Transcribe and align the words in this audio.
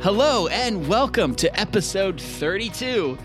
Hello, 0.00 0.46
and 0.46 0.86
welcome 0.86 1.34
to 1.34 1.60
episode 1.60 2.20
32 2.20 3.18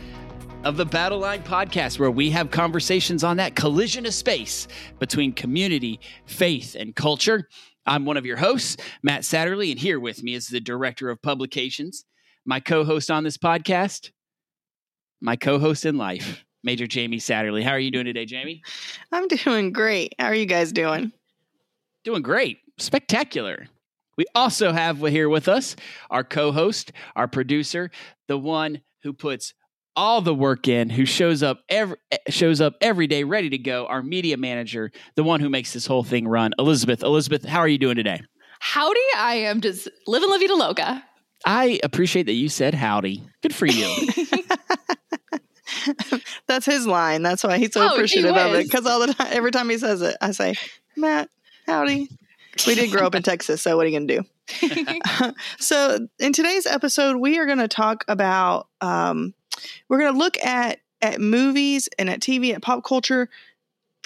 of 0.64 0.76
the 0.76 0.86
Battle 0.86 1.20
Line 1.20 1.44
podcast, 1.44 2.00
where 2.00 2.10
we 2.10 2.32
have 2.32 2.50
conversations 2.50 3.24
on 3.24 3.38
that 3.38 3.56
collision 3.56 4.08
of 4.08 4.14
space 4.16 4.68
between 4.98 5.34
community, 5.34 6.00
faith, 6.26 6.74
and 6.74 6.96
culture. 6.96 7.48
I'm 7.86 8.06
one 8.06 8.18
of 8.18 8.26
your 8.26 8.38
hosts, 8.38 8.78
Matt 9.04 9.22
Satterley, 9.22 9.70
and 9.70 9.80
here 9.80 10.00
with 10.00 10.24
me 10.24 10.34
is 10.34 10.48
the 10.48 10.60
director 10.60 11.12
of 11.12 11.22
publications, 11.22 12.06
my 12.44 12.60
co 12.60 12.84
host 12.84 13.12
on 13.12 13.24
this 13.24 13.38
podcast, 13.38 14.10
my 15.22 15.36
co 15.36 15.60
host 15.60 15.86
in 15.86 15.98
life, 15.98 16.44
Major 16.64 16.88
Jamie 16.88 17.20
Satterley. 17.20 17.62
How 17.62 17.72
are 17.74 17.80
you 17.80 17.92
doing 17.92 18.06
today, 18.06 18.26
Jamie? 18.26 18.64
I'm 19.12 19.28
doing 19.28 19.74
great. 19.74 20.16
How 20.18 20.26
are 20.26 20.36
you 20.36 20.48
guys 20.48 20.72
doing? 20.72 21.12
Doing 22.04 22.24
great. 22.24 22.62
Spectacular. 22.80 23.68
We 24.18 24.26
also 24.36 24.72
have 24.72 25.00
here 25.00 25.30
with 25.30 25.48
us 25.48 25.76
our 26.10 26.24
co 26.24 26.52
host, 26.52 26.92
our 27.16 27.28
producer, 27.28 27.92
the 28.28 28.38
one 28.38 28.82
who 29.04 29.14
puts 29.14 29.54
all 29.96 30.22
the 30.22 30.34
work 30.34 30.68
in, 30.68 30.90
who 30.90 31.06
shows 31.06 31.44
up 31.44 31.60
every 31.70 31.98
eh, 32.12 32.18
shows 32.30 32.62
up 32.62 32.74
every 32.82 33.08
day 33.08 33.24
ready 33.24 33.50
to 33.50 33.58
go, 33.58 33.86
our 33.88 34.02
media 34.02 34.38
manager, 34.38 34.92
the 35.16 35.24
one 35.24 35.40
who 35.40 35.50
makes 35.50 35.74
this 35.74 35.86
whole 35.86 36.04
thing 36.04 36.28
run. 36.28 36.52
Elizabeth, 36.58 37.04
Elizabeth, 37.04 37.46
how 37.46 37.60
are 37.60 37.68
you 37.68 37.78
doing 37.78 37.96
today? 37.96 38.22
Howdy, 38.60 39.00
I 39.18 39.36
am 39.36 39.62
just 39.62 39.90
living 40.08 40.30
La 40.30 40.38
Vida 40.38 40.56
Loca. 40.56 41.04
I 41.46 41.80
appreciate 41.84 42.28
that 42.28 42.34
you 42.34 42.48
said 42.48 42.74
howdy. 42.74 43.22
Good 43.42 43.54
for 43.54 43.66
you. 43.66 43.94
That's 46.48 46.66
his 46.66 46.88
line. 46.88 47.22
That's 47.22 47.44
why 47.44 47.58
he's 47.58 47.74
so 47.74 47.82
Oh, 47.90 47.94
appreciative 47.94 48.36
of 48.36 48.54
it. 48.54 48.64
Because 48.64 48.86
all 48.86 49.06
the 49.06 49.14
time, 49.14 49.28
every 49.32 49.52
time 49.52 49.70
he 49.70 49.78
says 49.78 50.02
it, 50.02 50.16
I 50.22 50.32
say, 50.32 50.56
Matt, 50.96 51.30
howdy. 51.66 52.10
We 52.68 52.76
did 52.76 52.92
grow 52.92 53.06
up 53.06 53.16
in 53.16 53.24
Texas, 53.24 53.62
so 53.62 53.76
what 53.76 53.86
are 53.86 53.90
you 53.90 53.98
going 54.00 54.08
to 54.08 54.18
do? 54.22 55.34
so 55.60 56.08
in 56.20 56.34
today's 56.34 56.66
episode 56.66 57.18
we 57.18 57.40
are 57.40 57.46
going 57.46 57.60
to 57.60 57.68
talk 57.68 58.04
about 58.08 58.68
um, 58.82 59.34
we're 59.88 60.00
going 60.00 60.14
to 60.14 60.20
look 60.20 60.38
at 60.44 60.80
at 61.02 61.20
movies 61.20 61.90
and 61.98 62.10
at 62.10 62.20
tv 62.20 62.54
at 62.54 62.62
pop 62.62 62.84
culture 62.84 63.30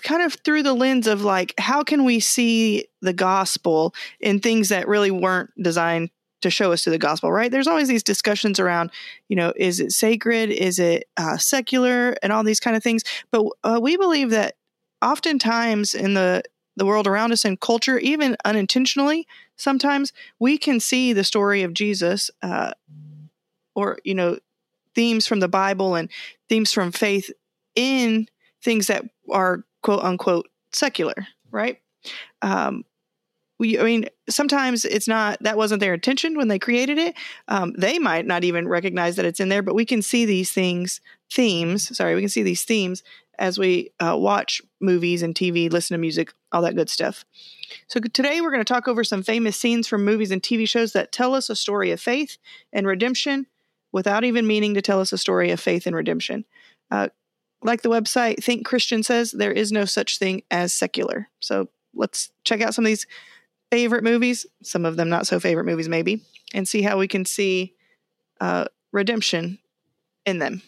kind 0.04 0.22
of 0.22 0.34
through 0.46 0.64
the 0.64 0.74
lens 0.74 1.08
of 1.08 1.24
like 1.24 1.54
how 1.58 1.84
can 1.84 2.06
we 2.06 2.20
see 2.20 2.86
the 3.02 3.14
gospel 3.14 3.94
in 4.20 4.40
things 4.40 4.70
that 4.70 4.88
really 4.88 5.12
weren't 5.12 5.52
designed 5.62 6.10
to 6.42 6.50
show 6.52 6.72
us 6.72 6.84
to 6.84 6.90
the 6.90 7.00
gospel 7.00 7.32
right? 7.32 7.52
There's 7.52 7.68
always 7.68 7.88
these 7.88 8.04
discussions 8.04 8.60
around 8.60 8.92
you 9.28 9.36
know 9.36 9.54
is 9.56 9.80
it 9.80 9.92
sacred? 9.92 10.52
Is 10.52 10.80
it 10.80 11.08
uh, 11.18 11.38
secular? 11.38 12.16
And 12.22 12.32
all 12.32 12.44
these 12.44 12.60
kind 12.60 12.78
of 12.78 12.84
things. 12.84 13.04
But 13.32 13.46
uh, 13.64 13.80
we 13.82 13.98
believe 13.98 14.30
that 14.30 14.56
oftentimes 15.02 15.96
in 15.96 16.14
the 16.14 16.44
the 16.78 16.86
world 16.86 17.08
around 17.08 17.34
us 17.34 17.44
and 17.44 17.60
culture 17.60 17.98
even 18.00 18.38
unintentionally 18.46 19.28
sometimes 19.58 20.14
we 20.40 20.58
can 20.58 20.80
see 20.80 21.12
the 21.12 21.24
story 21.24 21.64
of 21.64 21.74
Jesus, 21.74 22.32
uh, 22.42 22.72
or 23.76 23.98
you 24.04 24.16
know, 24.16 24.38
themes 24.96 25.28
from 25.28 25.40
the 25.42 25.48
Bible 25.48 25.96
and 25.96 26.10
themes 26.48 26.72
from 26.72 26.92
faith 26.92 27.30
in 27.76 28.28
things 28.64 28.88
that 28.88 29.04
are 29.32 29.64
quote 29.82 30.04
unquote 30.04 30.48
secular, 30.72 31.28
right? 31.52 31.80
Um, 32.42 32.86
we, 33.60 33.80
I 33.80 33.84
mean, 33.84 34.06
sometimes 34.30 34.86
it's 34.86 35.08
not 35.08 35.42
that 35.42 35.58
wasn't 35.58 35.80
their 35.80 35.96
intention 35.96 36.38
when 36.38 36.48
they 36.48 36.60
created 36.60 37.00
it. 37.00 37.16
Um, 37.48 37.74
they 37.76 37.98
might 37.98 38.28
not 38.28 38.44
even 38.44 38.68
recognize 38.68 39.16
that 39.16 39.26
it's 39.26 39.40
in 39.40 39.50
there, 39.50 39.64
but 39.64 39.74
we 39.74 39.86
can 39.86 40.04
see 40.04 40.26
these 40.26 40.52
things, 40.52 41.02
themes. 41.32 41.96
Sorry, 41.98 42.14
we 42.14 42.22
can 42.22 42.30
see 42.30 42.44
these 42.44 42.64
themes 42.64 43.02
as 43.40 43.58
we 43.58 43.92
uh, 44.00 44.16
watch 44.18 44.62
movies 44.80 45.22
and 45.22 45.36
TV, 45.36 45.72
listen 45.72 45.96
to 45.96 46.00
music, 46.00 46.34
all 46.52 46.62
that 46.64 46.76
good 46.76 46.90
stuff. 46.90 47.26
So 47.88 48.00
today 48.00 48.42
we're 48.42 48.52
going 48.52 48.64
to 48.64 48.74
talk 48.74 48.88
over 48.88 49.04
some 49.04 49.24
famous 49.24 49.58
scenes 49.58 49.88
from 49.88 50.06
movies 50.06 50.32
and 50.32 50.42
TV 50.42 50.68
shows 50.68 50.94
that 50.94 51.12
tell 51.12 51.36
us 51.36 51.50
a 51.50 51.56
story 51.56 51.92
of 51.92 52.00
faith 52.00 52.38
and 52.74 52.88
redemption 52.88 53.48
without 53.92 54.24
even 54.24 54.48
meaning 54.48 54.74
to 54.74 54.82
tell 54.82 55.00
us 55.00 55.12
a 55.12 55.18
story 55.18 55.52
of 55.52 55.60
faith 55.60 55.86
and 55.86 55.96
redemption. 55.96 56.46
Uh, 56.92 57.10
like 57.64 57.82
the 57.82 57.90
website 57.90 58.44
Think 58.44 58.66
Christian 58.66 59.04
says, 59.04 59.32
there 59.32 59.52
is 59.52 59.72
no 59.72 59.86
such 59.86 60.20
thing 60.20 60.44
as 60.52 60.74
secular. 60.74 61.30
So 61.40 61.70
let's 61.94 62.32
check 62.44 62.62
out 62.62 62.74
some 62.74 62.86
of 62.86 62.90
these 62.90 63.08
favorite 63.72 64.04
movies, 64.04 64.46
some 64.64 64.86
of 64.86 64.96
them 64.96 65.10
not 65.10 65.28
so 65.28 65.40
favorite 65.40 65.66
movies, 65.66 65.90
maybe, 65.90 66.22
and 66.54 66.68
see 66.68 66.82
how 66.82 66.98
we 66.98 67.08
can 67.08 67.26
see 67.26 67.74
uh, 68.40 68.66
redemption 68.92 69.60
in 70.26 70.40
them. 70.40 70.62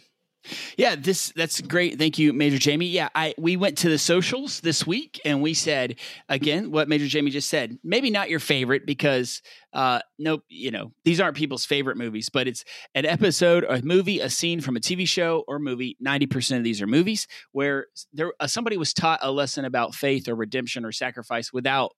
Yeah, 0.78 0.96
this 0.96 1.32
that's 1.36 1.60
great. 1.62 1.98
Thank 2.00 2.18
you, 2.18 2.32
Major 2.32 2.58
Jamie. 2.58 2.88
Yeah, 2.88 3.10
I 3.14 3.36
we 3.38 3.58
went 3.58 3.78
to 3.80 3.90
the 3.90 3.98
socials 3.98 4.62
this 4.62 4.88
week 4.88 5.20
and 5.26 5.42
we 5.42 5.54
said 5.54 5.98
again 6.30 6.72
what 6.72 6.88
Major 6.88 7.08
Jamie 7.08 7.32
just 7.32 7.50
said. 7.50 7.78
Maybe 7.84 8.10
not 8.10 8.30
your 8.30 8.40
favorite 8.40 8.86
because 8.86 9.42
uh 9.74 10.00
nope, 10.18 10.44
you 10.48 10.72
know, 10.72 10.92
these 11.04 11.20
aren't 11.20 11.36
people's 11.36 11.66
favorite 11.66 11.98
movies, 11.98 12.30
but 12.30 12.48
it's 12.48 12.64
an 12.96 13.06
episode, 13.06 13.64
or 13.66 13.76
a 13.76 13.82
movie, 13.82 14.22
a 14.22 14.30
scene 14.30 14.62
from 14.62 14.78
a 14.78 14.80
TV 14.80 15.08
show 15.08 15.44
or 15.48 15.60
movie. 15.60 15.98
90% 16.06 16.58
of 16.58 16.64
these 16.64 16.82
are 16.82 16.88
movies 16.88 17.28
where 17.52 17.88
there 18.14 18.32
uh, 18.40 18.48
somebody 18.48 18.78
was 18.78 18.94
taught 18.94 19.20
a 19.22 19.32
lesson 19.32 19.66
about 19.66 19.94
faith 19.94 20.28
or 20.30 20.36
redemption 20.36 20.86
or 20.86 20.92
sacrifice 20.94 21.52
without 21.52 21.92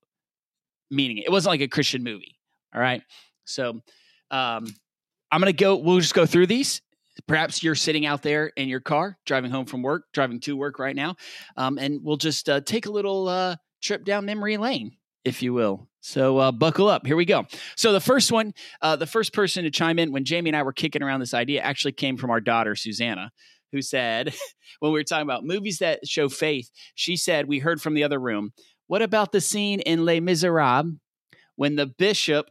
meaning 0.90 1.20
it. 1.20 1.26
It 1.28 1.32
wasn't 1.32 1.52
like 1.52 1.62
a 1.62 1.68
Christian 1.68 2.04
movie. 2.04 2.38
All 2.74 2.82
right? 2.82 3.04
So 3.46 3.82
um 4.32 4.66
I'm 5.34 5.40
going 5.40 5.46
to 5.46 5.54
go 5.54 5.78
we'll 5.78 6.00
just 6.00 6.14
go 6.14 6.26
through 6.26 6.48
these 6.48 6.82
perhaps 7.28 7.64
you're 7.64 7.76
sitting 7.76 8.06
out 8.06 8.22
there 8.22 8.48
in 8.56 8.68
your 8.68 8.80
car 8.80 9.18
driving 9.26 9.52
home 9.52 9.66
from 9.66 9.82
work 9.82 10.06
driving 10.14 10.40
to 10.40 10.56
work 10.56 10.80
right 10.80 10.96
now 10.96 11.16
um, 11.58 11.78
and 11.78 12.00
we'll 12.04 12.18
just 12.18 12.50
uh, 12.50 12.62
take 12.62 12.86
a 12.86 12.92
little 12.92 13.28
uh, 13.28 13.56
trip 13.82 14.06
down 14.06 14.26
memory 14.26 14.58
lane 14.58 14.92
if 15.24 15.44
you 15.44 15.54
will. 15.54 15.88
So 16.00 16.40
uh, 16.40 16.52
buckle 16.52 16.88
up. 16.88 17.06
Here 17.06 17.16
we 17.16 17.26
go. 17.26 17.46
So 17.76 17.94
the 17.94 18.00
first 18.00 18.32
one 18.32 18.54
uh, 18.82 18.96
the 18.96 19.06
first 19.06 19.34
person 19.34 19.64
to 19.64 19.72
chime 19.72 20.00
in 20.00 20.12
when 20.12 20.26
jamie 20.26 20.50
and 20.50 20.58
i 20.58 20.64
were 20.64 20.74
kicking 20.74 21.04
around 21.04 21.20
this 21.20 21.34
idea 21.34 21.62
actually 21.62 21.92
came 21.92 22.18
from 22.18 22.30
our 22.30 22.42
daughter 22.42 22.76
susanna 22.76 23.32
who 23.72 23.82
said 23.82 24.34
when 24.80 24.92
we 24.92 25.00
were 25.00 25.04
talking 25.04 25.24
about 25.24 25.46
movies 25.46 25.80
that 25.80 26.08
show 26.08 26.30
faith 26.30 26.70
she 26.96 27.16
said 27.16 27.48
we 27.48 27.60
heard 27.60 27.82
from 27.82 27.94
the 27.94 28.04
other 28.04 28.20
room 28.20 28.52
what 28.88 29.02
about 29.02 29.32
the 29.32 29.42
scene 29.42 29.80
in 29.82 30.06
les 30.06 30.20
miserables 30.20 30.96
when 31.56 31.76
the 31.76 31.86
bishop 31.86 32.50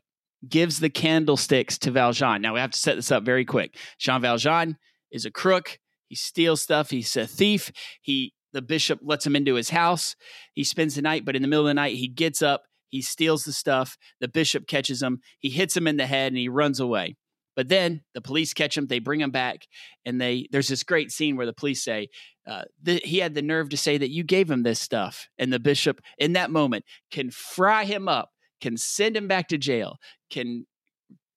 gives 0.49 0.81
the 0.81 0.91
candlesticks 0.91 1.78
to 1.78 1.91
Valjean. 1.91 2.43
Now 2.43 2.55
we 2.55 2.61
have 2.61 2.71
to 2.71 2.78
set 2.78 2.97
this 2.97 3.12
up 3.12 3.25
very 3.25 3.45
quick. 3.45 3.77
Jean 3.99 4.23
Valjean 4.23 4.77
is 5.11 5.25
a 5.25 5.31
crook. 5.31 5.78
He 6.09 6.15
steals 6.15 6.62
stuff. 6.62 6.91
He's 6.91 7.17
a 7.17 7.27
thief. 7.27 7.71
He 8.01 8.34
the 8.53 8.62
bishop 8.62 9.00
lets 9.03 9.25
him 9.25 9.37
into 9.37 9.55
his 9.55 9.71
house. 9.71 10.17
He 10.55 10.65
spends 10.65 10.97
the 10.97 11.03
night, 11.03 11.25
but 11.25 11.37
in 11.37 11.43
the 11.43 11.49
middle 11.49 11.67
of 11.67 11.71
the 11.71 11.75
night, 11.75 11.97
he 11.97 12.09
gets 12.09 12.43
up. 12.43 12.65
He 12.89 13.00
steals 13.00 13.45
the 13.45 13.53
stuff. 13.53 13.97
The 14.21 14.27
bishop 14.27 14.67
catches 14.67 15.00
him. 15.00 15.21
He 15.39 15.50
hits 15.50 15.77
him 15.77 15.87
in 15.87 15.97
the 15.97 16.06
head, 16.06 16.33
and 16.33 16.39
he 16.39 16.49
runs 16.49 16.81
away. 16.81 17.17
But 17.55 17.69
then 17.69 18.03
the 18.15 18.21
police 18.21 18.53
catch 18.53 18.77
him. 18.77 18.87
They 18.87 18.99
bring 18.99 19.21
him 19.21 19.31
back, 19.31 19.67
and 20.05 20.21
they 20.21 20.49
there's 20.50 20.69
this 20.69 20.83
great 20.83 21.12
scene 21.12 21.37
where 21.37 21.47
the 21.47 21.53
police 21.53 21.84
say 21.84 22.09
uh, 22.47 22.62
the, 22.83 23.00
he 23.05 23.19
had 23.19 23.34
the 23.34 23.43
nerve 23.43 23.69
to 23.69 23.77
say 23.77 23.99
that 23.99 24.11
you 24.11 24.25
gave 24.25 24.50
him 24.50 24.62
this 24.62 24.81
stuff, 24.81 25.29
and 25.39 25.53
the 25.53 25.61
bishop 25.61 26.00
in 26.19 26.33
that 26.33 26.50
moment 26.50 26.84
can 27.11 27.31
fry 27.31 27.84
him 27.84 28.09
up, 28.09 28.31
can 28.60 28.76
send 28.76 29.16
him 29.16 29.28
back 29.28 29.48
to 29.48 29.59
jail, 29.59 29.98
can 30.31 30.66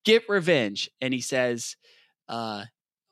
get 0.06 0.24
revenge. 0.28 0.90
And 1.02 1.14
he 1.14 1.22
says, 1.22 1.76
uh, 2.28 2.66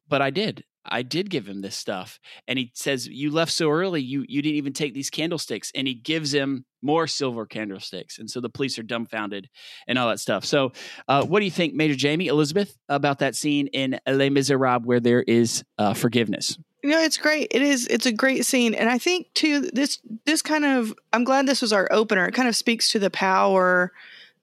"But 0.08 0.22
I 0.22 0.30
did. 0.30 0.64
I 0.84 1.04
did 1.04 1.30
give 1.30 1.48
him 1.48 1.62
this 1.62 1.76
stuff." 1.76 2.20
And 2.48 2.58
he 2.58 2.72
says, 2.74 3.08
"You 3.08 3.32
left 3.32 3.52
so 3.52 3.70
early. 3.70 4.02
You 4.02 4.26
you 4.28 4.42
didn't 4.42 4.58
even 4.58 4.74
take 4.74 4.94
these 4.94 5.10
candlesticks." 5.10 5.72
And 5.76 5.88
he 5.88 5.94
gives 5.94 6.34
him 6.34 6.66
more 6.82 7.08
silver 7.08 7.46
candlesticks. 7.46 8.18
And 8.18 8.30
so 8.30 8.42
the 8.42 8.50
police 8.50 8.80
are 8.80 8.84
dumbfounded 8.84 9.50
and 9.88 9.98
all 9.98 10.10
that 10.10 10.20
stuff. 10.20 10.46
So, 10.46 10.72
uh, 11.08 11.24
what 11.26 11.40
do 11.40 11.46
you 11.46 11.52
think, 11.52 11.74
Major 11.74 11.96
Jamie 11.96 12.28
Elizabeth, 12.28 12.76
about 12.90 13.20
that 13.20 13.36
scene 13.36 13.68
in 13.68 14.00
Les 14.08 14.30
Miserables 14.30 14.86
where 14.86 15.00
there 15.00 15.22
is 15.22 15.64
uh, 15.78 15.94
forgiveness? 15.94 16.58
Know, 16.84 17.00
it's 17.00 17.18
great. 17.18 17.50
It 17.52 17.62
is. 17.62 17.86
It's 17.88 18.08
a 18.08 18.12
great 18.12 18.44
scene, 18.46 18.74
and 18.74 18.90
I 18.90 18.98
think 18.98 19.28
too 19.36 19.70
this 19.72 20.00
this 20.26 20.42
kind 20.42 20.66
of. 20.66 20.94
I'm 21.14 21.24
glad 21.24 21.46
this 21.46 21.62
was 21.62 21.72
our 21.72 21.88
opener. 21.92 22.26
It 22.26 22.34
kind 22.34 22.48
of 22.48 22.56
speaks 22.56 22.92
to 22.92 23.00
the 23.00 23.12
power 23.12 23.92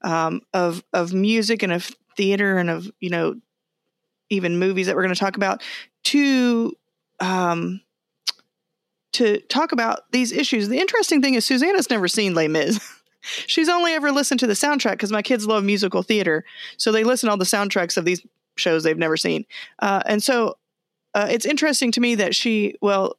um, 0.02 0.42
of 0.54 0.84
of 0.92 1.12
music 1.12 1.64
and 1.64 1.72
of 1.72 1.90
theater 2.16 2.58
and 2.58 2.70
of 2.70 2.90
you 3.00 3.10
know 3.10 3.40
even 4.30 4.58
movies 4.58 4.86
that 4.86 4.94
we're 4.94 5.02
going 5.02 5.14
to 5.14 5.18
talk 5.18 5.36
about 5.36 5.62
to 6.04 6.76
um, 7.20 7.80
to 9.12 9.40
talk 9.42 9.72
about 9.72 10.10
these 10.12 10.30
issues. 10.30 10.68
The 10.68 10.78
interesting 10.78 11.20
thing 11.20 11.34
is 11.34 11.44
Susanna's 11.44 11.90
never 11.90 12.06
seen 12.06 12.34
Les 12.34 12.48
Mis. 12.48 12.78
She's 13.20 13.68
only 13.68 13.92
ever 13.94 14.12
listened 14.12 14.40
to 14.40 14.46
the 14.46 14.52
soundtrack 14.52 14.92
because 14.92 15.10
my 15.10 15.22
kids 15.22 15.46
love 15.46 15.64
musical 15.64 16.02
theater, 16.04 16.44
so 16.76 16.92
they 16.92 17.02
listen 17.02 17.26
to 17.26 17.32
all 17.32 17.36
the 17.36 17.44
soundtracks 17.44 17.96
of 17.96 18.04
these 18.04 18.24
shows 18.54 18.84
they've 18.84 18.96
never 18.96 19.16
seen, 19.16 19.44
uh, 19.80 20.02
and 20.06 20.22
so 20.22 20.56
uh, 21.18 21.26
it's 21.28 21.46
interesting 21.46 21.90
to 21.90 22.00
me 22.00 22.14
that 22.14 22.34
she 22.34 22.76
well 22.80 23.16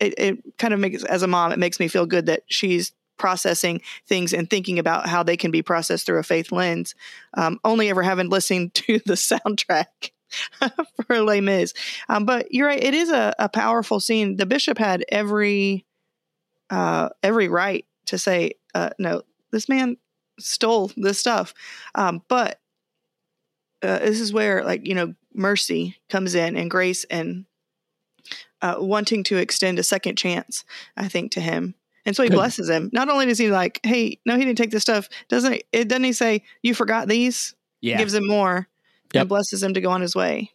it, 0.00 0.14
it 0.18 0.58
kind 0.58 0.74
of 0.74 0.80
makes 0.80 1.04
as 1.04 1.22
a 1.22 1.28
mom 1.28 1.52
it 1.52 1.58
makes 1.58 1.78
me 1.78 1.86
feel 1.86 2.04
good 2.04 2.26
that 2.26 2.42
she's 2.46 2.92
processing 3.18 3.80
things 4.06 4.34
and 4.34 4.50
thinking 4.50 4.78
about 4.78 5.08
how 5.08 5.22
they 5.22 5.36
can 5.36 5.50
be 5.50 5.62
processed 5.62 6.06
through 6.06 6.18
a 6.18 6.22
faith 6.24 6.50
lens 6.50 6.94
um, 7.34 7.58
only 7.64 7.88
ever 7.88 8.02
having 8.02 8.28
listened 8.28 8.74
to 8.74 8.98
the 9.06 9.14
soundtrack 9.14 10.10
for 11.06 11.20
Les 11.20 11.40
Mis. 11.40 11.72
Um, 12.08 12.24
but 12.24 12.52
you're 12.52 12.66
right; 12.66 12.82
it 12.82 12.94
is 12.94 13.10
a, 13.10 13.32
a 13.38 13.48
powerful 13.48 14.00
scene. 14.00 14.36
The 14.36 14.44
bishop 14.44 14.76
had 14.76 15.04
every 15.08 15.86
uh, 16.68 17.10
every 17.22 17.46
right 17.46 17.86
to 18.06 18.18
say, 18.18 18.54
uh, 18.74 18.90
"No, 18.98 19.22
this 19.52 19.68
man 19.68 19.98
stole 20.40 20.90
this 20.96 21.20
stuff," 21.20 21.54
um, 21.94 22.22
but 22.28 22.58
uh, 23.86 23.98
this 24.00 24.20
is 24.20 24.32
where 24.32 24.64
like 24.64 24.86
you 24.86 24.94
know 24.94 25.14
mercy 25.34 25.96
comes 26.08 26.34
in 26.34 26.56
and 26.56 26.70
grace 26.70 27.04
and 27.04 27.44
uh, 28.62 28.76
wanting 28.78 29.22
to 29.24 29.36
extend 29.36 29.78
a 29.78 29.82
second 29.82 30.16
chance 30.16 30.64
i 30.96 31.06
think 31.08 31.30
to 31.32 31.40
him 31.40 31.74
and 32.04 32.16
so 32.16 32.22
he 32.22 32.28
Good. 32.28 32.36
blesses 32.36 32.68
him 32.70 32.90
not 32.92 33.08
only 33.08 33.26
does 33.26 33.38
he 33.38 33.50
like 33.50 33.80
hey 33.84 34.18
no 34.26 34.36
he 34.36 34.44
didn't 34.44 34.58
take 34.58 34.70
this 34.70 34.82
stuff 34.82 35.08
doesn't 35.28 35.62
it 35.72 35.88
doesn't 35.88 36.04
he 36.04 36.12
say 36.12 36.42
you 36.62 36.74
forgot 36.74 37.06
these 37.08 37.54
Yeah. 37.80 37.98
gives 37.98 38.14
him 38.14 38.26
more 38.26 38.68
Yep. 39.14 39.20
and 39.22 39.28
blesses 39.28 39.62
him 39.62 39.74
to 39.74 39.80
go 39.80 39.90
on 39.90 40.00
his 40.00 40.16
way 40.16 40.50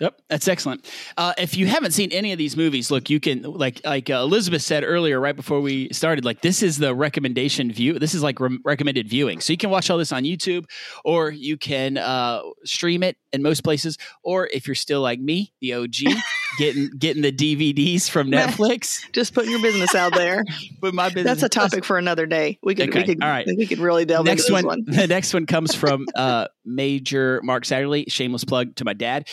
Yep, 0.00 0.20
that's 0.28 0.46
excellent. 0.46 0.88
Uh, 1.16 1.32
if 1.38 1.56
you 1.56 1.66
haven't 1.66 1.90
seen 1.90 2.12
any 2.12 2.30
of 2.30 2.38
these 2.38 2.56
movies, 2.56 2.88
look, 2.90 3.10
you 3.10 3.18
can 3.18 3.42
like 3.42 3.80
like 3.84 4.08
uh, 4.08 4.14
Elizabeth 4.14 4.62
said 4.62 4.84
earlier, 4.84 5.18
right 5.18 5.34
before 5.34 5.60
we 5.60 5.88
started, 5.90 6.24
like 6.24 6.40
this 6.40 6.62
is 6.62 6.78
the 6.78 6.94
recommendation 6.94 7.72
view. 7.72 7.98
This 7.98 8.14
is 8.14 8.22
like 8.22 8.38
re- 8.38 8.60
recommended 8.64 9.08
viewing, 9.08 9.40
so 9.40 9.52
you 9.52 9.56
can 9.56 9.70
watch 9.70 9.90
all 9.90 9.98
this 9.98 10.12
on 10.12 10.22
YouTube, 10.22 10.66
or 11.04 11.30
you 11.30 11.56
can 11.56 11.98
uh, 11.98 12.42
stream 12.64 13.02
it 13.02 13.16
in 13.32 13.42
most 13.42 13.64
places, 13.64 13.98
or 14.22 14.46
if 14.46 14.68
you're 14.68 14.76
still 14.76 15.00
like 15.00 15.18
me, 15.18 15.52
the 15.60 15.74
OG, 15.74 15.94
getting 16.58 16.90
getting 16.96 17.22
the 17.22 17.32
DVDs 17.32 18.08
from 18.08 18.30
Netflix. 18.30 19.00
just 19.12 19.34
putting 19.34 19.50
your 19.50 19.62
business 19.62 19.94
out 19.94 20.14
there 20.14 20.44
But 20.80 20.94
my 20.94 21.08
business 21.08 21.24
that's 21.24 21.42
a 21.42 21.48
topic 21.48 21.84
for 21.84 21.98
another 21.98 22.26
day 22.26 22.58
we 22.62 22.74
could 22.74 22.90
Okay, 22.90 23.00
we 23.00 23.04
could 23.06 23.22
all 23.22 23.28
right. 23.28 23.46
we 23.46 23.66
could 23.66 23.78
really 23.78 24.04
delve 24.04 24.26
next 24.26 24.48
into 24.48 24.66
one, 24.66 24.84
this 24.84 24.96
one 24.96 25.00
the 25.00 25.06
next 25.06 25.34
one 25.34 25.46
comes 25.46 25.74
from 25.74 26.06
uh, 26.14 26.46
Major 26.64 27.40
Mark 27.42 27.64
Satterley. 27.64 28.10
Shameless 28.10 28.44
plug 28.44 28.76
to 28.76 28.84
my 28.84 28.92
dad. 28.92 29.26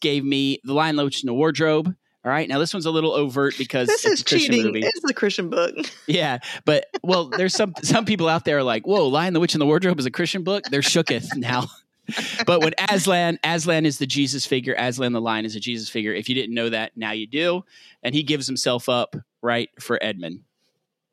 Gave 0.00 0.24
me 0.24 0.60
the 0.64 0.72
Lion, 0.74 0.96
Loach, 0.96 1.22
and 1.22 1.28
the 1.28 1.34
Wardrobe. 1.34 1.94
All 2.24 2.32
right, 2.32 2.48
now 2.48 2.58
this 2.58 2.74
one's 2.74 2.86
a 2.86 2.90
little 2.90 3.12
overt 3.12 3.54
because 3.56 3.86
this 3.86 4.04
it's 4.04 4.14
is 4.14 4.20
a 4.22 4.24
Christian 4.24 4.52
cheating 4.52 4.66
movie. 4.66 4.80
it's 4.84 5.08
a 5.08 5.14
christian 5.14 5.48
book 5.48 5.72
Yeah, 6.08 6.38
but 6.64 6.86
well, 7.04 7.28
there's 7.28 7.54
some 7.54 7.72
some 7.82 8.04
people 8.04 8.28
out 8.28 8.44
there 8.44 8.58
are 8.58 8.62
like, 8.64 8.84
"Whoa, 8.84 9.06
Lion, 9.06 9.32
the 9.32 9.38
Witch, 9.38 9.54
and 9.54 9.60
the 9.60 9.66
Wardrobe 9.66 9.98
is 10.00 10.06
a 10.06 10.10
Christian 10.10 10.42
book." 10.42 10.64
They're 10.64 10.80
shooketh 10.80 11.36
now. 11.36 11.66
but 12.46 12.62
when 12.62 12.72
Aslan, 12.90 13.38
Aslan 13.44 13.86
is 13.86 13.98
the 13.98 14.06
Jesus 14.06 14.46
figure. 14.46 14.74
Aslan 14.78 15.12
the 15.12 15.20
lion 15.20 15.44
is 15.44 15.56
a 15.56 15.60
Jesus 15.60 15.88
figure. 15.88 16.12
If 16.12 16.28
you 16.28 16.34
didn't 16.34 16.54
know 16.54 16.68
that, 16.68 16.96
now 16.96 17.12
you 17.12 17.26
do. 17.26 17.64
And 18.02 18.14
he 18.14 18.22
gives 18.22 18.46
himself 18.46 18.88
up 18.88 19.16
right 19.42 19.70
for 19.80 19.98
Edmund. 20.02 20.40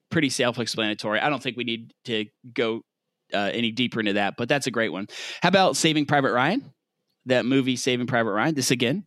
Pretty 0.09 0.29
self-explanatory. 0.29 1.19
I 1.19 1.29
don't 1.29 1.41
think 1.41 1.57
we 1.57 1.63
need 1.63 1.94
to 2.06 2.25
go 2.53 2.81
uh, 3.33 3.50
any 3.53 3.71
deeper 3.71 4.00
into 4.00 4.13
that, 4.13 4.36
but 4.38 4.47
that's 4.47 4.68
a 4.68 4.71
great 4.71 4.91
one. 4.91 5.07
How 5.41 5.50
about 5.50 5.75
Saving 5.75 6.06
Private 6.06 6.33
Ryan? 6.33 6.71
That 7.25 7.45
movie, 7.45 7.75
Saving 7.75 8.07
Private 8.07 8.31
Ryan. 8.31 8.55
This 8.55 8.71
again 8.71 9.05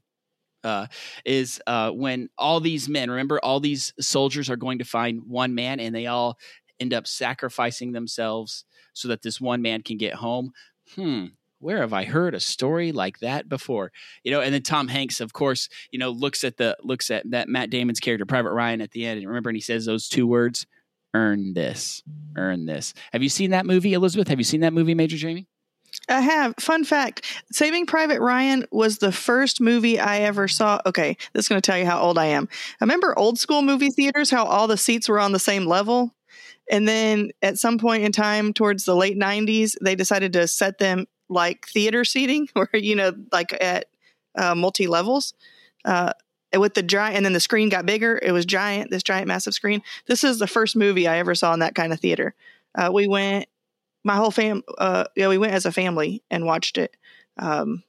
uh, 0.67 0.87
is 1.25 1.61
uh, 1.67 1.91
when 1.91 2.29
all 2.37 2.61
these 2.61 2.89
men, 2.89 3.11
remember, 3.11 3.39
all 3.43 3.61
these 3.61 3.93
soldiers 4.01 4.51
are 4.51 4.57
going 4.57 4.79
to 4.79 4.85
find 4.85 5.23
one 5.27 5.55
man, 5.55 5.81
and 5.81 5.95
they 5.95 6.07
all 6.07 6.39
end 6.81 6.93
up 6.93 7.07
sacrificing 7.07 7.93
themselves 7.93 8.65
so 8.93 9.09
that 9.09 9.23
this 9.23 9.41
one 9.41 9.63
man 9.63 9.83
can 9.83 9.97
get 9.97 10.15
home. 10.15 10.53
Hmm. 10.95 11.27
Where 11.59 11.79
have 11.79 11.93
I 11.93 12.05
heard 12.05 12.35
a 12.35 12.41
story 12.41 12.93
like 12.93 13.21
that 13.21 13.49
before? 13.49 13.91
You 14.25 14.31
know, 14.31 14.41
and 14.43 14.53
then 14.53 14.63
Tom 14.63 14.89
Hanks, 14.89 15.21
of 15.21 15.33
course, 15.33 15.69
you 15.91 15.99
know, 15.99 16.11
looks 16.11 16.45
at 16.45 16.59
the 16.59 16.77
looks 16.83 17.11
at 17.11 17.31
that 17.31 17.49
Matt 17.49 17.71
Damon's 17.71 18.01
character, 18.01 18.27
Private 18.27 18.53
Ryan, 18.53 18.83
at 18.83 18.91
the 18.91 19.07
end, 19.07 19.19
and 19.19 19.27
remember, 19.27 19.51
and 19.51 19.57
he 19.57 19.63
says 19.63 19.87
those 19.87 20.09
two 20.09 20.27
words: 20.27 20.67
"Earn 21.15 21.55
this, 21.55 22.03
earn 22.37 22.67
this." 22.67 22.93
Have 23.13 23.23
you 23.23 23.31
seen 23.31 23.53
that 23.53 23.65
movie, 23.65 23.95
Elizabeth? 23.95 24.29
Have 24.29 24.39
you 24.39 24.45
seen 24.45 24.61
that 24.61 24.75
movie, 24.75 24.95
Major 24.95 25.17
Jamie? 25.17 25.49
I 26.09 26.21
have. 26.21 26.55
Fun 26.61 26.85
fact 26.85 27.25
Saving 27.53 27.87
Private 27.87 28.21
Ryan 28.21 28.65
was 28.71 28.99
the 28.99 29.13
first 29.13 29.61
movie 29.61 29.99
I 29.99 30.21
ever 30.21 30.49
saw. 30.49 30.81
Okay, 30.87 31.17
this 31.33 31.47
is 31.47 31.49
going 31.49 31.61
to 31.61 31.67
tell 31.67 31.79
you 31.79 31.87
how 31.87 32.01
old 32.01 32.19
I 32.19 32.27
am. 32.27 32.49
I 32.81 32.85
remember 32.85 33.19
old 33.19 33.39
school 33.39 33.63
movie 33.63 33.91
theaters, 33.91 34.31
how 34.31 34.45
all 34.45 34.69
the 34.69 34.77
seats 34.77 35.09
were 35.09 35.21
on 35.21 35.33
the 35.33 35.39
same 35.39 35.67
level. 35.67 36.15
And 36.71 36.87
then 36.87 37.31
at 37.43 37.59
some 37.59 37.79
point 37.79 38.03
in 38.03 38.13
time, 38.13 38.53
towards 38.53 38.85
the 38.85 38.97
late 38.97 39.17
90s, 39.17 39.77
they 39.81 39.95
decided 39.95 40.33
to 40.33 40.49
set 40.49 40.79
them 40.79 41.07
like 41.29 41.67
theater 41.69 42.05
seating, 42.05 42.49
where, 42.53 42.69
you 42.73 42.95
know, 42.95 43.13
like 43.33 43.57
at 43.61 43.87
uh, 44.37 44.55
multi 44.55 44.87
levels. 44.87 45.35
Uh, 45.85 46.13
with 46.57 46.75
the 46.75 46.83
giant, 46.83 47.17
and 47.17 47.25
then 47.25 47.33
the 47.33 47.41
screen 47.41 47.69
got 47.69 47.85
bigger. 47.85 48.19
It 48.23 48.33
was 48.33 48.47
giant, 48.47 48.91
this 48.91 49.03
giant, 49.03 49.29
massive 49.29 49.53
screen. 49.53 49.83
This 50.07 50.25
is 50.25 50.39
the 50.39 50.47
first 50.47 50.75
movie 50.75 51.07
I 51.07 51.19
ever 51.19 51.35
saw 51.35 51.53
in 51.53 51.61
that 51.61 51.75
kind 51.75 51.93
of 51.93 52.01
theater. 52.01 52.35
Uh, 52.75 52.91
we 52.93 53.07
went 53.07 53.47
my 54.07 54.15
whole 54.17 54.31
fam 54.31 54.63
uh 54.79 55.05
yeah 55.17 55.29
we 55.29 55.37
went 55.37 55.53
as 55.53 55.67
a 55.67 55.73
family 55.73 56.23
and 56.31 56.47
watched 56.47 56.79
it. 56.79 56.97
Um 57.37 57.83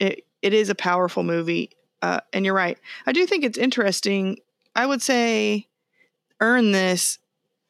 it 0.00 0.26
it 0.42 0.52
is 0.52 0.68
a 0.68 0.74
powerful 0.74 1.22
movie. 1.22 1.70
Uh 2.02 2.20
and 2.32 2.44
you're 2.44 2.54
right. 2.54 2.78
I 3.06 3.12
do 3.12 3.24
think 3.26 3.44
it's 3.44 3.58
interesting. 3.58 4.38
I 4.74 4.86
would 4.86 5.00
say 5.00 5.68
earn 6.40 6.72
this 6.72 7.18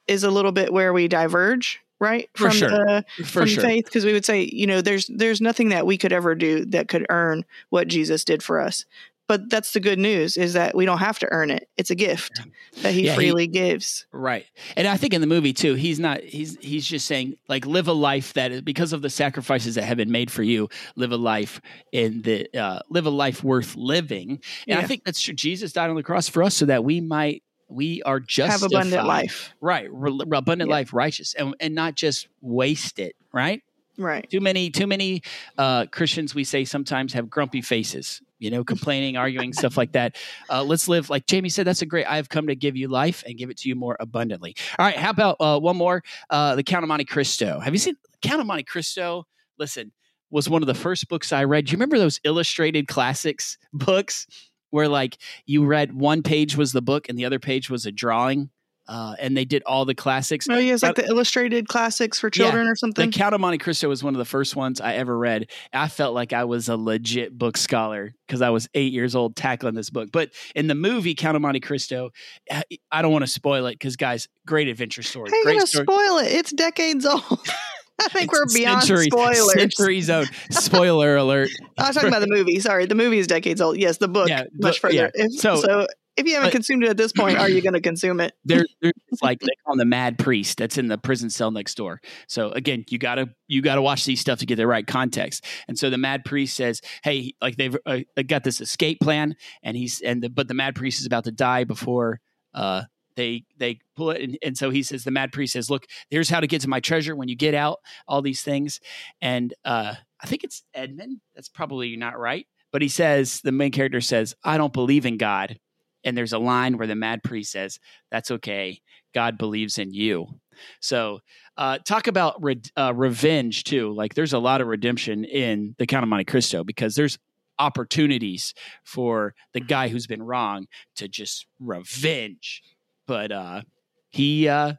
is 0.06 0.24
a 0.24 0.30
little 0.30 0.52
bit 0.52 0.72
where 0.72 0.92
we 0.92 1.06
diverge 1.08 1.80
right? 2.00 2.28
For 2.34 2.48
from 2.48 2.56
sure. 2.56 2.68
the 2.68 3.04
For 3.18 3.24
from 3.24 3.46
sure. 3.46 3.62
faith 3.62 3.84
because 3.84 4.04
we 4.04 4.12
would 4.12 4.24
say 4.24 4.42
you 4.52 4.66
know 4.66 4.80
there's 4.80 5.06
there's 5.06 5.40
nothing 5.40 5.68
that 5.70 5.86
we 5.86 5.96
could 5.96 6.12
ever 6.12 6.34
do 6.34 6.64
that 6.66 6.88
could 6.88 7.06
earn 7.08 7.44
what 7.70 7.88
jesus 7.88 8.24
did 8.24 8.42
for 8.42 8.60
us 8.60 8.84
but 9.26 9.48
that's 9.50 9.72
the 9.72 9.80
good 9.80 9.98
news 9.98 10.36
is 10.36 10.52
that 10.52 10.74
we 10.74 10.84
don't 10.84 10.98
have 10.98 11.18
to 11.18 11.28
earn 11.30 11.50
it 11.50 11.68
it's 11.76 11.90
a 11.90 11.94
gift 11.94 12.40
that 12.82 12.92
he 12.92 13.06
Yeah, 13.06 13.12
he- 13.12 13.16
freely 13.16 13.46
gives 13.46 14.06
Right. 14.12 14.46
And 14.76 14.86
I 14.86 14.96
think 14.96 15.14
in 15.14 15.20
the 15.20 15.26
movie 15.26 15.52
too, 15.52 15.74
he's 15.74 15.98
not 16.00 16.20
he's 16.20 16.56
he's 16.60 16.86
just 16.86 17.06
saying 17.06 17.36
like 17.48 17.66
live 17.66 17.88
a 17.88 17.92
life 17.92 18.32
that 18.34 18.52
is 18.52 18.60
because 18.62 18.92
of 18.92 19.02
the 19.02 19.10
sacrifices 19.10 19.74
that 19.76 19.84
have 19.84 19.96
been 19.96 20.10
made 20.10 20.30
for 20.30 20.42
you, 20.42 20.68
live 20.96 21.12
a 21.12 21.16
life 21.16 21.60
in 21.92 22.22
the 22.22 22.48
uh 22.58 22.80
live 22.90 23.06
a 23.06 23.10
life 23.10 23.42
worth 23.44 23.76
living. 23.76 24.40
And 24.68 24.78
I 24.78 24.84
think 24.86 25.04
that's 25.04 25.20
true. 25.20 25.34
Jesus 25.34 25.72
died 25.72 25.90
on 25.90 25.96
the 25.96 26.02
cross 26.02 26.28
for 26.28 26.42
us 26.42 26.54
so 26.54 26.66
that 26.66 26.84
we 26.84 27.00
might 27.00 27.42
we 27.68 28.02
are 28.02 28.20
just 28.20 28.50
have 28.60 28.62
abundant 28.62 29.06
life 29.06 29.54
Right. 29.60 29.88
Re- 29.90 30.20
abundant 30.32 30.68
Yeah. 30.68 30.76
life 30.76 30.92
righteous 30.92 31.34
and 31.34 31.54
and 31.60 31.74
not 31.74 31.94
just 31.94 32.28
waste 32.42 32.98
it, 32.98 33.16
right? 33.32 33.62
right 33.96 34.28
Too 34.30 34.40
many, 34.40 34.70
too 34.70 34.86
many 34.86 35.22
uh, 35.56 35.86
Christians 35.86 36.34
we 36.34 36.44
say 36.44 36.64
sometimes 36.64 37.12
have 37.14 37.30
grumpy 37.30 37.62
faces, 37.62 38.20
you 38.44 38.50
know, 38.50 38.62
complaining, 38.74 39.16
arguing, 39.16 39.52
stuff 39.52 39.76
like 39.76 39.92
that. 39.92 40.16
Uh, 40.48 40.62
let's 40.62 40.86
live, 40.86 41.10
like 41.10 41.26
Jamie 41.26 41.48
said, 41.48 41.66
that's 41.66 41.82
a 41.82 41.86
great. 41.86 42.06
I 42.06 42.16
have 42.16 42.28
come 42.28 42.46
to 42.46 42.54
give 42.54 42.76
you 42.76 42.88
life 42.88 43.24
and 43.26 43.36
give 43.36 43.50
it 43.50 43.56
to 43.58 43.68
you 43.68 43.74
more 43.74 43.96
abundantly. 43.98 44.54
All 44.78 44.86
right, 44.86 44.96
how 44.96 45.10
about 45.10 45.36
uh, 45.40 45.58
one 45.58 45.76
more? 45.76 46.02
Uh, 46.30 46.54
the 46.54 46.62
Count 46.62 46.84
of 46.84 46.88
Monte 46.88 47.06
Cristo. 47.06 47.58
Have 47.60 47.74
you 47.74 47.78
seen 47.78 47.96
Count 48.22 48.40
of 48.40 48.46
Monte 48.46 48.64
Cristo? 48.64 49.26
Listen, 49.58 49.92
was 50.30 50.48
one 50.48 50.62
of 50.62 50.66
the 50.66 50.74
first 50.74 51.08
books 51.08 51.32
I 51.32 51.44
read. 51.44 51.66
Do 51.66 51.70
you 51.70 51.76
remember 51.76 51.98
those 51.98 52.20
illustrated 52.24 52.88
classics 52.88 53.56
books 53.72 54.26
where 54.70 54.88
like 54.88 55.18
you 55.46 55.64
read 55.64 55.94
one 55.94 56.22
page 56.22 56.56
was 56.56 56.72
the 56.72 56.82
book 56.82 57.08
and 57.08 57.18
the 57.18 57.24
other 57.24 57.38
page 57.38 57.70
was 57.70 57.86
a 57.86 57.92
drawing? 57.92 58.50
Uh, 58.86 59.14
and 59.18 59.34
they 59.34 59.46
did 59.46 59.62
all 59.64 59.86
the 59.86 59.94
classics. 59.94 60.46
Oh, 60.50 60.58
yeah, 60.58 60.74
it's 60.74 60.82
like 60.82 60.96
the 60.96 61.06
illustrated 61.06 61.68
classics 61.68 62.18
for 62.20 62.26
Yeah, 62.26 62.30
children 62.30 62.66
or 62.68 62.76
something. 62.76 63.10
The. 63.10 63.16
Count 63.16 63.34
of 63.34 63.40
Monte 63.40 63.56
Cristo 63.58 63.88
was 63.88 64.04
one 64.04 64.14
of 64.14 64.18
the 64.18 64.26
first 64.26 64.56
ones 64.56 64.78
I 64.80 64.94
ever 64.96 65.16
read. 65.16 65.50
I 65.72 65.88
felt 65.88 66.14
like 66.14 66.34
I 66.34 66.44
was 66.44 66.68
a 66.68 66.76
legit 66.76 67.36
book 67.38 67.56
scholar 67.56 68.12
because 68.26 68.42
I 68.42 68.50
was 68.50 68.68
eight 68.74 68.92
years 68.92 69.14
old 69.14 69.36
tackling 69.36 69.74
this 69.74 69.88
book. 69.88 70.10
But 70.12 70.32
in 70.54 70.66
the 70.66 70.74
movie 70.74 71.14
Count 71.14 71.34
of 71.34 71.40
Monte 71.40 71.60
Cristo, 71.60 72.10
I- 72.50 72.64
I 72.92 73.00
don't 73.00 73.10
want 73.12 73.22
to 73.24 73.30
spoil 73.30 73.64
it 73.66 73.72
because, 73.72 73.96
guys, 73.96 74.28
great 74.46 74.68
adventure 74.68 75.02
story. 75.02 75.30
How 75.30 75.42
great 75.44 75.54
gonna 75.54 75.66
story. 75.66 75.84
spoil 75.86 76.18
it? 76.18 76.32
It's 76.32 76.52
decades 76.52 77.06
old. 77.06 77.22
I 78.00 78.08
think 78.08 78.32
we're 78.32 78.44
beyond 78.52 78.82
centuries- 78.82 79.06
spoilers. 79.06 79.52
Centuries 79.54 80.10
old. 80.10 80.28
Spoiler 80.50 81.16
alert. 81.24 81.48
I 81.78 81.86
was 81.86 81.94
talking 81.94 82.08
about 82.08 82.20
the 82.20 82.26
movie. 82.28 82.60
Sorry, 82.60 82.84
the 82.86 82.94
movie 82.96 83.18
is 83.18 83.28
decades 83.28 83.60
old. 83.62 83.78
Yes, 83.78 83.96
the 83.98 84.08
book 84.08 84.28
Yeah, 84.28 84.42
much 84.42 84.50
book- 84.52 84.76
further. 84.92 85.10
yeah. 85.14 85.26
So- 85.30 85.56
so, 85.56 85.86
if 86.16 86.26
you 86.26 86.34
haven't 86.34 86.48
but- 86.48 86.52
consumed 86.52 86.84
it 86.84 86.90
at 86.90 86.96
this 86.96 87.12
point, 87.12 87.38
are 87.38 87.48
you 87.48 87.60
going 87.60 87.74
to 87.74 87.80
consume 87.90 88.20
it? 88.20 88.34
There, 88.44 88.64
there's 88.82 88.92
like 89.22 89.40
they 89.40 89.48
call 89.64 89.74
him 89.74 89.78
the 89.78 89.84
mad 89.84 90.18
priest 90.18 90.58
that's 90.58 90.78
in 90.78 90.86
the 90.86 90.98
prison 90.98 91.30
cell 91.30 91.50
next 91.50 91.76
door. 91.76 92.00
So 92.28 92.50
again, 92.50 92.84
you 92.88 92.98
gotta 92.98 93.28
you 93.48 93.62
gotta 93.62 93.82
watch 93.82 94.04
these 94.04 94.20
stuff 94.20 94.38
to 94.40 94.46
get 94.46 94.56
the 94.56 94.66
right 94.66 94.86
context. 94.86 95.44
And 95.68 95.78
so 95.78 95.90
the 95.90 95.98
mad 95.98 96.24
priest 96.24 96.56
says, 96.56 96.80
"Hey, 97.02 97.34
like 97.40 97.56
they've 97.56 97.76
uh, 97.86 98.00
got 98.26 98.44
this 98.44 98.60
escape 98.60 99.00
plan, 99.00 99.36
and 99.62 99.76
he's 99.76 100.00
and 100.00 100.22
the, 100.22 100.30
but 100.30 100.48
the 100.48 100.54
mad 100.54 100.74
priest 100.74 101.00
is 101.00 101.06
about 101.06 101.24
to 101.24 101.32
die 101.32 101.64
before 101.64 102.20
uh 102.54 102.82
they 103.16 103.44
they 103.58 103.78
pull 103.96 104.10
it, 104.10 104.22
and, 104.22 104.38
and 104.42 104.58
so 104.58 104.70
he 104.70 104.82
says 104.82 105.04
the 105.04 105.10
mad 105.10 105.32
priest 105.32 105.52
says, 105.52 105.70
"Look, 105.70 105.86
here's 106.10 106.28
how 106.28 106.40
to 106.40 106.46
get 106.46 106.62
to 106.62 106.68
my 106.68 106.80
treasure 106.80 107.14
when 107.16 107.28
you 107.28 107.36
get 107.36 107.54
out 107.54 107.78
all 108.06 108.22
these 108.22 108.42
things." 108.42 108.80
And 109.20 109.54
uh 109.64 109.94
I 110.20 110.26
think 110.26 110.44
it's 110.44 110.62
Edmund. 110.74 111.20
That's 111.34 111.48
probably 111.48 111.96
not 111.96 112.18
right, 112.18 112.46
but 112.72 112.82
he 112.82 112.88
says 112.88 113.40
the 113.42 113.52
main 113.52 113.72
character 113.72 114.00
says, 114.00 114.34
"I 114.44 114.58
don't 114.58 114.72
believe 114.72 115.06
in 115.06 115.16
God." 115.16 115.58
And 116.04 116.16
there's 116.16 116.32
a 116.32 116.38
line 116.38 116.76
where 116.76 116.86
the 116.86 116.94
mad 116.94 117.22
priest 117.22 117.52
says, 117.52 117.78
"That's 118.10 118.30
okay. 118.30 118.80
God 119.14 119.38
believes 119.38 119.78
in 119.78 119.92
you." 119.92 120.40
So, 120.80 121.20
uh, 121.56 121.78
talk 121.78 122.06
about 122.06 122.42
re- 122.42 122.60
uh, 122.76 122.92
revenge 122.94 123.64
too. 123.64 123.92
Like, 123.92 124.14
there's 124.14 124.32
a 124.32 124.38
lot 124.38 124.60
of 124.60 124.66
redemption 124.66 125.24
in 125.24 125.74
the 125.78 125.86
Count 125.86 126.02
of 126.02 126.08
Monte 126.08 126.24
Cristo 126.24 126.64
because 126.64 126.94
there's 126.94 127.18
opportunities 127.58 128.54
for 128.84 129.34
the 129.52 129.60
guy 129.60 129.88
who's 129.88 130.06
been 130.06 130.22
wrong 130.22 130.66
to 130.96 131.08
just 131.08 131.46
revenge. 131.60 132.62
But 133.06 133.32
uh, 133.32 133.62
he 134.10 134.48
uh, 134.48 134.74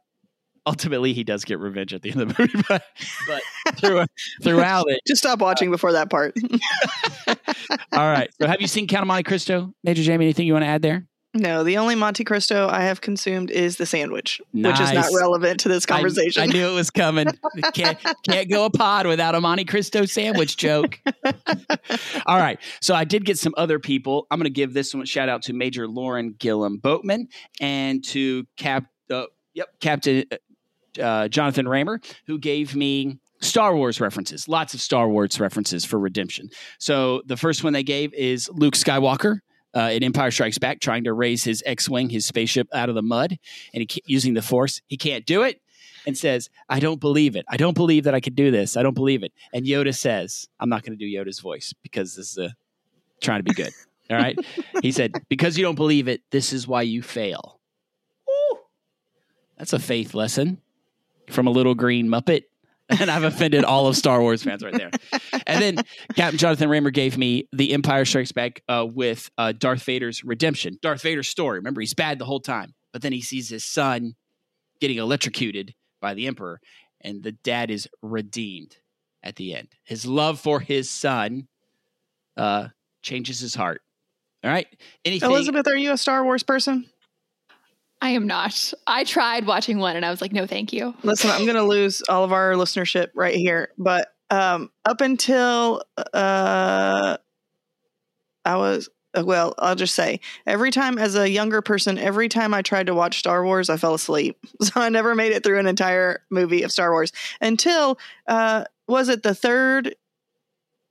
ultimately 0.66 1.14
he 1.14 1.24
does 1.24 1.46
get 1.46 1.60
revenge 1.60 1.94
at 1.94 2.02
the 2.02 2.12
end 2.12 2.22
of 2.22 2.36
the 2.36 2.42
movie. 2.42 2.64
But, 2.68 2.84
but 3.28 3.80
through, 3.80 4.06
throughout 4.44 4.86
it, 4.90 5.02
Just 5.08 5.22
stop 5.22 5.40
watching 5.40 5.72
before 5.72 5.94
that 5.94 6.10
part. 6.10 6.36
all 7.28 7.38
right. 8.12 8.30
So, 8.42 8.48
have 8.48 8.62
you 8.62 8.68
seen 8.68 8.88
Count 8.88 9.04
of 9.04 9.08
Monte 9.08 9.24
Cristo, 9.24 9.74
Major 9.84 10.04
Jamie? 10.04 10.26
Anything 10.26 10.48
you 10.48 10.54
want 10.54 10.64
to 10.64 10.70
add 10.70 10.82
there? 10.82 11.08
No, 11.36 11.66
the 11.66 11.78
only 11.78 11.96
Monte 11.96 12.24
Cristo 12.24 12.70
I 12.72 12.84
have 12.84 13.02
consumed 13.02 13.52
is 13.52 13.76
the 13.76 13.86
sandwich, 13.86 14.42
which 14.54 14.80
is 14.80 14.94
not 14.94 15.08
relevant 15.14 15.60
to 15.62 15.70
this 15.70 15.84
I- 15.86 15.96
conversation. 15.96 16.44
I, 16.44 16.46
knew 16.46 16.70
it 16.70 16.74
was 16.74 16.90
coming. 16.90 17.28
Can't 17.74 18.00
can't 18.24 18.50
go 18.50 18.64
a 18.66 18.70
pod 18.70 19.06
without 19.06 19.36
a 19.36 19.42
Monte 19.42 19.66
Cristo 19.66 20.06
sandwich 20.06 20.56
joke. 20.56 21.00
All 22.26 22.38
right. 22.38 22.58
So 22.80 22.96
I 22.96 23.04
did 23.04 23.26
get 23.26 23.38
some 23.38 23.54
other 23.58 23.80
people. 23.80 24.28
I'm 24.32 24.40
going 24.40 24.46
to 24.46 24.50
give 24.50 24.74
this 24.74 24.94
one 24.94 25.04
a 25.04 25.06
shout 25.06 25.28
out 25.28 25.42
to 25.44 25.54
Major 25.54 25.90
Lauren 25.90 26.36
Gillum 26.40 26.78
Boatman 26.78 27.28
and 27.60 28.02
to 28.06 28.46
Cap. 28.56 28.86
Uh, 29.12 29.26
yep, 29.54 29.68
Captain 29.82 30.24
uh, 31.02 31.28
Jonathan 31.28 31.68
Raymer, 31.68 32.00
who 32.28 32.40
gave 32.40 32.76
me 32.78 33.20
Star 33.42 33.76
Wars 33.76 34.00
references. 34.00 34.48
Lots 34.48 34.74
of 34.74 34.80
Star 34.80 35.10
Wars 35.10 35.38
references 35.40 35.84
for 35.84 36.00
Redemption. 36.00 36.50
So 36.80 37.22
the 37.26 37.36
first 37.36 37.64
one 37.64 37.74
they 37.74 37.84
gave 37.84 38.14
is 38.14 38.50
Luke 38.54 38.76
Skywalker. 38.76 39.40
Uh, 39.76 39.90
in 39.92 40.04
Empire 40.04 40.32
Strikes 40.32 40.58
Back, 40.58 40.80
trying 40.80 41.04
to 41.04 41.12
raise 41.12 41.44
his 41.44 41.62
X-wing, 41.66 42.10
his 42.10 42.26
spaceship, 42.26 42.68
out 42.74 42.88
of 42.88 42.96
the 42.96 43.02
mud, 43.02 43.38
and 43.74 43.92
he 43.92 44.02
using 44.06 44.34
the 44.34 44.42
Force, 44.42 44.82
he 44.88 44.96
can't 44.96 45.26
do 45.26 45.44
it 45.44 45.62
and 46.06 46.18
says, 46.18 46.50
I 46.70 46.80
don't 46.80 47.00
believe 47.00 47.36
it. 47.36 47.46
I 47.50 47.58
don't 47.58 47.74
believe 47.74 48.04
that 48.06 48.16
I 48.16 48.20
could 48.20 48.36
do 48.36 48.52
this. 48.52 48.78
I 48.78 48.84
don't 48.84 48.94
believe 48.94 49.24
it. 49.24 49.34
And 49.54 49.66
Yoda 49.66 49.96
says, 49.96 50.48
I'm 50.60 50.70
not 50.70 50.84
going 50.84 50.98
to 50.98 51.04
do 51.04 51.12
Yoda's 51.12 51.40
voice 51.40 51.74
because 51.84 52.16
this 52.16 52.32
is 52.32 52.38
a, 52.38 52.56
trying 53.22 53.40
to 53.40 53.44
be 53.44 53.54
good. 53.54 53.74
All 54.10 54.18
right. 54.18 54.38
he 54.82 54.92
said, 54.92 55.14
Because 55.30 55.58
you 55.58 55.64
don't 55.64 55.76
believe 55.76 56.08
it, 56.08 56.22
this 56.30 56.54
is 56.54 56.68
why 56.68 56.84
you 56.84 57.02
fail. 57.02 57.60
Ooh, 58.30 58.58
that's 59.58 59.74
a 59.74 59.80
faith 59.80 60.14
lesson 60.14 60.62
from 61.30 61.48
a 61.48 61.52
little 61.52 61.74
green 61.74 62.08
Muppet. 62.08 62.44
And 63.00 63.10
I've 63.10 63.24
offended 63.24 63.64
all 63.64 63.88
of 63.88 63.96
Star 63.96 64.22
Wars 64.22 64.44
fans 64.44 64.64
right 64.64 64.74
there. 64.74 64.92
And 65.48 65.62
then 65.62 65.86
Captain 66.16 66.38
Jonathan 66.38 66.70
Raymer 66.70 66.92
gave 66.92 67.18
me 67.18 67.48
The 67.52 67.74
Empire 67.74 68.06
Strikes 68.06 68.32
Back 68.32 68.62
uh, 68.70 68.86
with 68.88 69.32
uh, 69.40 69.54
Darth 69.54 69.84
Vader's 69.84 70.24
redemption, 70.24 70.78
Darth 70.84 71.02
Vader's 71.02 71.28
story. 71.28 71.58
Remember, 71.58 71.82
he's 71.82 71.96
bad 71.96 72.20
the 72.20 72.26
whole 72.26 72.40
time, 72.40 72.76
but 72.94 73.02
then 73.02 73.12
he 73.12 73.22
sees 73.22 73.50
his 73.50 73.66
son 73.66 74.14
getting 74.80 74.98
electrocuted 74.98 75.74
by 76.00 76.14
the 76.14 76.28
Emperor, 76.28 76.60
and 77.02 77.24
the 77.24 77.32
dad 77.32 77.72
is 77.72 77.88
redeemed 78.04 78.78
at 79.24 79.36
the 79.36 79.56
end. 79.56 79.70
His 79.84 80.06
love 80.06 80.40
for 80.40 80.60
his 80.60 80.90
son 80.90 81.48
uh, 82.38 82.68
changes 83.02 83.40
his 83.40 83.56
heart. 83.56 83.82
All 84.44 84.52
right. 84.52 84.68
Anything? 85.04 85.32
Elizabeth, 85.32 85.68
are 85.68 85.76
you 85.76 85.92
a 85.92 85.98
Star 85.98 86.24
Wars 86.24 86.44
person? 86.44 86.86
I 88.06 88.10
am 88.10 88.28
not. 88.28 88.72
I 88.86 89.04
tried 89.04 89.48
watching 89.48 89.80
one 89.80 89.96
and 89.96 90.06
I 90.06 90.12
was 90.12 90.22
like, 90.22 90.32
no, 90.32 90.46
thank 90.46 90.72
you. 90.72 90.94
Listen, 91.02 91.32
I'm 91.32 91.44
going 91.44 91.56
to 91.56 91.64
lose 91.64 92.04
all 92.08 92.24
of 92.24 92.32
our 92.32 92.52
listenership 92.52 93.08
right 93.16 93.34
here, 93.34 93.70
but 93.80 94.14
um, 94.30 94.70
up 94.86 95.02
until 95.02 95.82
uh, 96.14 97.18
I 98.46 98.58
was 98.58 98.90
uh, 99.18 99.24
well, 99.26 99.56
I'll 99.58 99.74
just 99.74 99.96
say 99.96 100.20
every 100.46 100.70
time 100.70 101.00
as 101.00 101.16
a 101.16 101.28
younger 101.28 101.64
person, 101.64 101.98
every 101.98 102.30
time 102.30 102.54
I 102.54 102.62
tried 102.62 102.86
to 102.88 102.94
watch 102.94 103.18
Star 103.18 103.44
Wars, 103.44 103.72
I 103.72 103.78
fell 103.78 103.96
asleep. 103.96 104.38
So 104.62 104.82
I 104.82 104.90
never 104.90 105.16
made 105.16 105.32
it 105.32 105.44
through 105.44 105.58
an 105.58 105.68
entire 105.68 106.22
movie 106.30 106.62
of 106.62 106.72
Star 106.72 106.92
Wars 106.92 107.12
until 107.42 107.98
uh, 108.28 108.66
was 108.88 109.10
it 109.10 109.24
the 109.24 109.34
third 109.34 109.96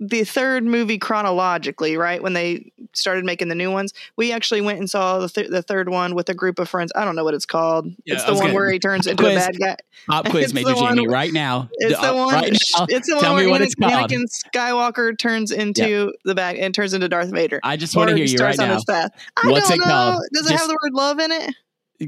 the 0.08 0.24
third 0.24 0.64
movie 0.64 0.98
chronologically, 0.98 1.96
right? 1.96 2.22
When 2.22 2.32
they 2.32 2.72
started 2.92 3.24
making 3.24 3.48
the 3.48 3.54
new 3.54 3.70
ones, 3.70 3.92
we 4.16 4.32
actually 4.32 4.60
went 4.60 4.78
and 4.78 4.88
saw 4.90 5.18
the, 5.18 5.28
th- 5.28 5.48
the 5.50 5.62
third 5.62 5.88
one 5.88 6.14
with 6.14 6.28
a 6.28 6.34
group 6.34 6.58
of 6.58 6.68
friends. 6.68 6.92
I 6.94 7.04
don't 7.04 7.16
know 7.16 7.24
what 7.24 7.34
it's 7.34 7.46
called. 7.46 7.86
Yeah, 8.04 8.14
it's 8.14 8.24
the 8.24 8.32
one 8.34 8.42
gonna- 8.42 8.54
where 8.54 8.70
he 8.70 8.78
turns 8.78 9.06
into 9.06 9.24
a 9.26 9.34
bad 9.34 9.58
guy. 9.58 9.76
Pop 10.08 10.26
quiz, 10.30 10.44
It's 10.44 10.54
Major 10.54 10.70
the 10.70 10.76
one- 10.76 10.96
Jamie, 10.96 11.08
right 11.08 11.32
now. 11.32 11.68
It's 11.78 11.98
the 12.00 12.10
Uh, 12.12 12.14
one. 12.14 12.34
Right 12.34 12.52
now. 12.52 12.86
it's 12.88 13.08
the 13.08 13.16
one 13.16 13.34
where 13.34 13.46
Anakin, 13.60 14.24
Skywalker 14.54 15.18
turns 15.18 15.50
into 15.50 16.12
the 16.24 16.34
bad 16.34 16.56
and 16.56 16.74
turns 16.74 16.94
into 16.94 17.08
Darth 17.08 17.30
Vader. 17.30 17.60
I 17.62 17.76
just 17.76 17.96
want 17.96 18.10
to 18.10 18.16
hear 18.16 18.26
he 18.26 18.32
you 18.32 18.38
right 18.38 18.56
now. 18.58 18.78
path. 18.88 19.10
I 19.36 19.50
What's 19.50 19.68
don't 19.68 19.78
it 19.78 19.80
know. 19.80 19.84
called? 19.86 20.22
Does 20.32 20.50
it 20.50 20.56
have 20.56 20.68
the 20.68 20.78
word 20.82 20.92
love 20.92 21.18
in 21.20 21.32
it? 21.32 21.54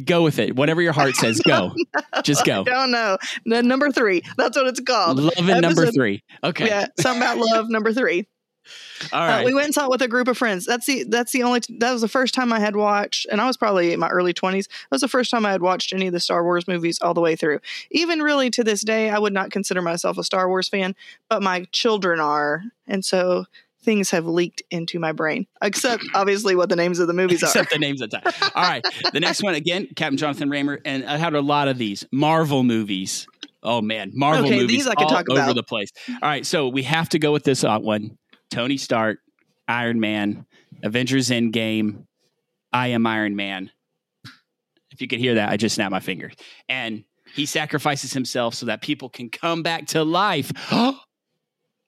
Go 0.04 0.22
with 0.22 0.38
it. 0.38 0.56
Whatever 0.56 0.82
your 0.82 0.92
heart 0.92 1.14
says, 1.14 1.40
go. 1.40 1.72
Just 2.24 2.42
I 2.42 2.46
go. 2.46 2.64
don't 2.64 2.90
know. 2.90 3.18
No, 3.44 3.60
number 3.60 3.90
three. 3.90 4.22
That's 4.36 4.56
what 4.56 4.66
it's 4.66 4.80
called. 4.80 5.18
Love 5.18 5.48
in 5.48 5.60
number 5.60 5.90
three. 5.92 6.24
Okay. 6.42 6.66
Yeah, 6.66 6.86
something 6.98 7.22
about 7.22 7.38
love. 7.38 7.68
Number 7.70 7.92
three. 7.92 8.26
All 9.12 9.20
Uh, 9.22 9.44
we 9.44 9.54
went 9.54 9.66
and 9.66 9.74
saw 9.74 9.84
it 9.84 9.90
with 9.90 10.02
a 10.02 10.08
group 10.08 10.26
of 10.26 10.36
friends. 10.36 10.66
That's 10.66 10.86
the 10.86 11.04
that's 11.04 11.30
the 11.30 11.44
only 11.44 11.60
that 11.78 11.92
was 11.92 12.02
the 12.02 12.08
first 12.08 12.34
time 12.34 12.52
I 12.52 12.58
had 12.58 12.74
watched, 12.74 13.26
and 13.30 13.40
I 13.40 13.46
was 13.46 13.56
probably 13.56 13.92
in 13.92 14.00
my 14.00 14.08
early 14.08 14.32
twenties. 14.32 14.66
That 14.66 14.96
was 14.96 15.02
the 15.02 15.08
first 15.08 15.30
time 15.30 15.46
I 15.46 15.52
had 15.52 15.62
watched 15.62 15.92
any 15.92 16.08
of 16.08 16.12
the 16.12 16.18
Star 16.20 16.42
Wars 16.42 16.66
movies 16.66 16.98
all 17.00 17.14
the 17.14 17.20
way 17.20 17.36
through. 17.36 17.60
Even 17.92 18.20
really 18.20 18.50
to 18.50 18.64
this 18.64 18.82
day, 18.82 19.08
I 19.10 19.18
would 19.20 19.32
not 19.32 19.50
consider 19.52 19.82
myself 19.82 20.18
a 20.18 20.24
Star 20.24 20.48
Wars 20.48 20.68
fan, 20.68 20.96
but 21.28 21.42
my 21.44 21.66
children 21.70 22.18
are, 22.18 22.64
and 22.88 23.04
so 23.04 23.44
things 23.86 24.10
have 24.10 24.26
leaked 24.26 24.62
into 24.70 24.98
my 24.98 25.12
brain. 25.12 25.46
Except 25.62 26.04
obviously 26.14 26.54
what 26.54 26.68
the 26.68 26.76
names 26.76 26.98
of 26.98 27.06
the 27.06 27.14
movies 27.14 27.42
are. 27.42 27.46
Except 27.46 27.70
the 27.70 27.78
names 27.78 28.02
of 28.02 28.10
the 28.10 28.18
time. 28.18 28.50
All 28.54 28.62
right. 28.62 28.84
The 29.14 29.20
next 29.20 29.42
one 29.42 29.54
again, 29.54 29.88
Captain 29.96 30.18
Jonathan 30.18 30.50
Raymer, 30.50 30.80
and 30.84 31.06
I 31.06 31.16
had 31.16 31.32
a 31.34 31.40
lot 31.40 31.68
of 31.68 31.78
these 31.78 32.04
Marvel 32.12 32.62
movies. 32.62 33.26
Oh 33.62 33.80
man, 33.80 34.12
Marvel 34.14 34.44
Okay, 34.44 34.56
movies 34.56 34.76
these 34.76 34.86
I 34.86 34.94
could 34.94 35.04
all 35.04 35.10
talk 35.10 35.30
over 35.30 35.40
about. 35.40 35.54
the 35.56 35.62
place. 35.62 35.90
All 36.10 36.28
right, 36.28 36.44
so 36.44 36.68
we 36.68 36.82
have 36.82 37.08
to 37.10 37.18
go 37.18 37.32
with 37.32 37.44
this 37.44 37.62
one: 37.62 38.18
Tony 38.50 38.76
Stark, 38.76 39.18
Iron 39.66 39.98
Man, 39.98 40.44
Avengers 40.82 41.30
Endgame, 41.30 42.04
I 42.72 42.88
am 42.88 43.06
Iron 43.06 43.34
Man. 43.34 43.70
If 44.92 45.00
you 45.00 45.08
could 45.08 45.18
hear 45.18 45.34
that, 45.34 45.50
I 45.50 45.56
just 45.56 45.74
snapped 45.74 45.90
my 45.90 46.00
fingers. 46.00 46.34
And 46.68 47.04
he 47.34 47.44
sacrifices 47.46 48.12
himself 48.12 48.54
so 48.54 48.66
that 48.66 48.82
people 48.82 49.08
can 49.08 49.30
come 49.30 49.62
back 49.62 49.86
to 49.88 50.04
life. 50.04 50.52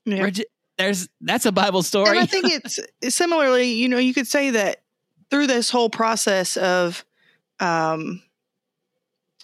Yeah. 0.04 0.20
Bridget, 0.20 0.46
There's 0.78 1.08
that's 1.20 1.44
a 1.44 1.52
Bible 1.52 1.82
story. 1.82 2.10
And 2.10 2.18
I 2.20 2.26
think 2.26 2.46
it's 2.46 2.78
similarly, 3.14 3.72
you 3.72 3.88
know, 3.88 3.98
you 3.98 4.14
could 4.14 4.28
say 4.28 4.50
that 4.50 4.82
through 5.30 5.48
this 5.48 5.70
whole 5.70 5.90
process 5.90 6.56
of 6.56 7.04
um, 7.60 8.22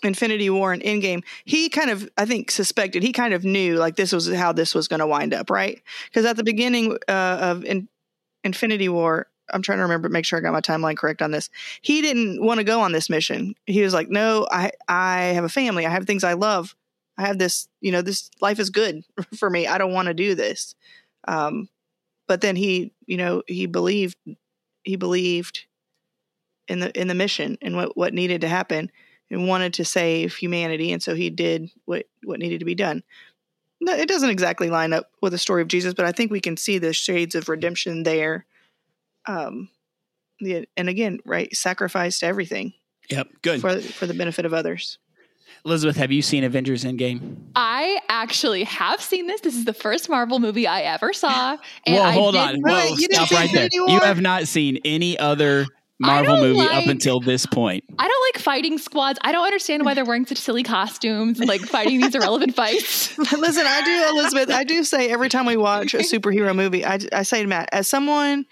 Infinity 0.05 0.51
War 0.51 0.73
and 0.73 0.83
Endgame, 0.83 1.25
he 1.45 1.69
kind 1.69 1.91
of, 1.91 2.09
I 2.17 2.25
think, 2.25 2.51
suspected, 2.51 3.03
he 3.03 3.13
kind 3.13 3.35
of 3.35 3.45
knew 3.45 3.77
like 3.77 3.97
this 3.97 4.13
was 4.13 4.33
how 4.33 4.53
this 4.53 4.75
was 4.75 4.89
going 4.89 5.01
to 5.01 5.07
wind 5.07 5.35
up, 5.35 5.51
right? 5.51 5.83
Because 6.07 6.25
at 6.25 6.37
the 6.37 6.45
beginning 6.45 6.97
uh, 7.09 7.39
of 7.41 7.65
in, 7.65 7.89
Infinity 8.45 8.89
War, 8.89 9.27
I'm 9.51 9.63
trying 9.63 9.79
to 9.79 9.83
remember, 9.83 10.09
make 10.09 10.25
sure 10.25 10.39
I 10.39 10.43
got 10.43 10.53
my 10.53 10.61
timeline 10.61 10.97
correct 10.97 11.21
on 11.21 11.31
this. 11.31 11.51
He 11.83 12.01
didn't 12.01 12.43
want 12.43 12.59
to 12.59 12.65
go 12.65 12.81
on 12.81 12.93
this 12.93 13.11
mission. 13.11 13.55
He 13.67 13.83
was 13.83 13.93
like, 13.93 14.09
"No, 14.09 14.47
I, 14.51 14.71
I 14.89 15.21
have 15.35 15.45
a 15.45 15.51
family. 15.51 15.85
I 15.85 15.91
have 15.91 16.07
things 16.07 16.25
I 16.25 16.33
love. 16.33 16.75
I 17.19 17.27
have 17.27 17.39
this, 17.39 17.69
you 17.81 17.93
know, 17.93 18.03
this 18.03 18.31
life 18.41 18.59
is 18.59 18.71
good 18.71 19.05
for 19.37 19.51
me. 19.51 19.67
I 19.67 19.79
don't 19.79 19.93
want 19.93 20.07
to 20.07 20.15
do 20.15 20.35
this." 20.35 20.75
Um, 21.27 21.69
but 22.27 22.41
then 22.41 22.57
he, 22.57 22.93
you 23.07 23.17
know, 23.17 23.43
he 23.47 23.67
believed, 23.67 24.17
he 24.83 24.97
believed 24.97 25.67
in 26.69 26.81
the 26.81 26.99
in 26.99 27.09
the 27.09 27.15
mission 27.15 27.59
and 27.61 27.77
what 27.77 27.97
what 27.97 28.15
needed 28.15 28.41
to 28.41 28.49
happen, 28.49 28.91
and 29.31 29.49
wanted 29.49 29.75
to 29.75 29.85
save 29.85 30.35
humanity, 30.35 30.93
and 30.93 31.03
so 31.03 31.15
he 31.15 31.31
did 31.31 31.71
what 31.85 32.07
what 32.23 32.41
needed 32.41 32.61
to 32.61 32.65
be 32.65 32.75
done. 32.75 33.03
No, 33.81 33.93
It 33.93 34.09
doesn't 34.09 34.31
exactly 34.31 34.71
line 34.71 34.93
up 34.93 35.11
with 35.21 35.33
the 35.33 35.39
story 35.39 35.61
of 35.61 35.69
Jesus, 35.69 35.93
but 35.93 36.07
I 36.07 36.13
think 36.13 36.31
we 36.31 36.41
can 36.41 36.57
see 36.57 36.79
the 36.79 36.95
shades 36.95 37.35
of 37.35 37.49
redemption 37.49 38.03
there. 38.03 38.47
Um, 39.27 39.69
the, 40.41 40.67
and 40.77 40.89
again, 40.89 41.19
right, 41.27 41.55
sacrificed 41.55 42.23
everything 42.23 42.73
yep, 43.11 43.29
good. 43.43 43.61
for 43.61 43.81
for 43.81 44.07
the 44.07 44.15
benefit 44.15 44.47
of 44.47 44.55
others. 44.55 44.99
Elizabeth, 45.67 45.97
have 45.97 46.13
you 46.13 46.23
seen 46.23 46.45
Avengers 46.45 46.85
Endgame? 46.85 47.37
I 47.55 48.01
actually 48.23 48.65
have 48.65 49.01
seen 49.01 49.27
this. 49.27 49.41
This 49.41 49.57
is 49.57 49.65
the 49.65 49.73
first 49.73 50.09
Marvel 50.09 50.39
movie 50.39 50.67
I 50.67 50.83
ever 50.83 51.13
saw. 51.13 51.57
And 51.87 51.97
Whoa, 51.97 52.03
I 52.03 52.13
hold 52.13 52.35
did- 52.35 52.41
on. 52.41 52.63
Wait, 52.63 52.73
Whoa, 52.73 52.85
you 52.97 53.09
didn't 53.09 53.15
stop 53.15 53.29
see 53.29 53.35
right 53.35 53.53
there. 53.53 53.65
Infinity 53.65 53.93
You 53.93 54.01
have 54.01 54.21
not 54.21 54.47
seen 54.47 54.79
any 54.85 55.19
other 55.19 55.67
Marvel 55.99 56.37
don't 56.37 56.55
movie 56.55 56.61
up 56.61 56.87
until 56.87 57.21
this 57.21 57.47
point. 57.47 57.85
I 57.99 58.09
don't 58.09 58.35
like 58.35 58.43
fighting 58.43 58.79
squads. 58.79 59.19
I 59.23 59.33
don't 59.33 59.45
understand 59.45 59.85
why 59.85 59.95
they're 59.95 60.05
wearing 60.05 60.27
such 60.27 60.39
silly 60.39 60.63
costumes 60.63 61.39
and 61.39 61.49
like 61.49 61.61
fighting 61.61 62.01
these 62.01 62.15
irrelevant 62.15 62.55
fights. 62.57 63.17
Listen, 63.19 63.65
I 63.67 63.83
do, 63.85 64.19
Elizabeth. 64.19 64.51
I 64.51 64.65
do 64.65 64.83
say 64.83 65.11
every 65.11 65.29
time 65.29 65.47
we 65.47 65.57
watch 65.57 65.95
a 65.95 65.99
superhero 65.99 66.55
movie, 66.55 66.85
I, 66.85 66.99
I 67.13 67.23
say 67.23 67.43
to 67.43 67.49
Matt, 67.49 67.69
as 67.73 67.87
someone 67.87 68.45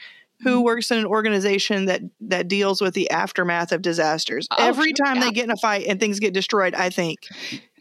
who 0.42 0.56
mm-hmm. 0.56 0.62
works 0.64 0.90
in 0.90 0.98
an 0.98 1.06
organization 1.06 1.86
that 1.86 2.02
that 2.20 2.48
deals 2.48 2.80
with 2.80 2.94
the 2.94 3.10
aftermath 3.10 3.72
of 3.72 3.82
disasters, 3.82 4.46
Oh, 4.50 4.56
every 4.58 4.92
time 4.92 5.16
yeah. 5.16 5.24
they 5.24 5.30
get 5.32 5.44
in 5.44 5.50
a 5.50 5.56
fight 5.56 5.86
and 5.88 5.98
things 5.98 6.20
get 6.20 6.34
destroyed, 6.34 6.74
I 6.74 6.90
think 6.90 7.20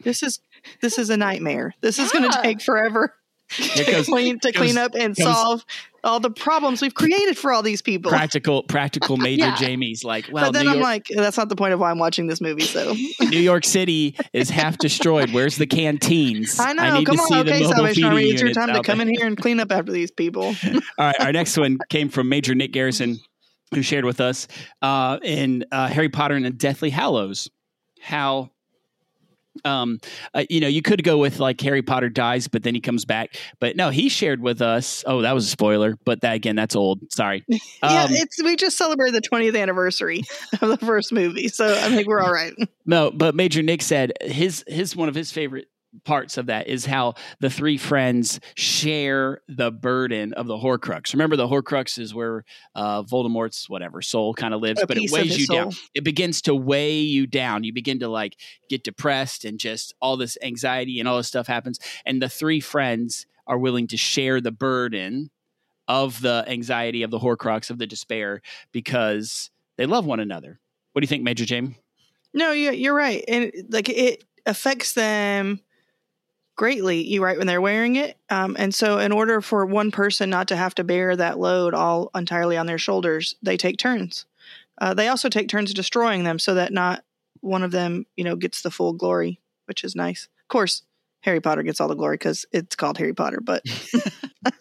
this 0.02 0.22
is 0.24 0.40
this 0.80 0.98
is 0.98 1.10
a 1.10 1.16
nightmare. 1.16 1.74
This 1.80 1.98
is 1.98 2.10
going 2.12 2.30
to 2.30 2.42
take 2.42 2.60
forever 2.60 3.14
to 3.50 3.84
goes 3.84 4.06
clean 4.06 4.38
to 4.40 4.52
clean 4.52 4.78
up 4.78 4.94
and 4.94 5.16
comes- 5.16 5.28
solve 5.28 5.64
all 6.04 6.18
the 6.18 6.30
problems 6.30 6.82
we've 6.82 6.94
created 6.94 7.38
for 7.38 7.52
all 7.52 7.62
these 7.62 7.80
people. 7.80 8.10
practical, 8.10 8.64
practical 8.64 9.16
Major 9.18 9.44
Yeah. 9.44 9.56
Jamie's 9.56 10.02
like, 10.02 10.28
well, 10.32 10.46
but 10.46 10.52
then 10.52 10.64
New 10.64 10.72
I'm 10.72 10.76
York, 10.78 10.84
like, 10.84 11.06
that's 11.14 11.36
not 11.36 11.48
the 11.48 11.54
point 11.54 11.74
of 11.74 11.78
why 11.80 11.90
I'm 11.92 11.98
watching 11.98 12.26
this 12.26 12.40
movie. 12.40 12.62
So 12.62 12.94
New 13.20 13.38
York 13.38 13.64
City 13.64 14.16
is 14.32 14.50
half 14.50 14.78
destroyed. 14.78 15.30
Where's 15.32 15.56
the 15.56 15.66
canteens? 15.66 16.58
I 16.58 16.72
know. 16.72 16.98
need 16.98 17.06
come 17.06 17.16
to 17.16 17.22
on, 17.22 17.28
see 17.28 17.34
okay, 17.36 17.62
the 17.62 17.68
Salvation 17.68 18.04
Army, 18.04 18.22
it's 18.24 18.40
your 18.40 18.48
units 18.48 18.58
time 18.58 18.74
to 18.74 18.82
come 18.82 18.98
there. 18.98 19.06
in 19.06 19.14
here 19.14 19.26
and 19.26 19.36
clean 19.36 19.60
up 19.60 19.70
after 19.70 19.92
these 19.92 20.10
people. 20.10 20.42
All 20.66 20.80
right, 20.98 21.20
our 21.20 21.32
next 21.32 21.56
one 21.56 21.78
came 21.88 22.08
from 22.08 22.28
Major 22.28 22.56
Nick 22.56 22.72
Garrison, 22.72 23.20
who 23.72 23.82
shared 23.82 24.04
with 24.04 24.20
us 24.20 24.48
uh, 24.80 25.18
in 25.22 25.64
uh, 25.70 25.86
Harry 25.86 26.08
Potter 26.08 26.34
and 26.34 26.44
the 26.44 26.50
Deathly 26.50 26.90
Hallows 26.90 27.48
how 28.00 28.50
um, 29.64 29.98
uh, 30.34 30.44
you 30.48 30.60
know, 30.60 30.68
you 30.68 30.82
could 30.82 31.02
go 31.04 31.18
with 31.18 31.38
like 31.38 31.60
Harry 31.60 31.82
Potter 31.82 32.08
dies, 32.08 32.48
but 32.48 32.62
then 32.62 32.74
he 32.74 32.80
comes 32.80 33.04
back. 33.04 33.36
But 33.60 33.76
no, 33.76 33.90
he 33.90 34.08
shared 34.08 34.40
with 34.40 34.62
us. 34.62 35.04
Oh, 35.06 35.22
that 35.22 35.32
was 35.32 35.46
a 35.46 35.50
spoiler, 35.50 35.96
but 36.04 36.20
that 36.22 36.34
again, 36.34 36.56
that's 36.56 36.74
old. 36.76 37.00
Sorry. 37.12 37.44
yeah, 37.48 37.58
Um, 37.82 38.08
it's 38.12 38.42
we 38.42 38.56
just 38.56 38.76
celebrated 38.76 39.14
the 39.22 39.28
20th 39.28 39.60
anniversary 39.60 40.22
of 40.60 40.68
the 40.68 40.78
first 40.78 41.12
movie, 41.12 41.48
so 41.48 41.66
I 41.66 41.88
think 41.90 42.08
we're 42.08 42.20
all 42.20 42.32
right. 42.32 42.52
No, 42.84 43.12
but 43.12 43.36
Major 43.36 43.62
Nick 43.62 43.80
said 43.80 44.12
his 44.20 44.64
his 44.66 44.96
one 44.96 45.08
of 45.08 45.14
his 45.14 45.30
favorite 45.30 45.68
parts 46.04 46.38
of 46.38 46.46
that 46.46 46.68
is 46.68 46.86
how 46.86 47.14
the 47.40 47.50
three 47.50 47.76
friends 47.76 48.40
share 48.54 49.40
the 49.48 49.70
burden 49.70 50.32
of 50.34 50.46
the 50.46 50.56
Horcrux. 50.56 51.12
Remember, 51.12 51.36
the 51.36 51.46
Horcrux 51.46 51.98
is 51.98 52.14
where 52.14 52.44
uh, 52.74 53.02
Voldemort's 53.02 53.68
whatever 53.68 54.02
soul 54.02 54.34
kind 54.34 54.54
of 54.54 54.60
lives, 54.60 54.82
A 54.82 54.86
but 54.86 54.96
it 54.96 55.10
weighs 55.10 55.38
you 55.38 55.46
down. 55.46 55.72
It 55.94 56.04
begins 56.04 56.42
to 56.42 56.54
weigh 56.54 57.00
you 57.00 57.26
down. 57.26 57.64
You 57.64 57.72
begin 57.72 58.00
to 58.00 58.08
like 58.08 58.36
get 58.68 58.84
depressed, 58.84 59.44
and 59.44 59.58
just 59.58 59.94
all 60.00 60.16
this 60.16 60.36
anxiety 60.42 60.98
and 60.98 61.08
all 61.08 61.16
this 61.16 61.28
stuff 61.28 61.46
happens. 61.46 61.78
And 62.06 62.20
the 62.20 62.28
three 62.28 62.60
friends 62.60 63.26
are 63.46 63.58
willing 63.58 63.86
to 63.88 63.96
share 63.96 64.40
the 64.40 64.52
burden 64.52 65.30
of 65.88 66.20
the 66.20 66.44
anxiety 66.46 67.02
of 67.02 67.10
the 67.10 67.18
Horcrux 67.18 67.70
of 67.70 67.78
the 67.78 67.86
despair 67.86 68.40
because 68.70 69.50
they 69.76 69.86
love 69.86 70.06
one 70.06 70.20
another. 70.20 70.60
What 70.92 71.00
do 71.00 71.04
you 71.04 71.08
think, 71.08 71.24
Major 71.24 71.44
James? 71.44 71.74
No, 72.32 72.52
you're 72.52 72.94
right, 72.94 73.22
and 73.28 73.52
like 73.68 73.88
it 73.88 74.24
affects 74.46 74.94
them 74.94 75.60
greatly. 76.56 77.06
You 77.06 77.22
right 77.22 77.38
when 77.38 77.46
they're 77.46 77.60
wearing 77.60 77.96
it, 77.96 78.16
um, 78.30 78.56
and 78.58 78.74
so 78.74 78.98
in 78.98 79.12
order 79.12 79.40
for 79.40 79.66
one 79.66 79.90
person 79.90 80.30
not 80.30 80.48
to 80.48 80.56
have 80.56 80.74
to 80.76 80.84
bear 80.84 81.16
that 81.16 81.38
load 81.38 81.74
all 81.74 82.10
entirely 82.14 82.56
on 82.56 82.66
their 82.66 82.78
shoulders, 82.78 83.34
they 83.42 83.56
take 83.56 83.78
turns. 83.78 84.26
Uh, 84.80 84.94
they 84.94 85.08
also 85.08 85.28
take 85.28 85.48
turns 85.48 85.72
destroying 85.74 86.24
them, 86.24 86.38
so 86.38 86.54
that 86.54 86.72
not 86.72 87.04
one 87.40 87.62
of 87.62 87.70
them, 87.70 88.06
you 88.16 88.24
know, 88.24 88.36
gets 88.36 88.62
the 88.62 88.70
full 88.70 88.92
glory, 88.92 89.40
which 89.66 89.84
is 89.84 89.94
nice. 89.94 90.28
Of 90.40 90.48
course, 90.48 90.82
Harry 91.22 91.40
Potter 91.40 91.62
gets 91.62 91.80
all 91.80 91.88
the 91.88 91.94
glory 91.94 92.16
because 92.16 92.46
it's 92.52 92.76
called 92.76 92.98
Harry 92.98 93.14
Potter, 93.14 93.40
but 93.42 93.62
but 94.42 94.54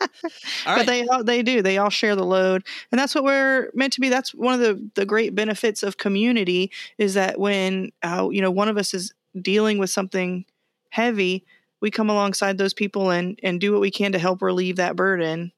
right. 0.65 0.86
they 0.86 1.07
all, 1.07 1.24
they 1.24 1.41
do 1.41 1.62
they 1.62 1.77
all 1.77 1.89
share 1.89 2.15
the 2.15 2.24
load 2.24 2.63
and 2.91 3.00
that's 3.00 3.15
what 3.15 3.24
we're 3.24 3.71
meant 3.74 3.91
to 3.93 4.00
be 4.00 4.10
that's 4.10 4.33
one 4.33 4.53
of 4.53 4.60
the 4.60 4.89
the 4.93 5.05
great 5.05 5.33
benefits 5.33 5.81
of 5.81 5.98
community 5.98 6.71
is 7.00 7.15
that 7.15 7.39
when 7.39 7.91
uh, 8.03 8.27
you 8.31 8.41
know 8.41 8.51
one 8.51 8.67
of 8.67 8.77
us 8.77 8.93
is 8.93 9.13
dealing 9.41 9.79
with 9.79 9.89
something 9.89 10.45
heavy 10.89 11.43
we 11.81 11.91
come 11.91 12.09
alongside 12.09 12.57
those 12.57 12.73
people 12.73 13.09
and 13.09 13.39
and 13.43 13.59
do 13.59 13.71
what 13.71 13.81
we 13.81 13.91
can 13.91 14.11
to 14.13 14.19
help 14.19 14.41
relieve 14.41 14.77
that 14.77 14.95
burden 14.95 15.51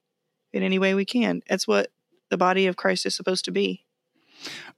in 0.52 0.62
any 0.62 0.78
way 0.78 0.94
we 0.94 1.04
can. 1.04 1.42
That's 1.48 1.68
what 1.68 1.90
the 2.30 2.38
body 2.38 2.66
of 2.66 2.76
christ 2.76 3.06
is 3.06 3.14
supposed 3.14 3.44
to 3.44 3.52
be 3.52 3.84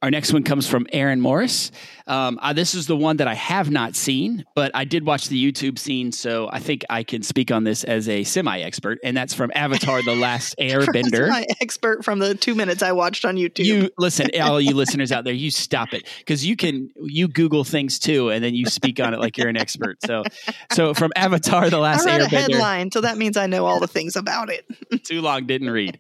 Our 0.07 0.11
next 0.13 0.33
one 0.33 0.45
comes 0.45 0.69
from 0.69 0.87
Aaron 0.93 1.21
Morris. 1.21 1.73
Um, 2.07 2.39
uh, 2.41 2.53
this 2.53 2.77
is 2.77 2.87
the 2.87 2.97
one 2.97 3.17
that 3.17 3.27
I 3.27 3.35
have 3.35 3.73
not 3.73 3.97
seen, 3.97 4.45
but 4.55 4.71
I 4.73 4.85
did 4.85 5.05
watch 5.05 5.27
the 5.27 5.53
YouTube 5.53 5.81
scene, 5.81 6.13
so 6.13 6.49
I 6.49 6.61
think 6.61 6.85
I 6.89 7.03
can 7.03 7.25
speak 7.25 7.51
on 7.51 7.65
this 7.65 7.83
as 7.83 8.09
a 8.09 8.23
semi-expert, 8.23 9.01
and 9.03 9.17
that's 9.17 9.35
from 9.35 9.51
Avatar: 9.53 10.05
The 10.05 10.15
Last 10.15 10.55
Airbender. 10.61 11.29
my 11.29 11.45
expert 11.61 12.05
from 12.05 12.21
the 12.21 12.37
two 12.37 12.55
minutes 12.55 12.85
i 12.85 12.93
watched 12.93 13.25
on 13.25 13.35
youtube 13.35 13.65
You 13.65 13.91
listen, 13.99 14.31
all 14.41 14.61
you 14.61 14.77
listeners 14.77 15.11
out 15.11 15.25
there, 15.25 15.35
you 15.35 15.51
stop 15.51 15.93
it 15.93 16.07
because 16.19 16.47
you 16.47 16.55
can 16.55 16.89
you 17.03 17.27
Google 17.27 17.65
things 17.65 17.99
too, 17.99 18.31
and 18.31 18.45
then 18.45 18.55
you 18.55 18.67
speak 18.67 19.01
on 19.01 19.13
it 19.13 19.19
like 19.19 19.37
you're 19.37 19.49
an 19.49 19.57
expert. 19.57 19.99
So, 20.07 20.23
so 20.71 20.95
from 20.95 21.11
Avatar: 21.17 21.69
The 21.69 21.79
Last 21.79 22.07
i 22.07 22.13
read 22.17 22.21
a 22.21 22.27
Airbender. 22.27 22.53
headline 22.53 22.93
so 22.93 23.01
that 23.01 23.19
means 23.19 23.37
i 23.37 23.49
know 23.49 23.67
all 23.67 23.81
the 23.81 23.89
things 23.89 24.15
about 24.15 24.51
it 24.51 24.65
too 25.03 25.21
long 25.21 25.47
didn't 25.49 25.71
read 25.71 25.99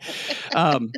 um, 0.54 0.92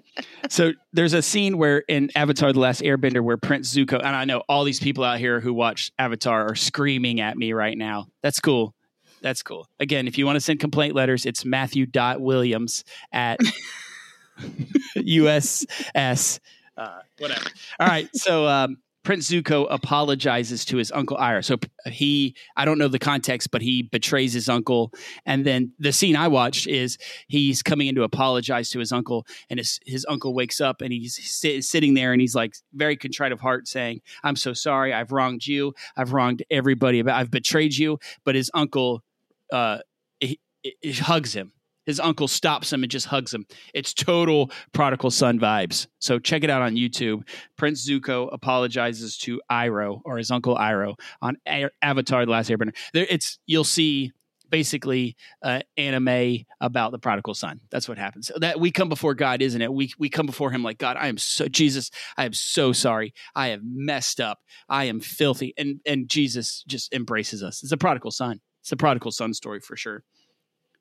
so 0.51 0.73
there's 0.93 1.15
a 1.15 1.23
scene 1.23 1.57
where 1.57 1.79
in 1.89 2.11
avatar 2.15 2.53
the 2.53 2.61
last 2.61 2.83
airbender 2.83 2.98
where 2.99 3.37
prince 3.37 3.75
zuko 3.75 3.97
and 3.99 4.15
i 4.17 4.25
know 4.25 4.43
all 4.49 4.65
these 4.65 4.81
people 4.81 5.05
out 5.05 5.19
here 5.19 5.41
who 5.41 5.53
watch 5.53 5.93
avatar 5.99 6.51
are 6.51 6.55
screaming 6.55 7.21
at 7.21 7.37
me 7.37 7.53
right 7.53 7.77
now. 7.79 8.07
That's 8.23 8.41
cool. 8.41 8.75
That's 9.21 9.43
cool. 9.43 9.69
Again 9.81 10.07
if 10.07 10.19
you 10.19 10.27
want 10.27 10.37
to 10.37 10.41
send 10.41 10.61
complaint 10.61 10.95
letters 10.95 11.27
it's 11.27 11.45
matthew.williams 11.45 12.85
at 13.13 13.41
uss 14.97 16.41
uh, 16.77 17.01
whatever. 17.19 17.51
All 17.81 17.87
right 17.87 18.09
so 18.15 18.47
um, 18.47 18.79
Prince 19.09 19.31
Zuko 19.31 19.67
apologizes 19.71 20.67
to 20.67 20.77
his 20.77 20.93
uncle 20.93 21.17
Iroh. 21.17 21.43
So 21.43 21.57
he, 21.87 22.37
I 22.59 22.67
don't 22.67 22.77
know 22.77 22.89
the 22.89 22.99
context, 22.99 23.51
but 23.51 23.63
he 23.63 23.85
betrays 23.85 24.35
his 24.35 24.51
uncle. 24.51 24.93
And 25.25 25.47
then 25.47 25.73
the 25.79 25.93
scene 25.93 26.15
I 26.15 26.29
watched 26.29 26.67
is 26.67 26.99
he's 27.27 27.63
coming 27.63 27.87
in 27.87 27.95
to 27.95 28.03
apologize 28.03 28.69
to 28.69 28.79
his 28.79 28.93
uncle, 28.93 29.27
and 29.49 29.59
his 29.59 29.81
his 29.87 30.05
uncle 30.11 30.35
wakes 30.35 30.61
up 30.61 30.83
and 30.83 30.93
he's 30.93 31.19
sit, 31.27 31.65
sitting 31.65 31.95
there 31.95 32.13
and 32.13 32.21
he's 32.21 32.35
like 32.35 32.57
very 32.75 32.99
contrite 32.99 33.33
of 33.33 33.41
heart, 33.41 33.67
saying, 33.67 34.03
"I'm 34.25 34.37
so 34.37 34.53
sorry. 34.53 34.93
I've 34.93 35.11
wronged 35.11 35.47
you. 35.47 35.73
I've 35.97 36.13
wronged 36.13 36.43
everybody. 36.51 37.03
I've 37.03 37.31
betrayed 37.31 37.79
you." 37.79 37.99
But 38.27 38.35
his 38.35 38.51
uncle, 38.53 39.03
uh, 39.51 39.79
he- 40.21 40.39
he 40.83 40.93
hugs 40.93 41.33
him. 41.33 41.53
His 41.89 41.99
uncle 42.01 42.29
stops 42.29 42.71
him 42.71 42.83
and 42.83 42.93
just 42.93 43.07
hugs 43.07 43.33
him. 43.33 43.47
It's 43.73 43.95
total 43.95 44.51
prodigal 44.73 45.11
son 45.11 45.41
vibes. 45.41 45.87
So 46.01 46.19
check 46.19 46.45
it 46.45 46.51
out 46.51 46.61
on 46.61 46.75
YouTube. 46.75 47.27
Prince 47.57 47.89
Zuko 47.89 48.29
apologizes 48.31 49.17
to 49.21 49.41
Iroh 49.51 50.03
or 50.05 50.19
his 50.19 50.31
uncle 50.31 50.55
Iroh 50.55 50.97
on 51.23 51.39
A- 51.49 51.71
Avatar: 51.81 52.27
The 52.27 52.31
Last 52.31 52.51
Airbender. 52.51 52.77
There, 52.93 53.07
it's 53.09 53.39
you'll 53.47 53.65
see 53.65 54.13
basically 54.51 55.17
uh, 55.43 55.61
anime 55.79 56.45
about 56.61 56.93
the 56.93 56.99
prodigal 56.99 57.33
son. 57.33 57.61
That's 57.71 57.89
what 57.89 57.97
happens. 57.97 58.31
That 58.37 58.61
we 58.61 58.71
come 58.71 58.91
before 58.91 59.15
God, 59.15 59.41
isn't 59.41 59.63
it? 59.63 59.73
We 59.73 59.91
we 59.99 60.11
come 60.11 60.27
before 60.27 60.51
Him 60.51 60.63
like 60.63 60.77
God. 60.77 60.99
I 60.99 61.09
am 61.09 61.17
so 61.17 61.49
Jesus. 61.49 61.91
I 62.19 62.27
am 62.27 62.35
so 62.35 62.75
sorry. 62.75 63.15
I 63.35 63.49
have 63.49 63.63
messed 63.65 64.21
up. 64.21 64.41
I 64.69 64.85
am 64.85 65.01
filthy. 65.01 65.55
And 65.57 65.81
and 65.87 66.07
Jesus 66.07 66.65
just 66.69 66.93
embraces 66.93 67.43
us. 67.43 67.63
It's 67.63 67.73
a 67.73 67.79
prodigal 67.79 68.11
son. 68.11 68.43
It's 68.61 68.73
a 68.73 68.77
prodigal 68.77 69.13
son 69.13 69.33
story 69.33 69.61
for 69.61 69.75
sure. 69.75 70.05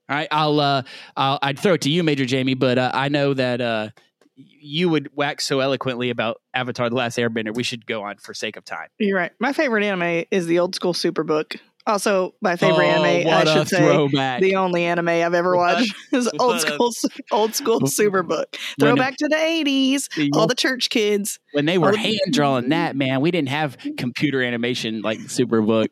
All 0.09 0.15
right, 0.15 0.27
I'll 0.31 0.59
uh, 0.59 0.83
I'll 1.15 1.39
I'd 1.41 1.59
throw 1.59 1.73
it 1.73 1.81
to 1.81 1.89
you, 1.89 2.03
Major 2.03 2.25
Jamie, 2.25 2.53
but 2.53 2.77
uh, 2.77 2.91
I 2.93 3.09
know 3.09 3.33
that 3.33 3.59
uh, 3.59 3.89
you 4.35 4.87
would 4.89 5.09
wax 5.15 5.45
so 5.45 5.59
eloquently 5.59 6.09
about 6.09 6.41
Avatar: 6.53 6.89
The 6.89 6.95
Last 6.95 7.17
Airbender. 7.17 7.53
We 7.53 7.63
should 7.63 7.85
go 7.85 8.03
on 8.03 8.17
for 8.17 8.33
sake 8.33 8.55
of 8.55 8.63
time. 8.63 8.87
You're 8.99 9.17
right. 9.17 9.31
My 9.39 9.51
favorite 9.53 9.83
anime 9.83 10.25
is 10.31 10.47
the 10.47 10.59
old 10.59 10.75
school 10.75 10.93
Superbook. 10.93 11.57
Also, 11.85 12.35
my 12.41 12.57
favorite 12.57 12.85
Oh, 12.85 13.05
anime, 13.05 13.29
I 13.33 13.45
should 13.45 13.69
say, 13.69 13.77
throwback. 13.79 14.41
the 14.41 14.55
only 14.57 14.83
anime 14.83 15.07
I've 15.07 15.33
ever 15.33 15.55
What? 15.55 15.77
watched 15.77 15.93
is 16.11 16.25
What 16.25 16.41
old 16.41 16.55
a- 16.55 16.59
school, 16.59 16.91
old 17.31 17.55
school 17.55 17.79
Superbook. 17.79 18.57
Throwback 18.77 19.15
to 19.17 19.27
the 19.29 19.37
'80s. 19.37 20.09
All 20.33 20.47
the 20.47 20.55
church 20.55 20.89
kids. 20.89 21.39
when 21.53 21.65
they 21.65 21.77
were 21.77 21.95
hand 21.95 22.19
drawing 22.33 22.69
that, 22.69 22.95
man, 22.97 23.21
we 23.21 23.31
didn't 23.31 23.49
have 23.49 23.77
computer 23.97 24.41
animation 24.43 25.01
like 25.01 25.19
Superbook. 25.19 25.87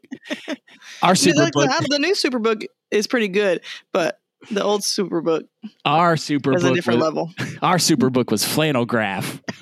Our 1.02 1.14
Superbook, 1.14 1.54
the, 1.54 1.88
the 1.92 2.00
new 2.00 2.14
Superbook 2.14 2.66
is 2.92 3.08
pretty 3.08 3.28
good, 3.28 3.62
but 3.92 4.20
the 4.52 4.64
old 4.64 4.82
Superbook 4.82 5.48
our 5.86 6.14
is 6.14 6.30
a 6.30 6.40
different 6.40 7.00
was, 7.00 7.04
level. 7.04 7.32
our 7.62 7.78
Superbook 7.78 8.32
was 8.32 8.46
flannel 8.46 8.86
graph. 8.86 9.42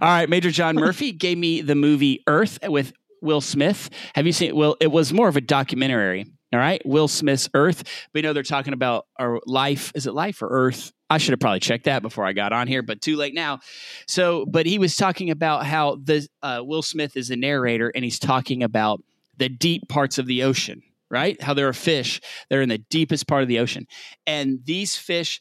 All 0.00 0.08
right, 0.08 0.28
Major 0.28 0.50
John 0.50 0.76
Murphy 0.76 1.12
gave 1.12 1.38
me 1.38 1.60
the 1.60 1.74
movie 1.74 2.22
Earth 2.26 2.58
with 2.66 2.92
Will 3.20 3.40
Smith. 3.40 3.90
Have 4.14 4.26
you 4.26 4.32
seen? 4.32 4.54
Well, 4.54 4.76
it 4.80 4.88
was 4.88 5.12
more 5.12 5.28
of 5.28 5.36
a 5.36 5.40
documentary. 5.40 6.26
All 6.52 6.58
right, 6.58 6.82
Will 6.84 7.08
Smith's 7.08 7.48
Earth. 7.54 7.84
We 8.12 8.22
know 8.22 8.32
they're 8.32 8.42
talking 8.42 8.72
about 8.72 9.06
our 9.18 9.40
life. 9.46 9.92
Is 9.94 10.06
it 10.06 10.14
life 10.14 10.42
or 10.42 10.48
Earth? 10.48 10.92
I 11.08 11.18
should 11.18 11.32
have 11.32 11.40
probably 11.40 11.60
checked 11.60 11.84
that 11.84 12.02
before 12.02 12.24
I 12.24 12.32
got 12.32 12.52
on 12.52 12.68
here, 12.68 12.82
but 12.82 13.00
too 13.00 13.16
late 13.16 13.34
now. 13.34 13.60
So, 14.06 14.46
but 14.46 14.66
he 14.66 14.78
was 14.78 14.96
talking 14.96 15.30
about 15.30 15.66
how 15.66 15.96
the 16.02 16.26
uh, 16.42 16.62
Will 16.64 16.82
Smith 16.82 17.16
is 17.16 17.28
the 17.28 17.36
narrator, 17.36 17.90
and 17.94 18.04
he's 18.04 18.18
talking 18.18 18.62
about 18.62 19.02
the 19.36 19.48
deep 19.48 19.88
parts 19.88 20.18
of 20.18 20.26
the 20.26 20.42
ocean. 20.42 20.82
Right? 21.10 21.40
How 21.42 21.54
there 21.54 21.68
are 21.68 21.72
fish. 21.72 22.20
They're 22.48 22.62
in 22.62 22.68
the 22.68 22.78
deepest 22.78 23.26
part 23.26 23.42
of 23.42 23.48
the 23.48 23.58
ocean, 23.58 23.86
and 24.26 24.60
these 24.64 24.96
fish 24.96 25.40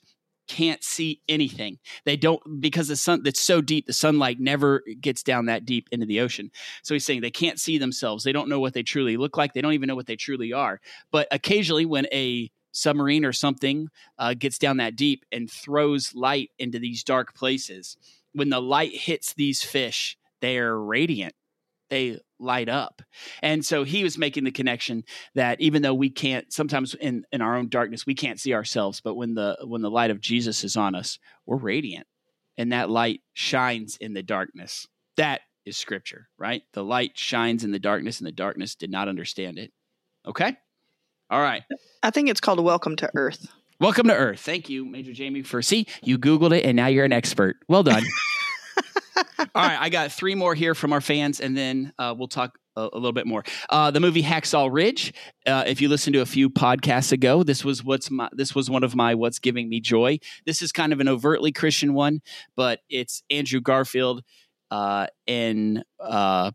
can't 0.49 0.83
see 0.83 1.21
anything. 1.29 1.77
They 2.05 2.17
don't 2.17 2.41
because 2.59 2.87
the 2.87 2.95
sun 2.95 3.21
that's 3.23 3.39
so 3.39 3.61
deep, 3.61 3.85
the 3.85 3.93
sunlight 3.93 4.39
never 4.39 4.83
gets 4.99 5.21
down 5.21 5.45
that 5.45 5.63
deep 5.63 5.87
into 5.91 6.07
the 6.07 6.19
ocean. 6.19 6.51
So 6.83 6.95
he's 6.95 7.05
saying 7.05 7.21
they 7.21 7.29
can't 7.31 7.59
see 7.59 7.77
themselves. 7.77 8.23
They 8.23 8.31
don't 8.33 8.49
know 8.49 8.59
what 8.59 8.73
they 8.73 8.83
truly 8.83 9.15
look 9.15 9.37
like. 9.37 9.53
They 9.53 9.61
don't 9.61 9.73
even 9.73 9.87
know 9.87 9.95
what 9.95 10.07
they 10.07 10.15
truly 10.15 10.51
are. 10.51 10.81
But 11.11 11.27
occasionally, 11.31 11.85
when 11.85 12.07
a 12.11 12.49
submarine 12.71 13.25
or 13.25 13.33
something 13.33 13.89
uh, 14.17 14.33
gets 14.33 14.57
down 14.57 14.77
that 14.77 14.95
deep 14.95 15.23
and 15.31 15.49
throws 15.49 16.15
light 16.15 16.49
into 16.57 16.79
these 16.79 17.03
dark 17.03 17.35
places, 17.35 17.95
when 18.33 18.49
the 18.49 18.61
light 18.61 18.95
hits 18.95 19.33
these 19.33 19.61
fish, 19.63 20.17
they're 20.41 20.77
radiant. 20.77 21.35
They 21.89 22.19
light 22.39 22.69
up. 22.69 23.01
And 23.41 23.65
so 23.65 23.83
he 23.83 24.03
was 24.03 24.17
making 24.17 24.43
the 24.43 24.51
connection 24.51 25.03
that 25.35 25.59
even 25.59 25.81
though 25.81 25.93
we 25.93 26.09
can't 26.09 26.51
sometimes 26.53 26.93
in, 26.95 27.25
in 27.31 27.41
our 27.41 27.57
own 27.57 27.69
darkness 27.69 28.05
we 28.05 28.15
can't 28.15 28.39
see 28.39 28.53
ourselves, 28.53 29.01
but 29.01 29.15
when 29.15 29.33
the 29.33 29.57
when 29.63 29.81
the 29.81 29.91
light 29.91 30.11
of 30.11 30.21
Jesus 30.21 30.63
is 30.63 30.77
on 30.77 30.95
us, 30.95 31.19
we're 31.45 31.57
radiant. 31.57 32.07
And 32.57 32.71
that 32.71 32.89
light 32.89 33.21
shines 33.33 33.97
in 33.97 34.13
the 34.13 34.23
darkness. 34.23 34.87
That 35.17 35.41
is 35.65 35.77
scripture, 35.77 36.27
right? 36.37 36.63
The 36.73 36.83
light 36.83 37.17
shines 37.17 37.63
in 37.63 37.71
the 37.71 37.79
darkness 37.79 38.19
and 38.19 38.27
the 38.27 38.31
darkness 38.31 38.75
did 38.75 38.91
not 38.91 39.07
understand 39.07 39.57
it. 39.57 39.71
Okay? 40.27 40.57
All 41.29 41.41
right. 41.41 41.63
I 42.03 42.09
think 42.09 42.29
it's 42.29 42.41
called 42.41 42.63
Welcome 42.63 42.95
to 42.97 43.09
Earth. 43.15 43.47
Welcome 43.79 44.07
to 44.07 44.15
Earth. 44.15 44.41
Thank 44.41 44.67
you, 44.67 44.83
Major 44.83 45.13
Jamie, 45.13 45.41
for 45.41 45.61
see, 45.61 45.87
you 46.03 46.17
Googled 46.17 46.57
it 46.57 46.65
and 46.65 46.75
now 46.75 46.87
you're 46.87 47.05
an 47.05 47.13
expert. 47.13 47.57
Well 47.69 47.83
done. 47.83 48.03
All 49.39 49.45
right, 49.55 49.77
I 49.79 49.89
got 49.89 50.11
three 50.11 50.35
more 50.35 50.55
here 50.55 50.75
from 50.75 50.93
our 50.93 51.01
fans, 51.01 51.39
and 51.39 51.55
then 51.55 51.93
uh, 51.99 52.15
we'll 52.17 52.27
talk 52.27 52.57
a, 52.75 52.89
a 52.93 52.95
little 52.95 53.13
bit 53.13 53.27
more. 53.27 53.43
Uh, 53.69 53.91
the 53.91 53.99
movie 53.99 54.23
Hacksaw 54.23 54.69
Ridge. 54.71 55.13
Uh, 55.45 55.63
if 55.67 55.81
you 55.81 55.89
listen 55.89 56.13
to 56.13 56.21
a 56.21 56.25
few 56.25 56.49
podcasts 56.49 57.11
ago, 57.11 57.43
this 57.43 57.63
was 57.63 57.83
what's 57.83 58.09
my 58.09 58.29
this 58.31 58.55
was 58.55 58.69
one 58.69 58.83
of 58.83 58.95
my 58.95 59.15
what's 59.15 59.39
giving 59.39 59.69
me 59.69 59.79
joy. 59.79 60.19
This 60.45 60.61
is 60.61 60.71
kind 60.71 60.93
of 60.93 60.99
an 60.99 61.07
overtly 61.07 61.51
Christian 61.51 61.93
one, 61.93 62.21
but 62.55 62.79
it's 62.89 63.23
Andrew 63.29 63.61
Garfield 63.61 64.23
uh, 64.71 65.07
in 65.27 65.83
uh, 65.99 66.51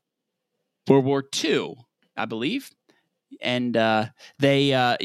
World 0.88 1.04
War 1.04 1.24
II, 1.42 1.74
I 2.16 2.26
believe, 2.26 2.70
and 3.40 3.76
uh, 3.76 4.06
they 4.38 4.72
uh, 4.72 4.96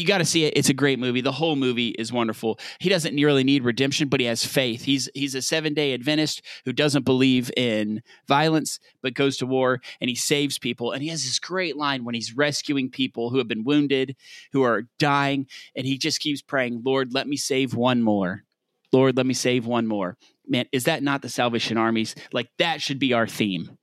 you 0.00 0.06
got 0.06 0.18
to 0.18 0.24
see 0.24 0.44
it. 0.44 0.54
It's 0.56 0.70
a 0.70 0.74
great 0.74 0.98
movie. 0.98 1.20
The 1.20 1.30
whole 1.30 1.56
movie 1.56 1.90
is 1.90 2.10
wonderful. 2.10 2.58
He 2.78 2.88
doesn't 2.88 3.14
nearly 3.14 3.44
need 3.44 3.64
redemption, 3.64 4.08
but 4.08 4.18
he 4.18 4.26
has 4.26 4.42
faith. 4.42 4.82
He's 4.82 5.10
he's 5.14 5.34
a 5.34 5.42
seven 5.42 5.74
day 5.74 5.92
Adventist 5.92 6.42
who 6.64 6.72
doesn't 6.72 7.04
believe 7.04 7.50
in 7.56 8.02
violence, 8.26 8.80
but 9.02 9.12
goes 9.12 9.36
to 9.36 9.46
war 9.46 9.80
and 10.00 10.08
he 10.08 10.16
saves 10.16 10.58
people. 10.58 10.92
And 10.92 11.02
he 11.02 11.10
has 11.10 11.22
this 11.22 11.38
great 11.38 11.76
line 11.76 12.04
when 12.04 12.14
he's 12.14 12.34
rescuing 12.34 12.90
people 12.90 13.28
who 13.28 13.36
have 13.36 13.46
been 13.46 13.62
wounded, 13.62 14.16
who 14.52 14.62
are 14.62 14.88
dying, 14.98 15.46
and 15.76 15.86
he 15.86 15.98
just 15.98 16.20
keeps 16.20 16.40
praying, 16.40 16.80
"Lord, 16.82 17.12
let 17.12 17.28
me 17.28 17.36
save 17.36 17.74
one 17.74 18.02
more. 18.02 18.44
Lord, 18.92 19.18
let 19.18 19.26
me 19.26 19.34
save 19.34 19.66
one 19.66 19.86
more." 19.86 20.16
Man, 20.48 20.64
is 20.72 20.84
that 20.84 21.02
not 21.02 21.20
the 21.20 21.28
Salvation 21.28 21.76
Armies? 21.76 22.14
Like 22.32 22.48
that 22.58 22.80
should 22.80 22.98
be 22.98 23.12
our 23.12 23.26
theme. 23.26 23.76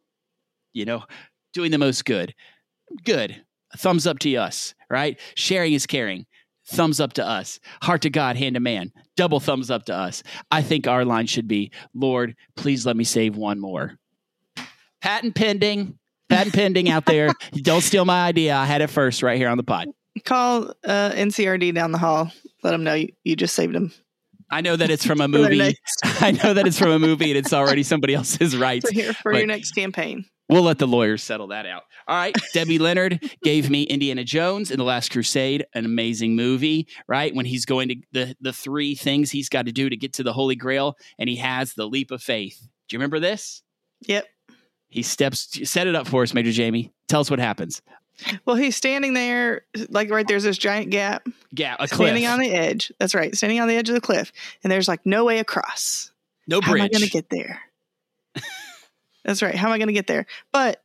You 0.74 0.86
know, 0.86 1.04
doing 1.54 1.70
the 1.70 1.78
most 1.78 2.06
good. 2.06 2.34
Good 3.04 3.44
thumbs 3.78 4.08
up 4.08 4.20
to 4.20 4.36
us, 4.36 4.74
right? 4.90 5.20
Sharing 5.36 5.74
is 5.74 5.86
caring. 5.86 6.26
Thumbs 6.70 7.00
up 7.00 7.14
to 7.14 7.26
us. 7.26 7.60
Heart 7.82 8.02
to 8.02 8.10
God, 8.10 8.36
hand 8.36 8.56
to 8.56 8.60
man. 8.60 8.92
Double 9.16 9.40
thumbs 9.40 9.72
up 9.72 9.86
to 9.86 9.96
us. 9.96 10.22
I 10.52 10.62
think 10.62 10.86
our 10.86 11.06
line 11.06 11.28
should 11.28 11.48
be 11.48 11.72
Lord, 11.94 12.36
please 12.56 12.86
let 12.86 12.98
me 12.98 13.06
save 13.06 13.38
one 13.38 13.60
more. 13.60 13.98
Patent 15.02 15.36
pending. 15.36 15.98
Patent 16.30 16.54
pending 16.54 16.90
out 16.90 17.06
there. 17.06 17.32
Don't 17.54 17.82
steal 17.82 18.04
my 18.04 18.26
idea. 18.26 18.56
I 18.56 18.66
had 18.66 18.82
it 18.82 18.88
first 18.88 19.24
right 19.24 19.38
here 19.38 19.48
on 19.48 19.58
the 19.58 19.64
pod. 19.64 19.88
Call 20.26 20.74
uh, 20.84 21.12
NCRD 21.12 21.74
down 21.74 21.92
the 21.92 21.98
hall. 21.98 22.32
Let 22.64 22.72
them 22.72 22.84
know 22.84 22.96
you, 22.96 23.10
you 23.24 23.36
just 23.36 23.56
saved 23.56 23.74
them. 23.74 23.94
I 24.50 24.62
know 24.62 24.76
that 24.76 24.90
it's 24.90 25.06
from 25.06 25.22
a 25.22 25.28
movie. 25.30 25.62
I 26.04 26.32
know 26.32 26.54
that 26.54 26.68
it's 26.68 26.80
from 26.80 26.92
a 26.92 27.00
movie 27.00 27.32
and 27.32 27.38
it's 27.38 27.54
already 27.54 27.84
somebody 27.84 28.14
else's 28.14 28.58
rights. 28.58 28.90
Here, 28.90 29.14
for 29.14 29.34
your 29.34 29.46
next 29.46 29.72
campaign. 29.72 30.26
We'll 30.50 30.64
let 30.64 30.80
the 30.80 30.88
lawyers 30.88 31.24
settle 31.24 31.48
that 31.48 31.66
out. 31.66 31.84
All 32.08 32.16
right. 32.16 32.36
Debbie 32.54 32.80
Leonard 32.80 33.32
gave 33.44 33.70
me 33.70 33.84
Indiana 33.84 34.24
Jones 34.24 34.72
in 34.72 34.78
The 34.78 34.86
Last 34.86 35.12
Crusade, 35.12 35.66
an 35.74 35.86
amazing 35.86 36.36
movie, 36.36 36.88
right? 37.08 37.36
When 37.36 37.46
he's 37.46 37.66
going 37.66 37.90
to 37.90 37.96
the, 38.14 38.36
the 38.40 38.54
three 38.54 38.96
things 38.96 39.30
he's 39.30 39.50
got 39.50 39.66
to 39.66 39.72
do 39.72 39.90
to 39.90 39.98
get 39.98 40.14
to 40.14 40.24
the 40.24 40.34
Holy 40.34 40.56
Grail, 40.56 40.96
and 41.20 41.30
he 41.30 41.36
has 41.38 41.74
the 41.74 41.86
leap 41.86 42.12
of 42.12 42.22
faith. 42.22 42.60
Do 42.62 42.96
you 42.96 43.00
remember 43.00 43.20
this? 43.20 43.62
Yep. 44.02 44.26
He 44.88 45.04
steps, 45.04 45.70
set 45.70 45.88
it 45.88 45.96
up 45.96 46.08
for 46.08 46.24
us, 46.24 46.34
Major 46.34 46.52
Jamie. 46.52 46.94
Tell 47.10 47.20
us 47.20 47.30
what 47.30 47.40
happens. 47.40 47.82
Well, 48.46 48.56
he's 48.56 48.76
standing 48.76 49.14
there, 49.14 49.66
like 49.90 50.10
right 50.10 50.28
there's 50.28 50.44
this 50.44 50.58
giant 50.58 50.90
gap. 50.90 51.28
Gap, 51.54 51.78
a 51.80 51.88
standing 51.88 52.24
cliff. 52.24 52.34
on 52.34 52.40
the 52.40 52.52
edge. 52.52 52.92
That's 53.00 53.14
right, 53.14 53.36
standing 53.36 53.60
on 53.60 53.68
the 53.68 53.76
edge 53.76 53.90
of 53.90 53.96
the 53.96 54.02
cliff, 54.02 54.32
and 54.64 54.72
there's 54.72 54.88
like 54.88 55.06
no 55.06 55.24
way 55.26 55.40
across. 55.40 56.12
No 56.48 56.62
bridge. 56.62 56.68
How 56.68 56.76
am 56.76 56.82
I 56.82 56.88
going 56.88 57.04
to 57.04 57.10
get 57.10 57.30
there? 57.30 57.62
That's 59.28 59.44
right. 59.44 59.54
How 59.54 59.68
am 59.68 59.74
I 59.74 59.78
going 59.78 59.88
to 59.90 59.94
get 59.94 60.08
there? 60.08 60.26
But 60.52 60.82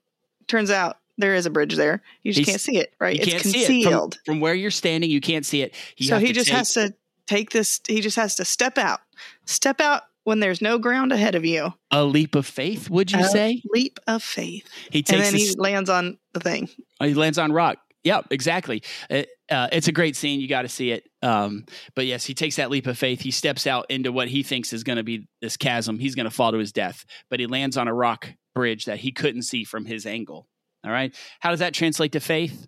turns 0.49 0.71
out 0.71 0.99
there 1.17 1.35
is 1.35 1.47
a 1.47 1.51
bridge 1.51 1.77
there. 1.77 2.03
You 2.23 2.33
just 2.35 2.41
He's- 2.41 2.51
can't 2.53 2.61
see 2.61 2.77
it, 2.79 2.93
right? 3.01 3.15
You 3.17 3.23
it's 3.37 3.49
see 3.51 3.63
it 3.63 3.67
from, 3.67 3.75
concealed. 3.77 4.19
from 4.27 4.41
where 4.41 4.55
you're 4.55 4.71
standing. 4.71 5.09
You 5.11 5.21
can't 5.23 5.47
see 5.47 5.63
it. 5.63 5.75
You 5.97 6.09
so 6.09 6.19
he 6.19 6.33
just 6.35 6.49
take- 6.49 6.57
has 6.59 6.75
to 6.75 6.95
take 7.27 7.51
this. 7.51 7.81
He 7.89 8.01
just 8.03 8.17
has 8.17 8.35
to 8.37 8.45
step 8.45 8.77
out. 8.77 9.01
Step 9.47 9.81
out 9.81 10.03
when 10.25 10.41
there's 10.41 10.61
no 10.61 10.79
ground 10.79 11.13
ahead 11.13 11.35
of 11.35 11.45
you. 11.45 11.73
a 11.91 12.05
leap 12.05 12.35
of 12.35 12.47
faith. 12.47 12.91
Would 12.91 13.13
you 13.13 13.21
A 13.21 13.25
say 13.25 13.63
leap 13.73 13.99
of 14.07 14.23
faith, 14.23 14.69
he 14.91 14.99
and 14.99 15.07
takes? 15.07 15.23
then 15.23 15.33
this- 15.33 15.51
he 15.51 15.57
lands 15.57 15.89
on 15.89 16.19
the 16.33 16.41
thing. 16.41 16.69
he 17.01 17.15
lands 17.15 17.39
on 17.39 17.53
rock. 17.53 17.79
Yeah, 18.05 18.23
exactly. 18.31 18.83
It, 19.09 19.29
uh, 19.53 19.69
it's 19.71 19.89
a 19.89 19.93
great 19.93 20.17
scene. 20.17 20.41
You 20.41 20.49
got 20.49 20.63
to 20.63 20.69
see 20.69 20.91
it. 20.91 21.09
Um, 21.23 21.65
but 21.95 22.07
yes, 22.07 22.25
he 22.25 22.35
takes 22.35 22.57
that 22.57 22.71
leap 22.71 22.87
of 22.87 22.99
faith. 22.99 23.21
He 23.21 23.31
steps 23.31 23.67
out 23.67 23.87
into 23.91 24.11
what 24.11 24.29
he 24.29 24.43
thinks 24.43 24.73
is 24.73 24.83
going 24.83 24.97
to 24.97 25.03
be 25.03 25.29
this 25.41 25.57
chasm. 25.57 25.99
He's 25.99 26.15
going 26.15 26.25
to 26.25 26.31
fall 26.31 26.53
to 26.53 26.59
his 26.59 26.73
death, 26.73 27.05
but 27.31 27.39
he 27.39 27.47
lands 27.47 27.77
on 27.77 27.87
a 27.87 27.95
rock 27.95 28.33
bridge 28.55 28.87
that 28.87 29.01
he 29.01 29.13
couldn't 29.13 29.43
see 29.43 29.65
from 29.65 29.85
his 29.85 30.07
angle. 30.07 30.49
All 30.85 30.91
right. 30.91 31.15
How 31.41 31.51
does 31.51 31.61
that 31.61 31.75
translate 31.75 32.13
to 32.13 32.21
faith? 32.21 32.67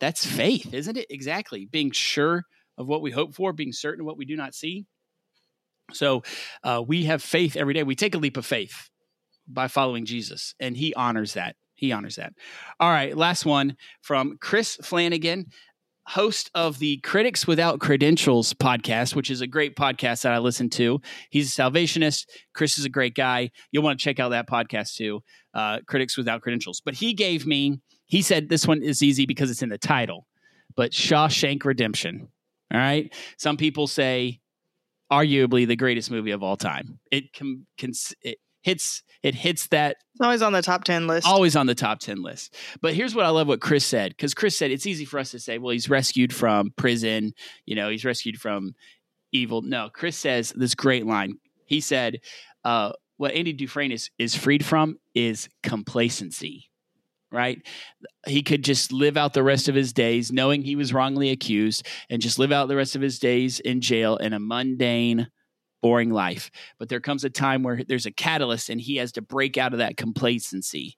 That's 0.00 0.24
faith, 0.24 0.72
isn't 0.72 0.96
it? 0.96 1.06
Exactly. 1.10 1.66
Being 1.66 1.90
sure 1.90 2.44
of 2.78 2.86
what 2.86 3.02
we 3.02 3.10
hope 3.10 3.34
for, 3.34 3.52
being 3.52 3.72
certain 3.72 4.00
of 4.00 4.06
what 4.06 4.16
we 4.16 4.24
do 4.24 4.36
not 4.36 4.54
see. 4.54 4.86
So 5.92 6.22
uh, 6.62 6.82
we 6.86 7.04
have 7.04 7.22
faith 7.22 7.56
every 7.56 7.74
day. 7.74 7.82
We 7.82 7.94
take 7.94 8.14
a 8.14 8.18
leap 8.18 8.36
of 8.36 8.46
faith 8.46 8.90
by 9.46 9.68
following 9.68 10.06
Jesus, 10.06 10.54
and 10.58 10.76
he 10.76 10.94
honors 10.94 11.34
that. 11.34 11.56
He 11.74 11.92
honors 11.92 12.16
that. 12.16 12.32
All 12.80 12.90
right, 12.90 13.16
last 13.16 13.44
one 13.44 13.76
from 14.00 14.38
Chris 14.40 14.76
Flanagan, 14.76 15.46
host 16.06 16.50
of 16.54 16.78
the 16.78 16.98
Critics 16.98 17.46
Without 17.46 17.80
Credentials 17.80 18.52
podcast, 18.54 19.14
which 19.14 19.30
is 19.30 19.40
a 19.40 19.46
great 19.46 19.76
podcast 19.76 20.22
that 20.22 20.32
I 20.32 20.38
listen 20.38 20.68
to. 20.70 21.00
He's 21.30 21.48
a 21.48 21.62
salvationist. 21.62 22.28
Chris 22.54 22.78
is 22.78 22.84
a 22.84 22.90
great 22.90 23.14
guy. 23.14 23.50
You'll 23.72 23.82
want 23.82 23.98
to 23.98 24.04
check 24.04 24.20
out 24.20 24.30
that 24.30 24.48
podcast 24.48 24.94
too, 24.96 25.22
uh, 25.54 25.80
Critics 25.86 26.16
Without 26.16 26.42
Credentials. 26.42 26.82
But 26.84 26.94
he 26.94 27.14
gave 27.14 27.46
me, 27.46 27.80
he 28.06 28.22
said 28.22 28.48
this 28.48 28.66
one 28.66 28.82
is 28.82 29.02
easy 29.02 29.26
because 29.26 29.50
it's 29.50 29.62
in 29.62 29.70
the 29.70 29.78
title, 29.78 30.26
but 30.76 30.92
Shawshank 30.92 31.64
Redemption. 31.64 32.28
All 32.72 32.80
right. 32.80 33.14
Some 33.38 33.56
people 33.56 33.86
say 33.86 34.40
arguably 35.10 35.66
the 35.66 35.76
greatest 35.76 36.10
movie 36.10 36.32
of 36.32 36.42
all 36.42 36.56
time. 36.56 36.98
It 37.10 37.32
can, 37.32 37.66
can 37.78 37.92
it 38.22 38.38
hits 38.64 39.02
it 39.22 39.34
hits 39.34 39.68
that 39.68 39.96
It's 40.12 40.20
always 40.20 40.42
on 40.42 40.52
the 40.52 40.60
top 40.60 40.84
ten 40.84 41.06
list. 41.06 41.26
always 41.26 41.56
on 41.56 41.66
the 41.66 41.74
top 41.74 41.98
10 42.00 42.20
list. 42.22 42.54
But 42.82 42.92
here's 42.92 43.14
what 43.14 43.24
I 43.24 43.30
love 43.30 43.48
what 43.48 43.60
Chris 43.62 43.86
said 43.86 44.10
because 44.10 44.34
Chris 44.34 44.58
said 44.58 44.70
it's 44.70 44.84
easy 44.84 45.06
for 45.06 45.18
us 45.18 45.30
to 45.30 45.38
say, 45.38 45.56
well, 45.56 45.72
he's 45.72 45.88
rescued 45.88 46.30
from 46.34 46.72
prison, 46.76 47.32
you 47.64 47.74
know, 47.74 47.88
he's 47.88 48.04
rescued 48.04 48.38
from 48.38 48.74
evil. 49.32 49.62
No, 49.62 49.88
Chris 49.90 50.18
says 50.18 50.52
this 50.54 50.74
great 50.74 51.06
line. 51.06 51.38
He 51.64 51.80
said, 51.80 52.20
uh, 52.64 52.92
what 53.16 53.32
Andy 53.32 53.54
Dufresne 53.54 53.92
is, 53.92 54.10
is 54.18 54.34
freed 54.34 54.62
from 54.64 54.98
is 55.14 55.48
complacency, 55.62 56.70
right? 57.32 57.58
He 58.26 58.42
could 58.42 58.62
just 58.62 58.92
live 58.92 59.16
out 59.16 59.32
the 59.32 59.42
rest 59.42 59.68
of 59.70 59.74
his 59.74 59.92
days 59.94 60.32
knowing 60.32 60.60
he 60.62 60.76
was 60.76 60.92
wrongly 60.92 61.30
accused 61.30 61.86
and 62.10 62.20
just 62.20 62.38
live 62.38 62.52
out 62.52 62.68
the 62.68 62.76
rest 62.76 62.94
of 62.94 63.00
his 63.02 63.18
days 63.18 63.58
in 63.60 63.80
jail 63.80 64.16
in 64.18 64.32
a 64.34 64.38
mundane, 64.38 65.28
boring 65.84 66.08
life. 66.08 66.50
But 66.78 66.88
there 66.88 66.98
comes 66.98 67.24
a 67.24 67.30
time 67.30 67.62
where 67.62 67.82
there's 67.86 68.06
a 68.06 68.10
catalyst 68.10 68.70
and 68.70 68.80
he 68.80 68.96
has 68.96 69.12
to 69.12 69.20
break 69.20 69.58
out 69.58 69.74
of 69.74 69.80
that 69.80 69.98
complacency. 69.98 70.96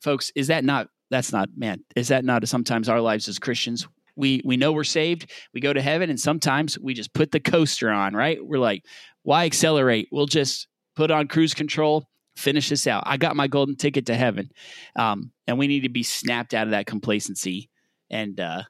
Folks, 0.00 0.32
is 0.34 0.46
that 0.46 0.64
not 0.64 0.88
that's 1.10 1.30
not 1.30 1.50
man, 1.54 1.84
is 1.94 2.08
that 2.08 2.24
not 2.24 2.48
sometimes 2.48 2.88
our 2.88 3.02
lives 3.02 3.28
as 3.28 3.38
Christians? 3.38 3.86
We 4.16 4.40
we 4.42 4.56
know 4.56 4.72
we're 4.72 4.84
saved, 4.84 5.30
we 5.52 5.60
go 5.60 5.74
to 5.74 5.82
heaven, 5.82 6.08
and 6.08 6.18
sometimes 6.18 6.78
we 6.78 6.94
just 6.94 7.12
put 7.12 7.32
the 7.32 7.40
coaster 7.40 7.90
on, 7.90 8.14
right? 8.14 8.38
We're 8.42 8.58
like, 8.58 8.86
why 9.24 9.44
accelerate? 9.44 10.08
We'll 10.10 10.24
just 10.24 10.68
put 10.96 11.10
on 11.10 11.28
cruise 11.28 11.52
control, 11.52 12.08
finish 12.34 12.70
this 12.70 12.86
out. 12.86 13.02
I 13.04 13.18
got 13.18 13.36
my 13.36 13.46
golden 13.46 13.76
ticket 13.76 14.06
to 14.06 14.14
heaven. 14.14 14.48
Um, 14.96 15.32
and 15.46 15.58
we 15.58 15.66
need 15.66 15.82
to 15.82 15.90
be 15.90 16.02
snapped 16.02 16.54
out 16.54 16.66
of 16.66 16.70
that 16.70 16.86
complacency 16.86 17.68
and 18.08 18.40
uh 18.40 18.62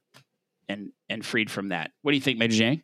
and 0.68 0.90
and 1.08 1.24
freed 1.24 1.48
from 1.48 1.68
that. 1.68 1.92
What 2.02 2.10
do 2.10 2.16
you 2.16 2.22
think, 2.22 2.40
Major 2.40 2.56
Jane? 2.56 2.82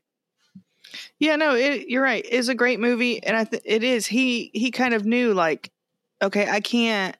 Yeah, 1.18 1.36
no, 1.36 1.54
it, 1.54 1.88
you're 1.88 2.02
right. 2.02 2.24
It's 2.28 2.48
a 2.48 2.54
great 2.54 2.80
movie, 2.80 3.22
and 3.22 3.36
I 3.36 3.44
th- 3.44 3.62
it 3.64 3.82
is. 3.82 4.06
He 4.06 4.50
he 4.54 4.70
kind 4.70 4.94
of 4.94 5.04
knew 5.04 5.34
like, 5.34 5.70
okay, 6.22 6.48
I 6.48 6.60
can't, 6.60 7.16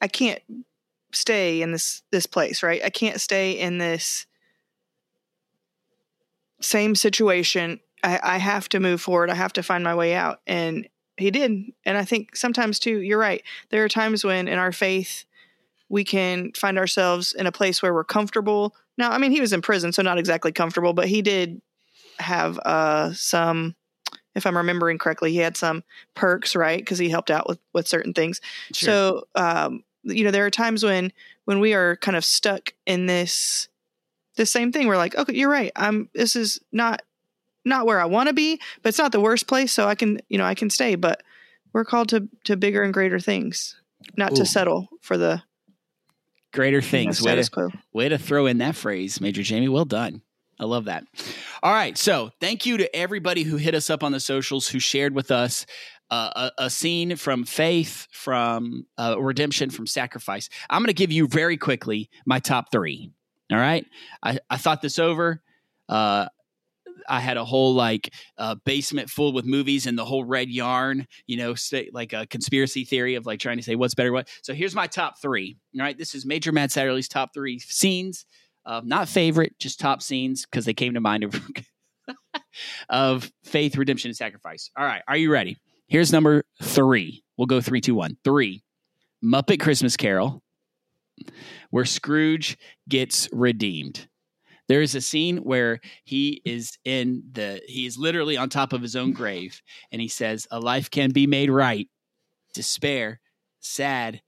I 0.00 0.08
can't 0.08 0.42
stay 1.12 1.62
in 1.62 1.72
this 1.72 2.02
this 2.10 2.26
place, 2.26 2.62
right? 2.62 2.82
I 2.84 2.90
can't 2.90 3.20
stay 3.20 3.52
in 3.52 3.78
this 3.78 4.26
same 6.60 6.94
situation. 6.94 7.80
I, 8.02 8.18
I 8.22 8.38
have 8.38 8.68
to 8.70 8.80
move 8.80 9.00
forward. 9.00 9.30
I 9.30 9.34
have 9.34 9.52
to 9.54 9.62
find 9.62 9.84
my 9.84 9.94
way 9.94 10.14
out, 10.14 10.40
and 10.46 10.88
he 11.16 11.30
did. 11.30 11.50
And 11.84 11.98
I 11.98 12.04
think 12.04 12.36
sometimes 12.36 12.78
too, 12.78 12.98
you're 13.00 13.18
right. 13.18 13.42
There 13.70 13.84
are 13.84 13.88
times 13.88 14.24
when 14.24 14.48
in 14.48 14.58
our 14.58 14.72
faith 14.72 15.24
we 15.88 16.04
can 16.04 16.52
find 16.56 16.78
ourselves 16.78 17.32
in 17.34 17.46
a 17.46 17.52
place 17.52 17.82
where 17.82 17.92
we're 17.92 18.04
comfortable. 18.04 18.74
Now, 18.96 19.10
I 19.12 19.18
mean, 19.18 19.30
he 19.30 19.40
was 19.40 19.52
in 19.52 19.60
prison, 19.62 19.92
so 19.92 20.02
not 20.02 20.18
exactly 20.18 20.52
comfortable, 20.52 20.94
but 20.94 21.08
he 21.08 21.20
did 21.22 21.60
have 22.18 22.58
uh, 22.58 23.12
some, 23.12 23.74
if 24.34 24.46
I'm 24.46 24.56
remembering 24.56 24.98
correctly, 24.98 25.32
he 25.32 25.38
had 25.38 25.56
some 25.56 25.84
perks, 26.14 26.56
right? 26.56 26.78
Because 26.78 26.98
he 26.98 27.08
helped 27.08 27.30
out 27.30 27.48
with 27.48 27.58
with 27.72 27.88
certain 27.88 28.14
things. 28.14 28.40
So, 28.72 29.24
um, 29.34 29.84
you 30.04 30.24
know, 30.24 30.30
there 30.30 30.46
are 30.46 30.50
times 30.50 30.84
when 30.84 31.12
when 31.44 31.60
we 31.60 31.74
are 31.74 31.96
kind 31.96 32.16
of 32.16 32.24
stuck 32.24 32.74
in 32.86 33.06
this 33.06 33.68
the 34.36 34.46
same 34.46 34.72
thing. 34.72 34.86
We're 34.86 34.96
like, 34.96 35.16
okay, 35.16 35.34
you're 35.34 35.50
right. 35.50 35.72
I'm. 35.76 36.08
This 36.14 36.36
is 36.36 36.58
not 36.72 37.02
not 37.64 37.86
where 37.86 38.00
I 38.00 38.06
want 38.06 38.28
to 38.28 38.32
be, 38.32 38.60
but 38.82 38.90
it's 38.90 38.98
not 38.98 39.12
the 39.12 39.20
worst 39.20 39.46
place. 39.46 39.72
So 39.72 39.86
I 39.86 39.94
can, 39.94 40.20
you 40.28 40.38
know, 40.38 40.44
I 40.44 40.54
can 40.54 40.70
stay. 40.70 40.94
But 40.94 41.22
we're 41.72 41.84
called 41.84 42.08
to 42.10 42.28
to 42.44 42.56
bigger 42.56 42.82
and 42.82 42.94
greater 42.94 43.20
things, 43.20 43.80
not 44.16 44.32
Ooh. 44.32 44.36
to 44.36 44.46
settle 44.46 44.88
for 45.00 45.16
the 45.16 45.42
greater 46.52 46.78
you 46.78 46.82
know, 46.82 46.88
things. 46.88 47.22
way, 47.22 47.42
to, 47.42 47.70
way 47.92 48.08
to 48.08 48.18
throw 48.18 48.46
in 48.46 48.58
that 48.58 48.76
phrase, 48.76 49.20
Major 49.20 49.42
Jamie. 49.42 49.68
Well 49.68 49.84
done. 49.84 50.22
I 50.62 50.66
love 50.66 50.84
that. 50.84 51.04
All 51.62 51.72
right. 51.72 51.98
So 51.98 52.30
thank 52.40 52.64
you 52.66 52.76
to 52.76 52.96
everybody 52.96 53.42
who 53.42 53.56
hit 53.56 53.74
us 53.74 53.90
up 53.90 54.02
on 54.02 54.12
the 54.12 54.20
socials, 54.20 54.68
who 54.68 54.78
shared 54.78 55.14
with 55.14 55.30
us 55.30 55.66
uh, 56.10 56.50
a, 56.58 56.64
a 56.64 56.70
scene 56.70 57.16
from 57.16 57.44
faith, 57.44 58.06
from 58.12 58.86
uh, 58.98 59.16
redemption, 59.18 59.70
from 59.70 59.86
sacrifice. 59.86 60.48
I'm 60.70 60.80
going 60.82 60.88
to 60.88 60.94
give 60.94 61.10
you 61.10 61.26
very 61.26 61.56
quickly 61.56 62.10
my 62.26 62.38
top 62.38 62.70
three. 62.70 63.10
All 63.50 63.58
right. 63.58 63.84
I, 64.22 64.38
I 64.48 64.56
thought 64.56 64.82
this 64.82 64.98
over. 64.98 65.42
Uh, 65.88 66.28
I 67.08 67.20
had 67.20 67.36
a 67.36 67.44
whole 67.44 67.74
like 67.74 68.12
uh, 68.38 68.54
basement 68.64 69.10
full 69.10 69.32
with 69.32 69.44
movies 69.44 69.86
and 69.86 69.98
the 69.98 70.04
whole 70.04 70.24
red 70.24 70.48
yarn, 70.48 71.06
you 71.26 71.36
know, 71.36 71.54
like 71.92 72.12
a 72.12 72.26
conspiracy 72.26 72.84
theory 72.84 73.14
of 73.14 73.26
like 73.26 73.40
trying 73.40 73.56
to 73.56 73.62
say 73.62 73.74
what's 73.74 73.94
better 73.94 74.12
what. 74.12 74.28
So 74.42 74.54
here's 74.54 74.74
my 74.74 74.86
top 74.86 75.20
three. 75.20 75.56
All 75.74 75.82
right, 75.82 75.96
this 75.96 76.14
is 76.14 76.24
Major 76.26 76.52
Matt 76.52 76.70
Satterley's 76.70 77.08
top 77.08 77.30
three 77.34 77.58
scenes, 77.58 78.26
uh, 78.64 78.80
not 78.84 79.08
favorite, 79.08 79.58
just 79.58 79.80
top 79.80 80.02
scenes 80.02 80.46
because 80.46 80.64
they 80.64 80.74
came 80.74 80.94
to 80.94 81.00
mind 81.00 81.24
of 81.24 81.40
of 82.88 83.30
faith, 83.44 83.76
redemption, 83.76 84.08
and 84.08 84.16
sacrifice. 84.16 84.70
All 84.76 84.84
right, 84.84 85.02
are 85.08 85.16
you 85.16 85.30
ready? 85.32 85.56
Here's 85.88 86.12
number 86.12 86.44
three. 86.62 87.22
We'll 87.36 87.46
go 87.46 87.60
three, 87.60 87.80
two, 87.80 87.94
one. 87.94 88.16
Three, 88.24 88.62
Muppet 89.24 89.60
Christmas 89.60 89.96
Carol, 89.96 90.42
where 91.70 91.84
Scrooge 91.84 92.56
gets 92.88 93.28
redeemed. 93.32 94.08
There 94.68 94.80
is 94.80 94.94
a 94.94 95.00
scene 95.00 95.38
where 95.38 95.80
he 96.04 96.40
is 96.44 96.78
in 96.84 97.24
the 97.32 97.60
he 97.66 97.84
is 97.84 97.98
literally 97.98 98.36
on 98.36 98.48
top 98.48 98.72
of 98.72 98.80
his 98.80 98.96
own 98.96 99.12
grave 99.12 99.60
and 99.90 100.00
he 100.00 100.08
says, 100.08 100.46
"A 100.50 100.60
life 100.60 100.90
can 100.90 101.10
be 101.10 101.26
made 101.26 101.50
right. 101.50 101.88
Despair, 102.54 103.20
sad, 103.60 104.22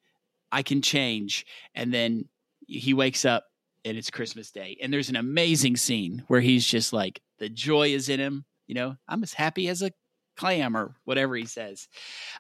I 0.51 0.63
can 0.63 0.83
change." 0.83 1.47
And 1.75 1.95
then 1.95 2.29
he 2.67 2.95
wakes 2.95 3.25
up 3.25 3.45
and 3.85 3.97
it's 3.97 4.11
Christmas 4.11 4.51
Day. 4.51 4.77
And 4.83 4.93
there's 4.93 5.11
an 5.11 5.17
amazing 5.17 5.77
scene 5.77 6.25
where 6.29 6.41
he's 6.41 6.67
just 6.67 6.93
like 6.93 7.21
the 7.39 7.49
joy 7.49 7.89
is 7.89 8.09
in 8.09 8.21
him, 8.21 8.45
you 8.67 8.75
know, 8.75 8.97
I'm 9.09 9.23
as 9.23 9.35
happy 9.35 9.69
as 9.69 9.83
a 9.83 9.91
clam 10.37 10.77
or 10.77 10.97
whatever 11.05 11.37
he 11.37 11.47
says. 11.47 11.89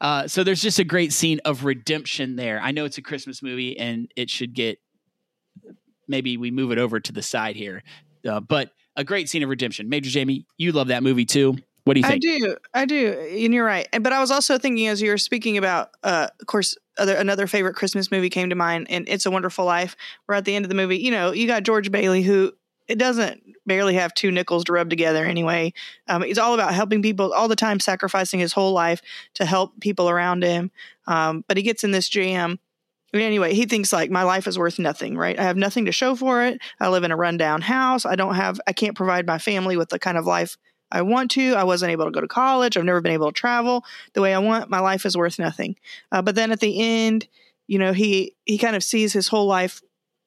Uh, 0.00 0.26
so 0.26 0.42
there's 0.42 0.62
just 0.62 0.78
a 0.78 0.85
great 0.85 1.12
scene 1.12 1.40
of 1.44 1.64
redemption 1.64 2.37
there. 2.37 2.61
I 2.61 2.72
know 2.72 2.85
it's 2.85 2.98
a 2.98 3.02
Christmas 3.02 3.42
movie 3.42 3.78
and 3.78 4.11
it 4.16 4.30
should 4.30 4.54
get 4.54 4.78
maybe 6.09 6.37
we 6.37 6.50
move 6.50 6.72
it 6.72 6.78
over 6.78 7.00
to 7.00 7.12
the 7.12 7.22
side 7.22 7.57
here. 7.57 7.83
Uh, 8.28 8.40
but 8.40 8.70
a 8.96 9.04
great 9.04 9.28
scene 9.28 9.42
of 9.42 9.48
redemption. 9.48 9.88
Major 9.88 10.11
Jamie, 10.11 10.46
you 10.57 10.72
love 10.72 10.88
that 10.88 11.02
movie 11.02 11.24
too. 11.24 11.57
What 11.84 11.94
do 11.94 12.00
you 12.00 12.06
think? 12.06 12.24
I 12.24 12.38
do, 12.38 12.56
I 12.72 12.84
do, 12.86 13.12
and 13.12 13.52
you're 13.52 13.64
right. 13.64 13.86
But 14.00 14.12
I 14.12 14.20
was 14.20 14.30
also 14.30 14.56
thinking 14.58 14.88
as 14.88 15.02
you 15.02 15.10
were 15.10 15.18
speaking 15.18 15.58
about, 15.58 15.90
uh, 16.02 16.28
of 16.40 16.46
course, 16.46 16.76
other 16.96 17.14
another 17.14 17.46
favorite 17.46 17.74
Christmas 17.74 18.10
movie 18.10 18.30
came 18.30 18.48
to 18.50 18.56
mind, 18.56 18.86
and 18.88 19.06
It's 19.08 19.26
a 19.26 19.30
Wonderful 19.30 19.64
Life. 19.66 19.94
Where 20.26 20.36
at 20.36 20.46
the 20.46 20.54
end 20.54 20.64
of 20.64 20.70
the 20.70 20.74
movie, 20.74 20.98
you 20.98 21.10
know, 21.10 21.32
you 21.32 21.46
got 21.46 21.62
George 21.62 21.90
Bailey, 21.90 22.22
who 22.22 22.52
it 22.88 22.98
doesn't 22.98 23.42
barely 23.66 23.94
have 23.94 24.14
two 24.14 24.30
nickels 24.30 24.64
to 24.64 24.72
rub 24.72 24.90
together 24.90 25.24
anyway. 25.24 25.72
Um, 26.08 26.22
he's 26.22 26.38
all 26.38 26.54
about 26.54 26.74
helping 26.74 27.02
people 27.02 27.32
all 27.32 27.48
the 27.48 27.56
time, 27.56 27.80
sacrificing 27.80 28.40
his 28.40 28.52
whole 28.52 28.72
life 28.72 29.00
to 29.34 29.44
help 29.44 29.78
people 29.80 30.08
around 30.08 30.42
him. 30.42 30.70
Um, 31.06 31.44
but 31.48 31.56
he 31.56 31.62
gets 31.62 31.84
in 31.84 31.90
this 31.90 32.08
jam 32.08 32.58
anyway, 33.22 33.54
he 33.54 33.66
thinks 33.66 33.92
like 33.92 34.10
my 34.10 34.22
life 34.24 34.46
is 34.46 34.58
worth 34.58 34.78
nothing, 34.78 35.16
right? 35.16 35.38
I 35.38 35.42
have 35.44 35.56
nothing 35.56 35.84
to 35.84 35.92
show 35.92 36.16
for 36.16 36.42
it. 36.42 36.60
I 36.80 36.88
live 36.88 37.04
in 37.04 37.12
a 37.12 37.16
rundown 37.16 37.60
house. 37.60 38.04
I 38.04 38.16
don't 38.16 38.34
have, 38.34 38.60
I 38.66 38.72
can't 38.72 38.96
provide 38.96 39.26
my 39.26 39.38
family 39.38 39.76
with 39.76 39.90
the 39.90 39.98
kind 39.98 40.18
of 40.18 40.26
life 40.26 40.56
I 40.94 41.02
want 41.02 41.33
to. 41.33 41.54
I 41.54 41.64
wasn't 41.64 41.92
able 41.92 42.04
to 42.04 42.11
go 42.12 42.20
to 42.20 42.28
college. 42.28 42.76
I've 42.76 42.85
never 42.85 43.00
been 43.00 43.12
able 43.12 43.26
to 43.26 43.33
travel 43.33 43.85
the 44.12 44.22
way 44.22 44.33
I 44.33 44.38
want. 44.38 44.70
My 44.70 44.78
life 44.78 45.04
is 45.04 45.16
worth 45.16 45.38
nothing. 45.38 45.76
Uh, 46.12 46.22
but 46.22 46.37
then 46.37 46.52
at 46.52 46.61
the 46.61 46.80
end, 46.80 47.26
you 47.66 47.78
know, 47.78 47.92
he 47.92 48.35
he 48.44 48.59
kind 48.59 48.76
of 48.76 48.85
sees 48.85 49.12
his 49.12 49.28
whole 49.28 49.46
life, 49.46 49.83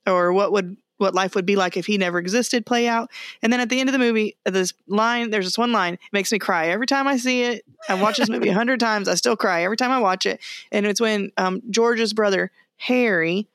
or 0.05 0.33
what 0.33 0.51
would 0.51 0.75
what 0.97 1.15
life 1.15 1.35
would 1.35 1.45
be 1.45 1.55
like 1.55 1.77
if 1.77 1.85
he 1.85 1.97
never 1.97 2.19
existed 2.19 2.65
play 2.65 2.87
out. 2.87 3.09
And 3.41 3.53
then 3.53 3.59
at 3.59 3.69
the 3.69 3.79
end 3.79 3.87
of 3.87 3.93
the 3.93 3.99
movie, 3.99 4.35
this 4.45 4.73
line, 4.87 5.29
there's 5.29 5.45
this 5.45 5.57
one 5.57 5.71
line, 5.71 5.99
makes 6.11 6.31
me 6.31 6.39
cry 6.39 6.67
every 6.67 6.87
time 6.87 7.07
I 7.07 7.17
see 7.17 7.43
it. 7.43 7.63
I 7.87 8.01
watch 8.01 8.17
this 8.17 8.29
movie 8.29 8.49
a 8.49 8.53
hundred 8.53 8.79
times. 8.81 9.07
I 9.07 9.15
still 9.15 9.37
cry 9.37 9.63
every 9.63 9.77
time 9.77 9.91
I 9.91 9.99
watch 9.99 10.25
it. 10.25 10.41
And 10.71 10.85
it's 10.85 10.99
when 10.99 11.31
um, 11.37 11.61
George's 11.69 12.13
brother 12.13 12.51
Harry 12.77 13.47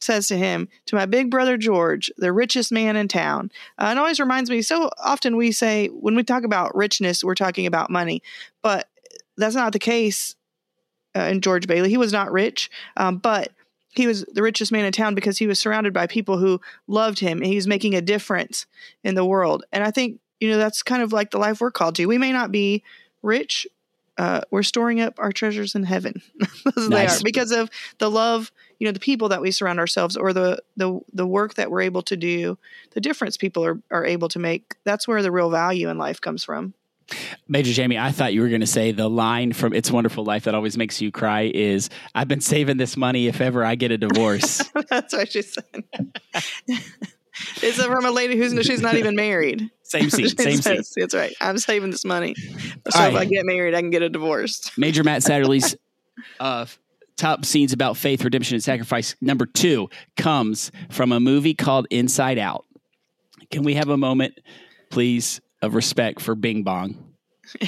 says 0.00 0.28
to 0.28 0.36
him, 0.36 0.68
To 0.86 0.96
my 0.96 1.06
big 1.06 1.30
brother 1.30 1.56
George, 1.56 2.10
the 2.16 2.32
richest 2.32 2.72
man 2.72 2.96
in 2.96 3.08
town. 3.08 3.50
Uh, 3.78 3.88
it 3.92 3.98
always 3.98 4.20
reminds 4.20 4.50
me 4.50 4.62
so 4.62 4.90
often 4.98 5.36
we 5.36 5.52
say, 5.52 5.88
when 5.88 6.14
we 6.14 6.22
talk 6.22 6.44
about 6.44 6.76
richness, 6.76 7.24
we're 7.24 7.34
talking 7.34 7.66
about 7.66 7.90
money, 7.90 8.22
but 8.62 8.88
that's 9.36 9.54
not 9.54 9.72
the 9.72 9.78
case 9.78 10.36
uh, 11.16 11.22
in 11.22 11.40
George 11.40 11.66
Bailey. 11.66 11.90
He 11.90 11.96
was 11.96 12.12
not 12.12 12.32
rich, 12.32 12.70
um, 12.96 13.18
but 13.18 13.52
he 13.90 14.06
was 14.06 14.24
the 14.32 14.42
richest 14.42 14.70
man 14.70 14.84
in 14.84 14.92
town 14.92 15.14
because 15.14 15.38
he 15.38 15.46
was 15.46 15.58
surrounded 15.58 15.92
by 15.92 16.06
people 16.06 16.38
who 16.38 16.60
loved 16.86 17.18
him 17.18 17.38
and 17.38 17.46
he 17.46 17.56
was 17.56 17.66
making 17.66 17.94
a 17.94 18.00
difference 18.00 18.66
in 19.02 19.14
the 19.14 19.24
world. 19.24 19.64
And 19.72 19.82
I 19.82 19.90
think, 19.90 20.20
you 20.40 20.50
know, 20.50 20.58
that's 20.58 20.82
kind 20.82 21.02
of 21.02 21.12
like 21.12 21.30
the 21.30 21.38
life 21.38 21.60
we're 21.60 21.70
called 21.70 21.96
to. 21.96 22.06
We 22.06 22.18
may 22.18 22.32
not 22.32 22.52
be 22.52 22.84
rich, 23.22 23.66
uh, 24.18 24.40
we're 24.50 24.62
storing 24.62 25.00
up 25.00 25.14
our 25.18 25.32
treasures 25.32 25.74
in 25.74 25.84
heaven. 25.84 26.20
nice. 26.76 26.88
they 26.88 27.06
are 27.06 27.18
because 27.22 27.52
of 27.52 27.70
the 27.98 28.10
love, 28.10 28.52
you 28.78 28.86
know, 28.86 28.92
the 28.92 29.00
people 29.00 29.28
that 29.28 29.40
we 29.40 29.50
surround 29.50 29.78
ourselves, 29.78 30.16
or 30.16 30.32
the 30.32 30.58
the 30.76 31.00
the 31.12 31.26
work 31.26 31.54
that 31.54 31.70
we're 31.70 31.82
able 31.82 32.02
to 32.02 32.16
do, 32.16 32.58
the 32.92 33.00
difference 33.00 33.36
people 33.36 33.64
are 33.64 33.80
are 33.90 34.04
able 34.04 34.28
to 34.28 34.38
make. 34.38 34.74
That's 34.84 35.06
where 35.06 35.22
the 35.22 35.32
real 35.32 35.50
value 35.50 35.88
in 35.88 35.98
life 35.98 36.20
comes 36.20 36.44
from. 36.44 36.74
Major 37.46 37.72
Jamie, 37.72 37.98
I 37.98 38.12
thought 38.12 38.34
you 38.34 38.42
were 38.42 38.48
going 38.48 38.60
to 38.60 38.66
say 38.66 38.92
the 38.92 39.08
line 39.08 39.52
from 39.54 39.72
It's 39.72 39.90
Wonderful 39.90 40.24
Life 40.24 40.44
that 40.44 40.54
always 40.54 40.76
makes 40.76 41.00
you 41.00 41.10
cry 41.10 41.50
is 41.54 41.88
I've 42.14 42.28
been 42.28 42.42
saving 42.42 42.76
this 42.76 42.96
money 42.96 43.26
if 43.28 43.40
ever 43.40 43.64
I 43.64 43.76
get 43.76 43.90
a 43.90 43.96
divorce. 43.96 44.62
That's 44.90 45.14
what 45.14 45.32
she 45.32 45.42
said. 45.42 45.84
It's 47.62 47.82
from 47.82 48.04
a 48.04 48.10
lady 48.10 48.36
who's 48.36 48.52
she's 48.66 48.80
not 48.80 48.94
even 48.94 49.16
married. 49.16 49.70
Same 49.82 50.10
scene. 50.10 50.28
Same 50.38 50.60
scene. 50.60 50.82
That's 50.96 51.14
right. 51.14 51.34
I'm 51.40 51.58
saving 51.58 51.90
this 51.90 52.04
money, 52.04 52.34
so 52.34 52.98
right. 52.98 53.12
if 53.12 53.18
I 53.18 53.24
get 53.24 53.44
married, 53.46 53.74
I 53.74 53.80
can 53.80 53.90
get 53.90 54.02
a 54.02 54.08
divorce. 54.08 54.70
Major 54.76 55.02
Matt 55.04 55.22
Satterley's 55.22 55.76
uh, 56.40 56.66
top 57.16 57.44
scenes 57.44 57.72
about 57.72 57.96
faith, 57.96 58.24
redemption, 58.24 58.54
and 58.54 58.64
sacrifice. 58.64 59.14
Number 59.20 59.46
two 59.46 59.88
comes 60.16 60.70
from 60.90 61.12
a 61.12 61.20
movie 61.20 61.54
called 61.54 61.86
Inside 61.90 62.38
Out. 62.38 62.64
Can 63.50 63.62
we 63.62 63.74
have 63.74 63.88
a 63.88 63.96
moment, 63.96 64.38
please, 64.90 65.40
of 65.62 65.74
respect 65.74 66.20
for 66.20 66.34
Bing 66.34 66.62
Bong? 66.62 67.14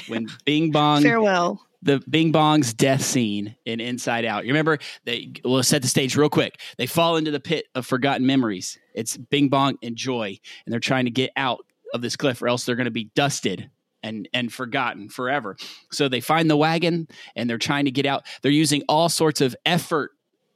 When 0.09 0.29
Bing 0.44 0.70
Bong 0.70 1.03
farewell 1.03 1.66
the 1.83 2.01
Bing 2.09 2.33
Bong's 2.33 2.75
death 2.75 3.03
scene 3.03 3.57
in 3.64 3.81
Inside 3.81 4.25
Out. 4.25 4.45
You 4.45 4.53
remember 4.53 4.79
they 5.05 5.33
will 5.45 5.62
set 5.62 5.83
the 5.83 5.88
stage 5.88 6.16
real 6.16 6.29
quick. 6.29 6.61
They 6.77 6.87
fall 6.87 7.16
into 7.16 7.31
the 7.31 7.40
pit 7.40 7.66
of 7.75 7.87
forgotten 7.87 8.27
memories. 8.27 8.79
It's 8.95 9.16
Bing 9.16 9.49
Bong 9.49 9.77
and 9.83 9.97
Joy, 9.97 10.38
and 10.64 10.73
they're 10.73 10.81
trying 10.81 11.07
to 11.07 11.11
get 11.11 11.31
out 11.37 11.61
of 11.95 12.03
this 12.03 12.16
cliff, 12.16 12.43
or 12.43 12.49
else 12.49 12.64
they're 12.64 12.77
going 12.77 12.85
to 12.85 12.90
be 12.90 13.11
dusted 13.14 13.71
and 14.03 14.29
and 14.33 14.53
forgotten 14.53 15.09
forever. 15.09 15.57
So 15.90 16.09
they 16.09 16.21
find 16.21 16.49
the 16.49 16.57
wagon 16.57 17.09
and 17.37 17.49
they're 17.49 17.59
trying 17.59 17.85
to 17.85 17.90
get 17.90 18.07
out. 18.07 18.25
They're 18.43 18.51
using 18.51 18.83
all 18.88 19.09
sorts 19.09 19.40
of 19.40 19.55
effort 19.66 20.12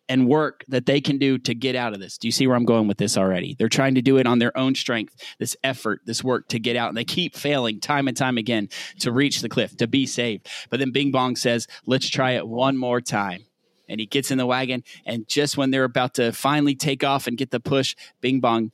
and 0.08 0.28
work 0.28 0.64
that 0.68 0.86
they 0.86 1.00
can 1.00 1.18
do 1.18 1.38
to 1.38 1.54
get 1.54 1.74
out 1.74 1.94
of 1.94 2.00
this. 2.00 2.18
Do 2.18 2.28
you 2.28 2.32
see 2.32 2.46
where 2.46 2.56
I'm 2.56 2.64
going 2.64 2.88
with 2.88 2.98
this 2.98 3.16
already? 3.16 3.54
They're 3.58 3.68
trying 3.68 3.94
to 3.94 4.02
do 4.02 4.18
it 4.18 4.26
on 4.26 4.38
their 4.38 4.56
own 4.56 4.74
strength, 4.74 5.14
this 5.38 5.56
effort, 5.64 6.02
this 6.04 6.22
work 6.22 6.48
to 6.48 6.58
get 6.58 6.76
out. 6.76 6.88
And 6.88 6.96
they 6.96 7.04
keep 7.04 7.34
failing 7.36 7.80
time 7.80 8.08
and 8.08 8.16
time 8.16 8.36
again 8.36 8.68
to 9.00 9.12
reach 9.12 9.40
the 9.40 9.48
cliff, 9.48 9.76
to 9.78 9.86
be 9.86 10.06
saved. 10.06 10.48
But 10.70 10.80
then 10.80 10.90
Bing 10.90 11.10
Bong 11.10 11.36
says, 11.36 11.66
let's 11.86 12.08
try 12.08 12.32
it 12.32 12.46
one 12.46 12.76
more 12.76 13.00
time. 13.00 13.44
And 13.88 14.00
he 14.00 14.06
gets 14.06 14.30
in 14.30 14.38
the 14.38 14.46
wagon. 14.46 14.82
And 15.06 15.26
just 15.28 15.56
when 15.56 15.70
they're 15.70 15.84
about 15.84 16.14
to 16.14 16.32
finally 16.32 16.74
take 16.74 17.04
off 17.04 17.26
and 17.26 17.36
get 17.36 17.50
the 17.50 17.60
push, 17.60 17.96
Bing 18.20 18.40
Bong 18.40 18.72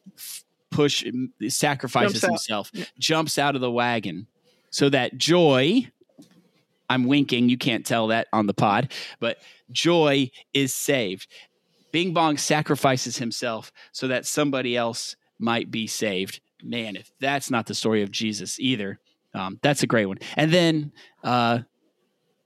push 0.70 1.04
sacrifices 1.48 2.20
jumps 2.20 2.26
himself, 2.26 2.72
jumps 2.98 3.38
out 3.38 3.54
of 3.54 3.60
the 3.60 3.70
wagon 3.70 4.26
so 4.70 4.88
that 4.88 5.18
joy 5.18 5.90
I'm 6.90 7.04
winking. 7.04 7.48
You 7.48 7.56
can't 7.56 7.86
tell 7.86 8.08
that 8.08 8.26
on 8.32 8.46
the 8.46 8.52
pod, 8.52 8.92
but 9.20 9.38
joy 9.70 10.30
is 10.52 10.74
saved. 10.74 11.28
Bing 11.92 12.12
Bong 12.12 12.36
sacrifices 12.36 13.16
himself 13.16 13.72
so 13.92 14.08
that 14.08 14.26
somebody 14.26 14.76
else 14.76 15.16
might 15.38 15.70
be 15.70 15.86
saved. 15.86 16.40
Man, 16.62 16.96
if 16.96 17.10
that's 17.20 17.50
not 17.50 17.66
the 17.66 17.74
story 17.74 18.02
of 18.02 18.10
Jesus 18.10 18.60
either, 18.60 18.98
um, 19.32 19.58
that's 19.62 19.82
a 19.82 19.86
great 19.86 20.06
one. 20.06 20.18
And 20.36 20.52
then 20.52 20.92
uh, 21.24 21.60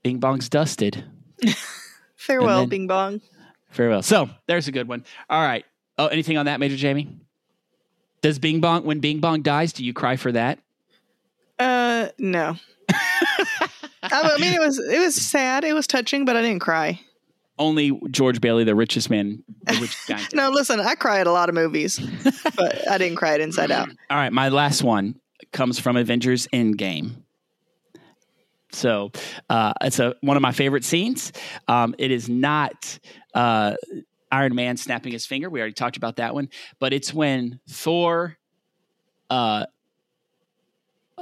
Bing 0.03 0.19
Bong's 0.19 0.49
dusted. 0.49 1.05
farewell, 2.17 2.61
then, 2.61 2.69
Bing 2.69 2.87
Bong. 2.87 3.21
Farewell. 3.71 4.03
So 4.03 4.31
there's 4.47 4.69
a 4.69 4.73
good 4.73 4.89
one. 4.89 5.05
All 5.29 5.43
right. 5.43 5.65
Oh, 5.99 6.07
anything 6.07 6.37
on 6.37 6.47
that, 6.47 6.61
Major 6.61 6.77
Jamie? 6.77 7.19
Does 8.21 8.39
Bing 8.39 8.61
Bong, 8.61 8.85
when 8.85 9.01
Bing 9.01 9.21
Bong 9.21 9.43
dies, 9.43 9.73
do 9.73 9.85
you 9.85 9.93
cry 9.93 10.17
for 10.17 10.33
that? 10.33 10.59
Uh, 11.59 12.09
no. 12.19 12.57
I 14.13 14.37
mean, 14.39 14.55
it 14.55 14.61
was 14.67 14.79
it 14.79 14.99
was 14.99 15.15
sad. 15.15 15.65
It 15.65 15.73
was 15.73 15.87
touching, 15.87 16.25
but 16.25 16.37
I 16.37 16.43
didn't 16.43 16.61
cry. 16.61 17.01
Only 17.59 17.99
George 18.11 18.41
Bailey, 18.41 18.65
the 18.65 18.75
richest 18.75 19.11
man, 19.11 19.45
the 19.63 19.75
richest 19.75 20.09
guy. 20.09 20.21
no, 20.35 20.51
listen, 20.51 20.81
I 20.81 20.97
cry 20.97 21.21
at 21.21 21.29
a 21.29 21.33
lot 21.33 21.49
of 21.49 21.55
movies, 21.55 21.99
but 22.57 22.89
I 22.89 22.99
didn't 22.99 23.17
cry 23.17 23.35
at 23.35 23.41
Inside 23.41 23.71
Out. 23.71 23.89
All 24.11 24.17
right, 24.17 24.33
my 24.33 24.49
last 24.49 24.83
one 24.83 25.21
comes 25.53 25.79
from 25.79 25.97
Avengers 25.97 26.49
Endgame. 26.53 27.23
So 28.73 29.13
uh, 29.49 29.73
it's 29.83 30.01
a 30.01 30.17
one 30.21 30.37
of 30.37 30.43
my 30.43 30.51
favorite 30.51 30.85
scenes. 30.85 31.33
Um, 31.69 31.95
it 31.97 32.11
is 32.11 32.29
not 32.29 32.99
uh, 33.35 33.77
Iron 34.33 34.57
Man 34.57 34.77
snapping 34.77 35.13
his 35.13 35.25
finger. 35.25 35.49
We 35.49 35.61
already 35.61 35.75
talked 35.75 35.97
about 35.97 36.17
that 36.17 36.35
one, 36.35 36.49
but 36.81 36.93
it's 36.93 37.15
when 37.15 37.61
Thor 37.69 38.37
uh, 39.31 39.67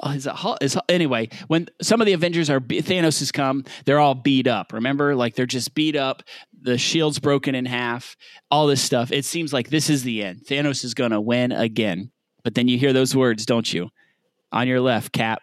oh, 0.02 0.10
is 0.10 0.26
it, 0.26 0.34
is, 0.60 0.78
anyway, 0.88 1.28
when 1.48 1.68
some 1.80 2.00
of 2.00 2.06
the 2.06 2.12
Avengers 2.12 2.50
are 2.50 2.60
Thanos 2.60 3.20
has 3.20 3.32
come, 3.32 3.64
they're 3.84 3.98
all 3.98 4.14
beat 4.14 4.46
up. 4.46 4.72
Remember, 4.72 5.14
like 5.14 5.34
they're 5.34 5.46
just 5.46 5.74
beat 5.74 5.96
up. 5.96 6.22
The 6.60 6.78
shield's 6.78 7.18
broken 7.18 7.54
in 7.54 7.66
half. 7.66 8.16
All 8.50 8.66
this 8.66 8.82
stuff. 8.82 9.12
It 9.12 9.24
seems 9.24 9.52
like 9.52 9.70
this 9.70 9.90
is 9.90 10.02
the 10.02 10.22
end. 10.24 10.42
Thanos 10.46 10.84
is 10.84 10.94
going 10.94 11.10
to 11.10 11.20
win 11.20 11.52
again. 11.52 12.10
But 12.44 12.54
then 12.54 12.68
you 12.68 12.78
hear 12.78 12.92
those 12.92 13.14
words, 13.14 13.46
don't 13.46 13.72
you? 13.72 13.90
On 14.50 14.68
your 14.68 14.80
left, 14.80 15.12
Cap, 15.12 15.42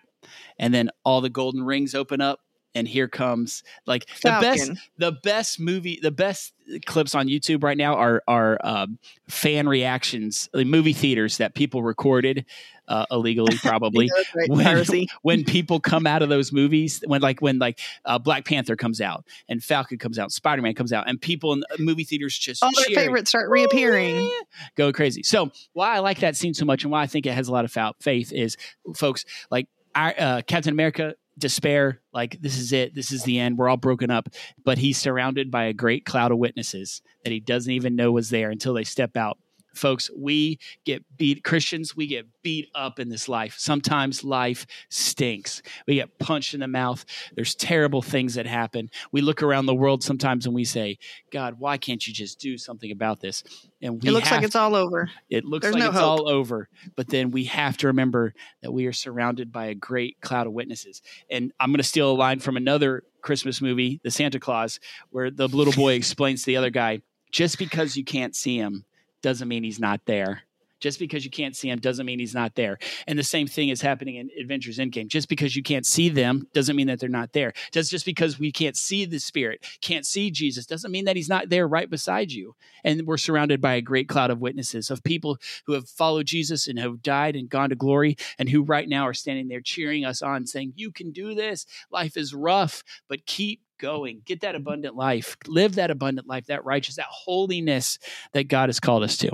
and 0.60 0.74
then 0.74 0.90
all 1.04 1.22
the 1.22 1.30
golden 1.30 1.64
rings 1.64 1.96
open 1.96 2.22
up, 2.22 2.42
and 2.76 2.88
here 2.88 3.08
comes 3.08 3.64
like 3.86 4.08
Falcon. 4.10 4.40
the 4.40 4.58
best 4.58 4.72
the 4.98 5.12
best 5.24 5.60
movie 5.60 6.00
the 6.02 6.12
best 6.12 6.54
clips 6.86 7.16
on 7.16 7.28
youtube 7.28 7.64
right 7.64 7.78
now 7.78 7.96
are 7.96 8.22
are 8.28 8.60
um, 8.64 9.00
fan 9.28 9.68
reactions 9.68 10.50
like 10.54 10.68
movie 10.68 10.94
theaters 10.94 11.38
that 11.38 11.56
people 11.56 11.82
recorded 11.82 12.46
uh, 12.90 13.06
illegally 13.12 13.58
probably 13.62 14.06
Yeah, 14.06 14.24
right, 14.36 14.50
when, 14.50 15.08
when 15.22 15.44
people 15.46 15.80
come 15.80 16.06
out 16.06 16.22
of 16.22 16.30
those 16.30 16.52
movies 16.52 17.02
when 17.06 17.22
like 17.22 17.42
when 17.42 17.60
like 17.60 17.80
uh, 18.06 18.20
black 18.20 18.46
panther 18.46 18.76
comes 18.76 19.00
out 19.00 19.26
and 19.48 19.64
falcon 19.64 19.98
comes 19.98 20.20
out 20.20 20.32
spider-man 20.32 20.74
comes 20.74 20.92
out 20.92 21.08
and 21.08 21.22
people 21.22 21.54
in 21.54 21.64
movie 21.78 22.04
theaters 22.04 22.38
just 22.38 22.64
All 22.64 22.72
their 22.76 23.04
favorites 23.04 23.30
start 23.30 23.50
reappearing. 23.50 24.30
Go 24.76 24.92
crazy. 24.92 25.24
So 25.24 25.52
why 25.74 25.96
I 25.96 26.00
like 26.00 26.20
that 26.20 26.36
scene 26.36 26.54
so 26.54 26.66
much 26.66 26.84
and 26.84 26.92
why 26.92 27.02
I 27.02 27.08
think 27.08 27.26
it 27.26 27.34
has 27.34 27.48
a 27.48 27.52
lot 27.52 27.66
of 27.66 27.72
fa- 27.72 27.94
faith 28.02 28.34
is, 28.34 28.58
folks, 28.96 29.26
like 29.52 29.68
our, 29.96 30.14
uh, 30.18 30.42
Captain 30.46 30.74
America, 30.74 31.16
despair, 31.38 32.02
like 32.14 32.42
this 32.42 32.58
is 32.58 32.74
it, 32.74 32.94
this 32.94 33.12
is 33.12 33.24
the 33.24 33.40
end. 33.40 33.58
We're 33.58 33.70
all 33.70 33.78
broken 33.78 34.12
up, 34.12 34.30
but 34.64 34.78
he's 34.78 34.98
surrounded 34.98 35.52
by 35.52 35.66
a 35.66 35.74
great 35.74 36.06
cloud 36.06 36.32
of 36.32 36.38
witnesses 36.38 37.02
that 37.24 37.32
he 37.32 37.40
doesn't 37.40 37.72
even 37.72 37.96
know 37.96 38.12
was 38.12 38.30
there 38.30 38.50
until 38.50 38.74
they 38.74 38.84
step 38.84 39.16
out. 39.16 39.38
Folks, 39.80 40.10
we 40.16 40.60
get 40.86 41.04
beat, 41.18 41.44
Christians, 41.44 41.96
we 41.96 42.06
get 42.06 42.28
beat 42.44 42.68
up 42.76 43.00
in 43.00 43.10
this 43.10 43.30
life. 43.30 43.56
Sometimes 43.58 44.24
life 44.24 44.66
stinks. 44.90 45.62
We 45.88 45.96
get 45.96 46.20
punched 46.20 46.54
in 46.54 46.60
the 46.60 46.68
mouth. 46.68 47.06
There's 47.36 47.56
terrible 47.56 48.02
things 48.02 48.36
that 48.36 48.46
happen. 48.46 48.90
We 49.12 49.22
look 49.22 49.42
around 49.42 49.66
the 49.66 49.76
world 49.76 50.04
sometimes 50.04 50.46
and 50.46 50.54
we 50.54 50.66
say, 50.66 50.98
God, 51.32 51.56
why 51.60 51.78
can't 51.78 52.06
you 52.06 52.14
just 52.14 52.40
do 52.40 52.58
something 52.58 52.92
about 52.92 53.22
this? 53.22 53.44
And 53.82 54.02
we 54.02 54.10
It 54.10 54.12
looks 54.12 54.30
like 54.30 54.44
it's 54.44 54.56
all 54.56 54.76
over. 54.76 55.10
it 55.30 55.46
looks 55.46 55.64
There's 55.64 55.74
like 55.76 55.84
no 55.84 55.90
it's 55.90 55.98
hope. 55.98 56.20
all 56.22 56.30
over, 56.30 56.68
but 56.96 57.08
then 57.08 57.32
we 57.32 57.46
have 57.46 57.78
to 57.78 57.88
remember 57.88 58.34
that 58.62 58.72
we 58.72 58.86
are 58.86 58.94
surrounded 58.94 59.52
by 59.52 59.68
a 59.68 59.76
great 59.76 60.20
cloud 60.22 60.46
of 60.48 60.54
witnesses. 60.54 61.02
And 61.30 61.54
I'm 61.60 61.70
going 61.70 61.78
to 61.78 61.84
steal 61.84 62.12
a 62.12 62.14
line 62.14 62.40
from 62.40 62.58
another 62.58 63.04
Christmas 63.22 63.62
movie, 63.62 64.02
The 64.04 64.12
Santa 64.12 64.40
Claus, 64.40 64.80
where 65.12 65.32
the 65.32 65.48
little 65.48 65.74
boy 65.74 65.94
explains 65.96 66.42
to 66.42 66.46
the 66.48 66.58
other 66.58 66.70
guy, 66.70 67.02
just 67.32 67.58
because 67.58 67.96
you 67.96 68.04
can't 68.04 68.36
see 68.36 68.58
him 68.58 68.84
doesn't 69.22 69.48
mean 69.48 69.64
he's 69.64 69.80
not 69.80 70.02
there. 70.06 70.44
Just 70.80 71.00
because 71.00 71.26
you 71.26 71.32
can't 71.32 71.56
see 71.56 71.70
him 71.70 71.80
doesn't 71.80 72.06
mean 72.06 72.20
he's 72.20 72.34
not 72.34 72.56
there. 72.56 72.78
And 73.06 73.20
the 73.20 73.24
same 73.24 73.48
thing 73.48 73.70
is 73.70 73.82
happening 73.82 74.16
in 74.16 74.30
Avengers 74.42 74.78
Endgame. 74.78 75.08
Just 75.08 75.28
because 75.28 75.56
you 75.56 75.64
can't 75.64 75.86
see 75.86 76.10
them 76.10 76.48
doesn't 76.54 76.76
mean 76.76 76.88
that 76.88 77.00
they're 77.00 77.10
not 77.10 77.34
there. 77.34 77.54
Just 77.72 77.92
just 77.92 78.06
because 78.06 78.40
we 78.40 78.52
can't 78.52 78.78
see 78.78 79.06
the 79.06 79.20
Spirit, 79.20 79.66
can't 79.82 80.06
see 80.06 80.32
Jesus, 80.32 80.66
doesn't 80.66 80.92
mean 80.92 81.06
that 81.06 81.16
he's 81.16 81.30
not 81.30 81.50
there 81.50 81.68
right 81.68 81.90
beside 81.90 82.32
you. 82.32 82.56
And 82.84 83.06
we're 83.06 83.18
surrounded 83.18 83.60
by 83.60 83.74
a 83.74 83.82
great 83.82 84.08
cloud 84.08 84.32
of 84.32 84.40
witnesses 84.40 84.90
of 84.90 85.04
people 85.04 85.38
who 85.66 85.74
have 85.74 85.90
followed 85.90 86.28
Jesus 86.28 86.68
and 86.68 86.80
have 86.80 87.02
died 87.02 87.36
and 87.36 87.50
gone 87.50 87.70
to 87.70 87.76
glory, 87.76 88.16
and 88.38 88.48
who 88.48 88.64
right 88.64 88.88
now 88.88 89.06
are 89.06 89.14
standing 89.14 89.50
there 89.50 89.62
cheering 89.62 90.06
us 90.06 90.22
on, 90.22 90.46
saying, 90.46 90.74
You 90.76 90.92
can 90.92 91.12
do 91.12 91.36
this. 91.36 91.66
Life 91.92 92.16
is 92.16 92.34
rough, 92.34 92.84
but 93.10 93.26
keep 93.26 93.62
going. 93.80 94.22
Get 94.26 94.42
that 94.42 94.56
abundant 94.56 94.96
life. 94.96 95.38
Live 95.48 95.76
that 95.76 95.90
abundant 95.90 96.28
life, 96.28 96.46
that 96.48 96.66
righteous, 96.66 96.96
that 96.96 97.08
holiness 97.10 97.98
that 98.34 98.48
God 98.48 98.70
has 98.70 98.80
called 98.80 99.04
us 99.04 99.18
to. 99.18 99.32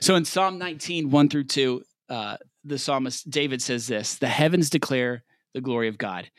So 0.00 0.14
in 0.14 0.24
Psalm 0.24 0.58
19, 0.58 1.10
1 1.10 1.28
through 1.28 1.44
2, 1.44 1.82
uh, 2.08 2.36
the 2.64 2.78
psalmist 2.78 3.28
David 3.30 3.60
says 3.60 3.86
this 3.86 4.16
The 4.16 4.28
heavens 4.28 4.70
declare 4.70 5.24
the 5.52 5.60
glory 5.60 5.88
of 5.88 5.98
God, 5.98 6.30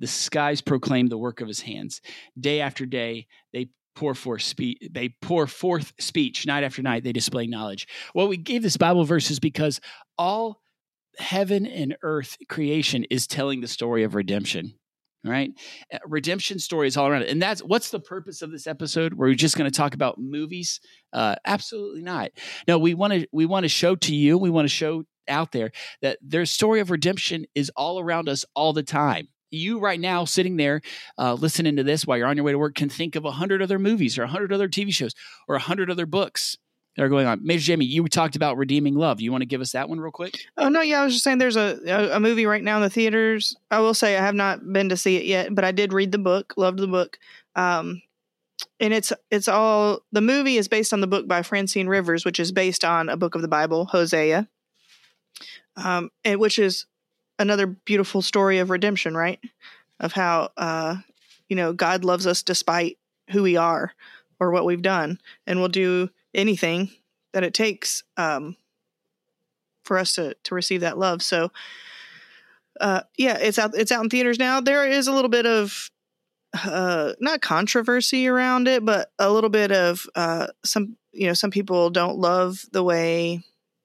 the 0.00 0.06
skies 0.06 0.60
proclaim 0.60 1.08
the 1.08 1.18
work 1.18 1.40
of 1.40 1.48
his 1.48 1.60
hands. 1.60 2.00
Day 2.38 2.60
after 2.60 2.86
day, 2.86 3.26
they 3.52 3.68
pour 3.94 4.14
forth 4.14 4.42
speech 4.42 4.78
they 4.90 5.08
pour 5.22 5.46
forth 5.46 5.92
speech 6.00 6.46
night 6.46 6.64
after 6.64 6.82
night 6.82 7.04
they 7.04 7.12
display 7.12 7.46
knowledge 7.46 7.86
well 8.12 8.26
we 8.26 8.36
gave 8.36 8.60
this 8.60 8.76
bible 8.76 9.04
verse 9.04 9.30
is 9.30 9.38
because 9.38 9.80
all 10.18 10.60
heaven 11.18 11.64
and 11.64 11.96
earth 12.02 12.36
creation 12.48 13.04
is 13.04 13.28
telling 13.28 13.60
the 13.60 13.68
story 13.68 14.02
of 14.02 14.16
redemption 14.16 14.74
right? 15.24 15.52
Uh, 15.92 15.98
redemption 16.06 16.58
stories 16.58 16.96
all 16.96 17.08
around 17.08 17.22
it. 17.22 17.30
And 17.30 17.40
that's 17.40 17.62
what's 17.62 17.90
the 17.90 18.00
purpose 18.00 18.42
of 18.42 18.50
this 18.50 18.66
episode? 18.66 19.14
We're 19.14 19.34
just 19.34 19.56
going 19.56 19.70
to 19.70 19.76
talk 19.76 19.94
about 19.94 20.18
movies? 20.18 20.80
Uh, 21.12 21.36
absolutely 21.44 22.02
not. 22.02 22.30
No 22.68 22.78
we 22.78 22.94
want 22.94 23.12
to 23.14 23.26
we 23.32 23.46
want 23.46 23.64
to 23.64 23.68
show 23.68 23.96
to 23.96 24.14
you 24.14 24.38
we 24.38 24.50
want 24.50 24.64
to 24.66 24.74
show 24.74 25.04
out 25.28 25.52
there 25.52 25.72
that 26.02 26.18
their 26.20 26.44
story 26.44 26.80
of 26.80 26.90
redemption 26.90 27.46
is 27.54 27.70
all 27.76 27.98
around 27.98 28.28
us 28.28 28.44
all 28.54 28.72
the 28.72 28.82
time. 28.82 29.28
You 29.50 29.78
right 29.78 30.00
now 30.00 30.24
sitting 30.24 30.56
there 30.56 30.80
uh, 31.16 31.34
listening 31.34 31.76
to 31.76 31.84
this 31.84 32.06
while 32.06 32.18
you're 32.18 32.26
on 32.26 32.36
your 32.36 32.44
way 32.44 32.52
to 32.52 32.58
work 32.58 32.74
can 32.74 32.88
think 32.88 33.14
of 33.14 33.24
a 33.24 33.30
hundred 33.30 33.62
other 33.62 33.78
movies 33.78 34.18
or 34.18 34.24
a 34.24 34.28
hundred 34.28 34.52
other 34.52 34.68
tv 34.68 34.92
shows 34.92 35.14
or 35.48 35.54
a 35.54 35.60
hundred 35.60 35.90
other 35.90 36.06
books 36.06 36.58
that 36.96 37.02
are 37.02 37.08
going 37.08 37.26
on 37.26 37.40
major 37.44 37.64
jamie 37.64 37.84
you 37.84 38.06
talked 38.08 38.36
about 38.36 38.56
redeeming 38.56 38.94
love 38.94 39.20
you 39.20 39.32
want 39.32 39.42
to 39.42 39.46
give 39.46 39.60
us 39.60 39.72
that 39.72 39.88
one 39.88 40.00
real 40.00 40.12
quick 40.12 40.38
Oh 40.56 40.68
no, 40.68 40.80
yeah, 40.80 41.00
I 41.00 41.04
was 41.04 41.14
just 41.14 41.24
saying 41.24 41.38
there's 41.38 41.56
a, 41.56 41.78
a 41.86 42.16
a 42.16 42.20
movie 42.20 42.46
right 42.46 42.62
now 42.62 42.76
in 42.76 42.82
the 42.82 42.90
theaters. 42.90 43.56
I 43.70 43.80
will 43.80 43.94
say 43.94 44.16
I 44.16 44.20
have 44.20 44.34
not 44.34 44.60
been 44.72 44.88
to 44.88 44.96
see 44.96 45.16
it 45.16 45.24
yet, 45.24 45.54
but 45.54 45.64
I 45.64 45.72
did 45.72 45.92
read 45.92 46.12
the 46.12 46.18
book, 46.18 46.54
loved 46.56 46.78
the 46.78 46.86
book. 46.86 47.18
Um 47.56 48.02
and 48.80 48.94
it's 48.94 49.12
it's 49.30 49.48
all 49.48 50.00
the 50.12 50.20
movie 50.20 50.56
is 50.56 50.68
based 50.68 50.92
on 50.92 51.00
the 51.00 51.06
book 51.06 51.26
by 51.26 51.42
Francine 51.42 51.88
Rivers, 51.88 52.24
which 52.24 52.38
is 52.38 52.52
based 52.52 52.84
on 52.84 53.08
a 53.08 53.16
book 53.16 53.34
of 53.34 53.42
the 53.42 53.48
Bible, 53.48 53.86
Hosea. 53.86 54.48
Um 55.76 56.10
and 56.24 56.38
which 56.38 56.58
is 56.58 56.86
another 57.38 57.66
beautiful 57.66 58.22
story 58.22 58.58
of 58.58 58.70
redemption, 58.70 59.16
right? 59.16 59.40
Of 60.00 60.12
how 60.12 60.50
uh 60.56 60.96
you 61.48 61.56
know, 61.56 61.72
God 61.72 62.04
loves 62.04 62.26
us 62.26 62.42
despite 62.42 62.96
who 63.30 63.42
we 63.42 63.56
are 63.56 63.92
or 64.40 64.50
what 64.50 64.64
we've 64.64 64.82
done 64.82 65.18
and 65.46 65.58
we'll 65.58 65.68
do 65.68 66.08
anything 66.34 66.90
that 67.32 67.44
it 67.44 67.54
takes 67.54 68.02
um 68.16 68.56
for 69.84 69.98
us 69.98 70.14
to 70.14 70.34
to 70.44 70.54
receive 70.54 70.80
that 70.80 70.98
love. 70.98 71.22
So 71.22 71.50
uh 72.80 73.02
yeah, 73.16 73.38
it's 73.38 73.58
out 73.58 73.74
it's 73.74 73.92
out 73.92 74.02
in 74.02 74.10
theaters 74.10 74.38
now. 74.38 74.60
There 74.60 74.86
is 74.86 75.06
a 75.06 75.12
little 75.12 75.28
bit 75.28 75.46
of 75.46 75.90
uh 76.64 77.12
not 77.20 77.40
controversy 77.40 78.26
around 78.26 78.68
it, 78.68 78.84
but 78.84 79.12
a 79.18 79.30
little 79.30 79.50
bit 79.50 79.72
of 79.72 80.06
uh 80.14 80.48
some 80.64 80.96
you 81.12 81.26
know, 81.26 81.34
some 81.34 81.50
people 81.50 81.90
don't 81.90 82.18
love 82.18 82.64
the 82.72 82.82
way 82.82 83.42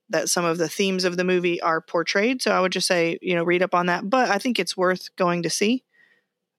that 0.10 0.30
some 0.30 0.46
of 0.46 0.58
the 0.58 0.70
themes 0.70 1.04
of 1.04 1.18
the 1.18 1.24
movie 1.24 1.62
are 1.62 1.82
portrayed. 1.82 2.42
So 2.42 2.52
I 2.52 2.60
would 2.60 2.72
just 2.72 2.88
say, 2.88 3.20
you 3.22 3.36
know, 3.36 3.44
read 3.44 3.62
up 3.62 3.76
on 3.76 3.86
that. 3.86 4.10
But 4.10 4.30
I 4.30 4.40
think 4.40 4.58
it's 4.58 4.76
worth 4.76 5.16
going 5.16 5.44
to 5.44 5.50
see. 5.50 5.84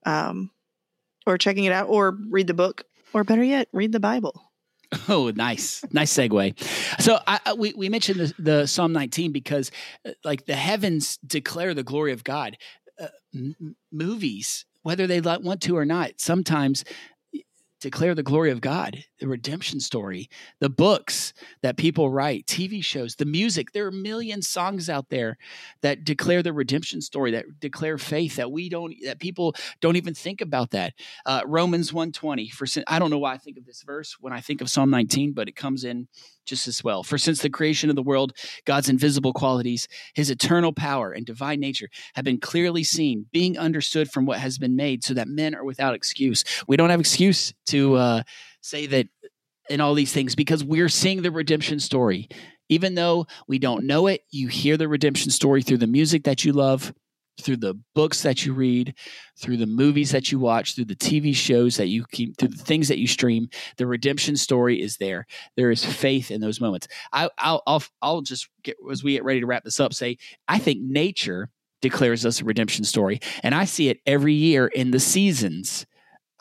Um 0.07 0.51
or 1.27 1.37
checking 1.39 1.65
it 1.65 1.73
out 1.73 1.89
or 1.89 2.17
read 2.31 2.47
the 2.47 2.55
book 2.55 2.85
or 3.13 3.25
better 3.25 3.45
yet, 3.45 3.69
read 3.73 3.93
the 3.93 4.01
Bible. 4.01 4.50
Oh, 5.09 5.31
nice, 5.35 5.85
nice 5.93 6.13
segue. 6.13 6.59
So 7.01 7.19
I, 7.27 7.55
we 7.55 7.73
we 7.77 7.89
mentioned 7.89 8.21
the, 8.21 8.35
the 8.39 8.67
Psalm 8.67 8.93
19 8.93 9.33
because, 9.33 9.71
uh, 10.07 10.13
like, 10.25 10.47
the 10.47 10.55
heavens 10.55 11.19
declare 11.27 11.75
the 11.75 11.83
glory 11.83 12.13
of 12.13 12.25
God. 12.25 12.57
Uh, 13.01 13.07
m- 13.35 13.77
movies, 13.93 14.67
whether 14.83 15.07
they 15.07 15.21
want 15.21 15.63
to 15.63 15.77
or 15.77 15.85
not, 15.85 16.13
sometimes 16.19 16.85
declare 17.81 18.15
the 18.15 18.23
glory 18.23 18.51
of 18.51 18.61
God, 18.61 19.05
the 19.19 19.29
redemption 19.29 19.81
story, 19.81 20.29
the 20.61 20.69
books 20.69 21.33
that 21.63 21.77
people 21.77 22.11
write, 22.11 22.47
TV 22.47 22.85
shows, 22.85 23.17
the 23.17 23.25
music. 23.25 23.73
There 23.73 23.87
are 23.87 23.89
a 23.89 23.93
million 23.93 24.43
songs 24.43 24.89
out 24.89 25.09
there 25.09 25.39
that 25.83 26.05
declare 26.05 26.43
the 26.43 26.53
redemption 26.53 27.01
story, 27.01 27.31
that 27.33 27.47
declare 27.59 27.99
faith 27.99 28.37
that 28.37 28.53
we 28.53 28.69
don't, 28.69 28.95
that 29.05 29.19
people 29.19 29.55
don't 29.81 29.97
even 29.97 30.15
think 30.15 30.41
about 30.41 30.71
that. 30.71 30.95
Uh, 31.27 31.43
Romans 31.47 31.93
120, 31.93 32.49
for 32.51 32.67
sin- 32.67 32.85
I 32.87 32.99
don't 32.99 33.11
know 33.11 33.19
why 33.19 33.35
I 33.35 33.39
think 33.39 33.57
of 33.57 33.67
this 33.67 33.83
verse 33.83 34.17
when 34.21 34.33
I 34.33 34.41
think 34.41 34.61
of 34.61 34.71
Psalm 34.71 34.91
19, 34.91 35.33
but 35.33 35.49
it 35.49 35.57
comes 35.57 35.85
in 35.85 36.09
just 36.51 36.69
as 36.69 36.85
well. 36.85 37.03
For 37.03 37.17
since 37.17 37.41
the 37.41 37.49
creation 37.49 37.89
of 37.89 37.97
the 37.97 38.03
world, 38.03 38.37
God's 38.67 38.91
invisible 38.91 39.33
qualities, 39.33 39.89
his 40.15 40.29
eternal 40.29 40.73
power 40.73 41.13
and 41.13 41.25
divine 41.25 41.61
nature 41.61 41.89
have 42.15 42.25
been 42.27 42.39
clearly 42.39 42.85
seen, 42.85 43.25
being 43.33 43.57
understood 43.57 44.11
from 44.11 44.27
what 44.27 44.39
has 44.39 44.59
been 44.59 44.77
made, 44.77 45.03
so 45.03 45.15
that 45.15 45.29
men 45.29 45.55
are 45.55 45.65
without 45.65 45.95
excuse. 45.95 46.45
We 46.69 46.77
don't 46.77 46.91
have 46.91 47.01
excuse 47.01 47.55
to 47.69 47.95
uh, 47.95 48.23
say 48.61 48.87
that 48.87 49.07
in 49.71 49.81
all 49.81 49.95
these 49.95 50.13
things 50.13 50.35
because 50.35 50.63
we're 50.63 50.89
seeing 50.89 51.23
the 51.23 51.31
redemption 51.31 51.81
story. 51.81 52.29
Even 52.69 52.95
though 52.95 53.27
we 53.49 53.59
don't 53.59 53.85
know 53.85 54.07
it, 54.07 54.23
you 54.31 54.49
hear 54.49 54.77
the 54.77 54.89
redemption 54.89 55.31
story 55.31 55.63
through 55.63 55.79
the 55.79 55.87
music 55.87 56.25
that 56.25 56.45
you 56.45 56.53
love, 56.53 56.93
through 57.41 57.59
the 57.59 57.75
books 57.95 58.23
that 58.23 58.45
you 58.45 58.53
read, 58.53 58.95
through 59.39 59.57
the 59.57 59.67
movies 59.67 60.11
that 60.13 60.31
you 60.31 60.39
watch, 60.39 60.75
through 60.75 60.87
the 60.87 60.97
TV 60.97 61.35
shows 61.35 61.77
that 61.77 61.89
you 61.89 62.05
keep, 62.13 62.37
through 62.39 62.49
the 62.49 62.65
things 62.65 62.89
that 62.89 62.99
you 62.99 63.07
stream. 63.07 63.49
The 63.77 63.87
redemption 63.87 64.37
story 64.37 64.81
is 64.81 64.97
there. 64.99 65.27
There 65.57 65.71
is 65.71 65.85
faith 65.85 66.31
in 66.31 66.41
those 66.41 66.61
moments. 66.61 66.89
I, 67.13 67.31
I'll, 67.39 67.63
I'll, 67.67 67.83
I'll 68.03 68.23
just 68.23 68.49
get 68.63 68.77
as 68.91 69.03
we 69.03 69.13
get 69.13 69.25
ready 69.25 69.41
to 69.41 69.47
wrap 69.47 69.65
this 69.65 69.81
up. 69.81 69.93
Say, 69.95 70.19
I 70.49 70.59
think 70.59 70.81
nature 70.81 71.51
declares 71.83 72.27
us 72.27 72.41
a 72.41 72.45
redemption 72.45 72.85
story, 72.85 73.21
and 73.43 73.55
I 73.55 73.65
see 73.65 73.89
it 73.89 74.01
every 74.07 74.35
year 74.35 74.67
in 74.67 74.91
the 74.91 75.01
seasons. 75.01 75.87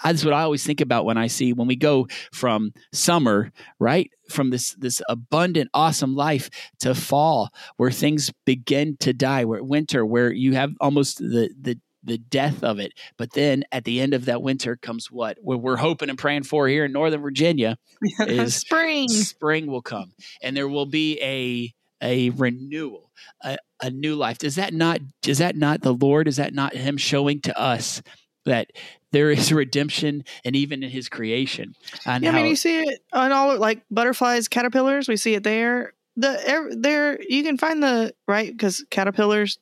That's 0.04 0.26
what 0.26 0.34
I 0.34 0.42
always 0.42 0.64
think 0.64 0.82
about 0.82 1.06
when 1.06 1.18
I 1.18 1.28
see 1.28 1.54
when 1.54 1.68
we 1.68 1.76
go 1.76 2.08
from 2.32 2.74
summer, 2.94 3.52
right? 3.80 4.10
From 4.30 4.50
this 4.50 4.74
this 4.76 5.02
abundant, 5.10 5.70
awesome 5.74 6.16
life 6.16 6.50
to 6.80 6.96
fall, 6.96 7.50
where 7.78 7.92
things 7.92 8.32
begin 8.46 8.98
to 9.02 9.14
die, 9.14 9.46
where 9.46 9.64
winter, 9.64 10.06
where 10.06 10.32
you 10.32 10.54
have 10.54 10.74
almost 10.80 11.18
the 11.18 11.50
the 11.60 11.80
the 12.04 12.18
death 12.18 12.64
of 12.64 12.80
it. 12.80 12.94
But 13.18 13.34
then 13.34 13.64
at 13.72 13.84
the 13.84 14.00
end 14.00 14.14
of 14.14 14.26
that 14.26 14.42
winter 14.42 14.76
comes 14.76 15.12
what? 15.12 15.38
What 15.42 15.62
we're 15.62 15.78
hoping 15.78 16.10
and 16.10 16.18
praying 16.18 16.44
for 16.44 16.68
here 16.68 16.86
in 16.86 16.92
Northern 16.92 17.22
Virginia 17.22 17.78
is 18.20 18.56
spring. 18.56 19.10
Spring 19.10 19.68
will 19.68 19.82
come, 19.82 20.14
and 20.42 20.56
there 20.56 20.68
will 20.68 20.86
be 20.86 21.20
a 21.22 21.74
a 22.02 22.30
renewal, 22.30 23.12
a, 23.44 23.58
a 23.82 23.90
new 23.90 24.16
life. 24.16 24.38
Does 24.38 24.56
that 24.56 24.74
not? 24.74 25.00
Is 25.26 25.40
that 25.40 25.56
not 25.56 25.82
the 25.82 25.94
Lord? 25.94 26.28
Is 26.28 26.38
that 26.38 26.54
not 26.54 26.74
Him 26.74 26.98
showing 26.98 27.42
to 27.42 27.60
us 27.60 28.02
that 28.50 28.72
there 29.12 29.32
is 29.32 29.52
redemption 29.54 30.24
and 30.44 30.56
even 30.56 30.84
in 30.84 30.90
his 30.90 31.10
creation. 31.10 31.76
And 32.06 32.24
yeah, 32.24 32.32
I 32.32 32.34
mean, 32.34 32.46
you 32.48 32.56
see 32.56 32.82
it 32.82 33.00
on 33.14 33.32
all 33.32 33.58
like 33.58 33.82
butterflies, 33.90 34.48
caterpillars. 34.48 35.08
We 35.08 35.18
see 35.18 35.34
it 35.34 35.44
there. 35.44 35.94
The 36.18 36.76
there 36.78 37.22
you 37.22 37.44
can 37.44 37.58
find 37.58 37.82
the 37.82 38.14
right 38.28 38.52
because 38.52 38.84
caterpillars 38.90 39.58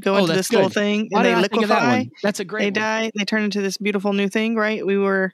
go 0.00 0.14
oh, 0.14 0.18
into 0.18 0.32
this 0.32 0.48
good. 0.48 0.56
little 0.56 0.70
thing 0.70 1.08
Why 1.10 1.24
and 1.24 1.26
they 1.26 1.42
liquefy. 1.42 2.04
That 2.04 2.06
that's 2.22 2.40
a 2.40 2.44
great. 2.44 2.74
They 2.74 2.80
one. 2.80 2.88
die. 2.88 3.10
They 3.16 3.24
turn 3.24 3.42
into 3.42 3.60
this 3.60 3.78
beautiful 3.78 4.12
new 4.12 4.28
thing. 4.28 4.54
Right? 4.54 4.86
We 4.86 4.96
were 4.96 5.32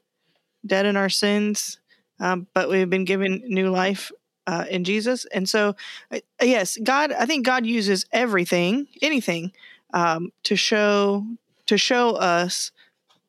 dead 0.67 0.87
in 0.87 0.97
our 0.97 1.11
sins, 1.11 1.79
um, 2.21 2.47
but 2.55 2.71
we've 2.71 2.89
been 2.89 3.05
given 3.05 3.43
new 3.47 3.69
life 3.69 4.11
uh, 4.47 4.65
in 4.71 4.85
Jesus. 4.85 5.27
And 5.27 5.49
so, 5.49 5.77
uh, 6.11 6.21
yes, 6.41 6.79
God. 6.83 7.13
I 7.13 7.27
think 7.27 7.45
God 7.45 7.67
uses 7.67 8.07
everything, 8.13 8.87
anything, 9.03 9.53
um, 9.93 10.33
to 10.45 10.57
show 10.57 11.27
to 11.67 11.79
show 11.79 12.11
us 12.17 12.73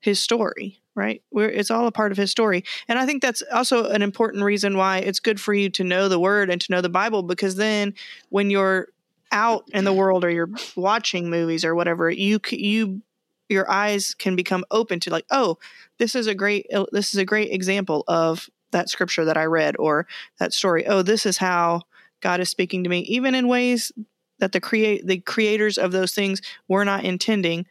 his 0.05 0.19
story 0.19 0.79
right? 0.97 1.21
Where 1.29 1.49
it's 1.49 1.69
all 1.69 1.87
a 1.87 1.91
part 1.91 2.13
of 2.13 2.17
his 2.17 2.31
story. 2.31 2.63
And 2.87 2.97
i 2.97 3.05
think 3.05 3.21
that's 3.21 3.43
also 3.53 3.89
an 3.89 4.01
important 4.01 4.43
reason 4.43 4.77
why 4.77 4.99
it's 4.99 5.19
good 5.19 5.41
for 5.41 5.53
you 5.53 5.69
to 5.71 5.83
know 5.83 6.07
the 6.07 6.19
word 6.19 6.49
and 6.49 6.61
to 6.61 6.71
know 6.71 6.79
the 6.79 6.89
bible 6.89 7.21
because 7.21 7.57
then 7.57 7.93
when 8.29 8.49
you're 8.49 8.87
out 9.31 9.65
in 9.73 9.83
the 9.83 9.93
world 9.93 10.23
or 10.23 10.29
you're 10.29 10.49
watching 10.77 11.29
movies 11.29 11.65
or 11.65 11.75
whatever 11.75 12.09
you 12.09 12.39
you 12.51 13.01
your 13.49 13.69
eyes 13.69 14.15
can 14.15 14.35
become 14.35 14.63
open 14.71 14.99
to 15.01 15.09
like 15.09 15.25
oh 15.31 15.57
this 15.99 16.15
is 16.15 16.27
a 16.27 16.35
great 16.35 16.65
uh, 16.73 16.85
this 16.93 17.13
is 17.13 17.19
a 17.19 17.25
great 17.25 17.51
example 17.51 18.05
of 18.07 18.49
that 18.71 18.89
scripture 18.89 19.25
that 19.25 19.37
i 19.37 19.45
read 19.45 19.75
or 19.77 20.07
that 20.39 20.53
story. 20.53 20.85
Oh 20.87 21.01
this 21.01 21.25
is 21.25 21.37
how 21.37 21.81
god 22.21 22.39
is 22.39 22.49
speaking 22.49 22.83
to 22.83 22.89
me. 22.89 22.99
Even 23.01 23.35
in 23.35 23.47
ways 23.47 23.91
that 24.39 24.51
the 24.51 24.59
create 24.59 25.05
the 25.05 25.19
creators 25.19 25.77
of 25.77 25.91
those 25.91 26.13
things 26.13 26.41
were 26.67 26.85
not 26.85 27.03
intending 27.03 27.65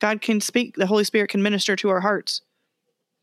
God 0.00 0.20
can 0.20 0.40
speak, 0.40 0.76
the 0.76 0.86
Holy 0.86 1.04
Spirit 1.04 1.30
can 1.30 1.42
minister 1.42 1.76
to 1.76 1.88
our 1.88 2.00
hearts 2.00 2.42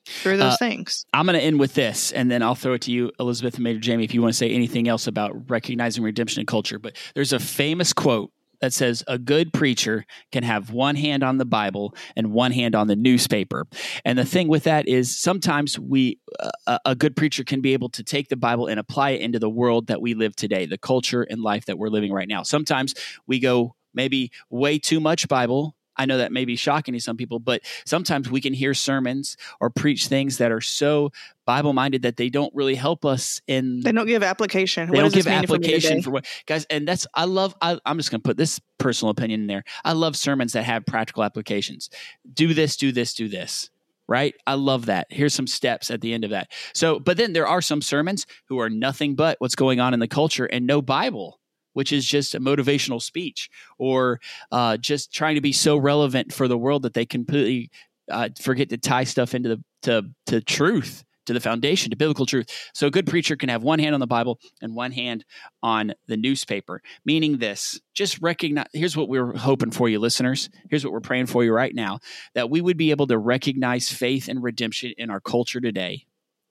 through 0.06 0.38
those 0.38 0.54
uh, 0.54 0.58
things. 0.58 1.06
I'm 1.14 1.26
going 1.26 1.38
to 1.38 1.44
end 1.44 1.60
with 1.60 1.74
this, 1.74 2.12
and 2.12 2.30
then 2.30 2.42
I'll 2.44 2.56
throw 2.56 2.74
it 2.74 2.82
to 2.84 2.92
you, 2.92 3.12
Elizabeth 3.20 3.56
and 3.56 3.64
Major 3.64 3.80
Jamie, 3.80 4.04
if 4.04 4.14
you 4.14 4.22
want 4.22 4.34
to 4.34 4.38
say 4.38 4.50
anything 4.50 4.88
else 4.88 5.08
about 5.08 5.50
recognizing 5.50 6.04
redemption 6.04 6.42
in 6.42 6.46
culture. 6.46 6.80
But 6.80 6.98
there's 7.16 7.34
a 7.34 7.40
famous 7.40 7.94
quote 7.94 8.32
that 8.64 8.74
says 8.74 9.04
a 9.08 9.20
good 9.20 9.52
preacher 9.52 10.06
can 10.32 10.44
have 10.44 10.72
one 10.72 10.96
hand 10.96 11.22
on 11.22 11.38
the 11.38 11.46
Bible 11.46 11.94
and 12.16 12.32
one 12.32 12.54
hand 12.54 12.76
on 12.76 12.88
the 12.88 12.96
newspaper. 12.96 13.68
And 14.06 14.18
the 14.18 14.24
thing 14.24 14.48
with 14.48 14.64
that 14.64 14.88
is 14.88 15.20
sometimes 15.20 15.78
we 15.78 16.20
uh, 16.40 16.78
a 16.86 16.96
good 16.96 17.18
preacher 17.18 17.44
can 17.44 17.60
be 17.60 17.74
able 17.74 17.90
to 17.90 18.04
take 18.04 18.30
the 18.30 18.38
Bible 18.38 18.68
and 18.68 18.80
apply 18.80 19.12
it 19.12 19.22
into 19.22 19.38
the 19.38 19.50
world 19.50 19.88
that 19.88 20.02
we 20.02 20.14
live 20.14 20.34
today, 20.34 20.66
the 20.66 20.78
culture 20.78 21.24
and 21.24 21.42
life 21.42 21.66
that 21.66 21.78
we're 21.78 21.90
living 21.90 22.14
right 22.14 22.28
now. 22.28 22.42
Sometimes 22.42 22.96
we 23.28 23.42
go 23.42 23.76
maybe 23.94 24.32
way 24.50 24.80
too 24.80 25.02
much 25.02 25.28
Bible 25.28 25.76
I 25.98 26.06
know 26.06 26.18
that 26.18 26.32
may 26.32 26.46
be 26.46 26.56
shocking 26.56 26.94
to 26.94 27.00
some 27.00 27.18
people, 27.18 27.40
but 27.40 27.62
sometimes 27.86 28.30
we 28.30 28.42
can 28.42 28.54
hear 28.54 28.74
sermons 28.74 29.38
or 29.60 29.70
preach 29.70 30.08
things 30.08 30.38
that 30.38 30.52
are 30.52 30.62
so 30.62 31.12
Bible 31.46 31.74
minded 31.74 32.04
that 32.04 32.18
they 32.18 32.30
don't 32.30 32.54
really 32.56 32.76
help 32.76 33.06
us 33.06 33.42
in. 33.48 33.82
They 33.82 33.92
don't 33.92 34.08
give 34.08 34.24
application. 34.24 34.90
They 34.90 34.98
what 34.98 35.02
don't 35.02 35.14
give 35.14 35.28
application 35.28 36.02
for, 36.02 36.06
for, 36.06 36.12
what 36.12 36.26
guys. 36.46 36.66
And 36.70 36.88
that's 36.88 37.06
I 37.14 37.26
love. 37.26 37.56
I, 37.62 37.80
I'm 37.86 37.98
just 37.98 38.12
going 38.12 38.22
to 38.22 38.28
put 38.28 38.38
this 38.38 38.60
personal 38.78 39.12
opinion 39.12 39.42
in 39.42 39.48
there. 39.48 39.64
I 39.84 39.94
love 39.94 40.16
sermons 40.16 40.54
that 40.54 40.64
have 40.64 40.86
practical 40.86 41.24
applications. 41.24 41.90
Do 42.34 42.54
this. 42.54 42.78
Do 42.78 42.92
this. 42.92 43.14
Do 43.14 43.28
this. 43.28 43.70
Right. 44.08 44.36
I 44.46 44.56
love 44.56 44.88
that. 44.88 45.08
Here's 45.10 45.34
some 45.34 45.48
steps 45.48 45.90
at 45.90 46.02
the 46.02 46.14
end 46.14 46.26
of 46.26 46.32
that. 46.32 46.52
So, 46.74 47.00
but 47.00 47.16
then 47.16 47.32
there 47.32 47.48
are 47.48 47.62
some 47.62 47.82
sermons 47.82 48.26
who 48.48 48.60
are 48.60 48.70
nothing 48.70 49.16
but 49.16 49.38
what's 49.40 49.56
going 49.56 49.80
on 49.80 49.94
in 49.94 50.02
the 50.02 50.10
culture 50.10 50.46
and 50.46 50.68
no 50.68 50.82
Bible 50.82 51.40
which 51.74 51.92
is 51.92 52.06
just 52.06 52.36
a 52.36 52.40
motivational 52.40 53.02
speech 53.02 53.50
or 53.78 54.20
uh, 54.52 54.78
just 54.78 55.14
trying 55.14 55.36
to 55.36 55.42
be 55.42 55.52
so 55.52 55.78
relevant 55.78 56.34
for 56.34 56.48
the 56.48 56.58
world 56.58 56.84
that 56.84 56.94
they 56.94 57.06
completely 57.06 57.70
uh, 58.10 58.30
forget 58.42 58.70
to 58.70 58.78
tie 58.78 59.04
stuff 59.04 59.34
into 59.34 59.50
the 59.50 59.64
to, 59.84 60.10
to 60.26 60.42
truth 60.42 61.04
to 61.26 61.34
the 61.34 61.40
foundation 61.40 61.90
to 61.90 61.96
biblical 61.96 62.26
truth. 62.26 62.50
So 62.74 62.88
a 62.88 62.92
good 62.92 63.08
preacher 63.08 63.36
can 63.36 63.50
have 63.50 63.64
one 63.64 63.80
hand 63.80 63.94
on 63.94 64.00
the 64.00 64.08
bible 64.08 64.40
and 64.62 64.76
one 64.76 64.92
hand 64.92 65.24
on 65.62 65.94
the 66.08 66.18
newspaper 66.18 66.82
meaning 67.06 67.38
this 67.38 67.80
just 67.94 68.22
recognize 68.22 68.68
here's 68.74 68.98
what 68.98 69.10
we're 69.10 69.34
hoping 69.34 69.72
for 69.72 69.88
you 69.90 70.00
listeners. 70.00 70.50
Here's 70.70 70.84
what 70.84 70.94
we're 70.94 71.00
praying 71.00 71.28
for 71.28 71.44
you 71.44 71.54
right 71.54 71.74
now 71.74 72.00
that 72.34 72.50
we 72.50 72.62
would 72.62 72.78
be 72.78 72.92
able 72.92 73.08
to 73.08 73.18
recognize 73.18 73.90
faith 73.90 74.28
and 74.28 74.44
redemption 74.44 74.94
in 74.98 75.10
our 75.10 75.22
culture 75.22 75.62
today 75.62 76.06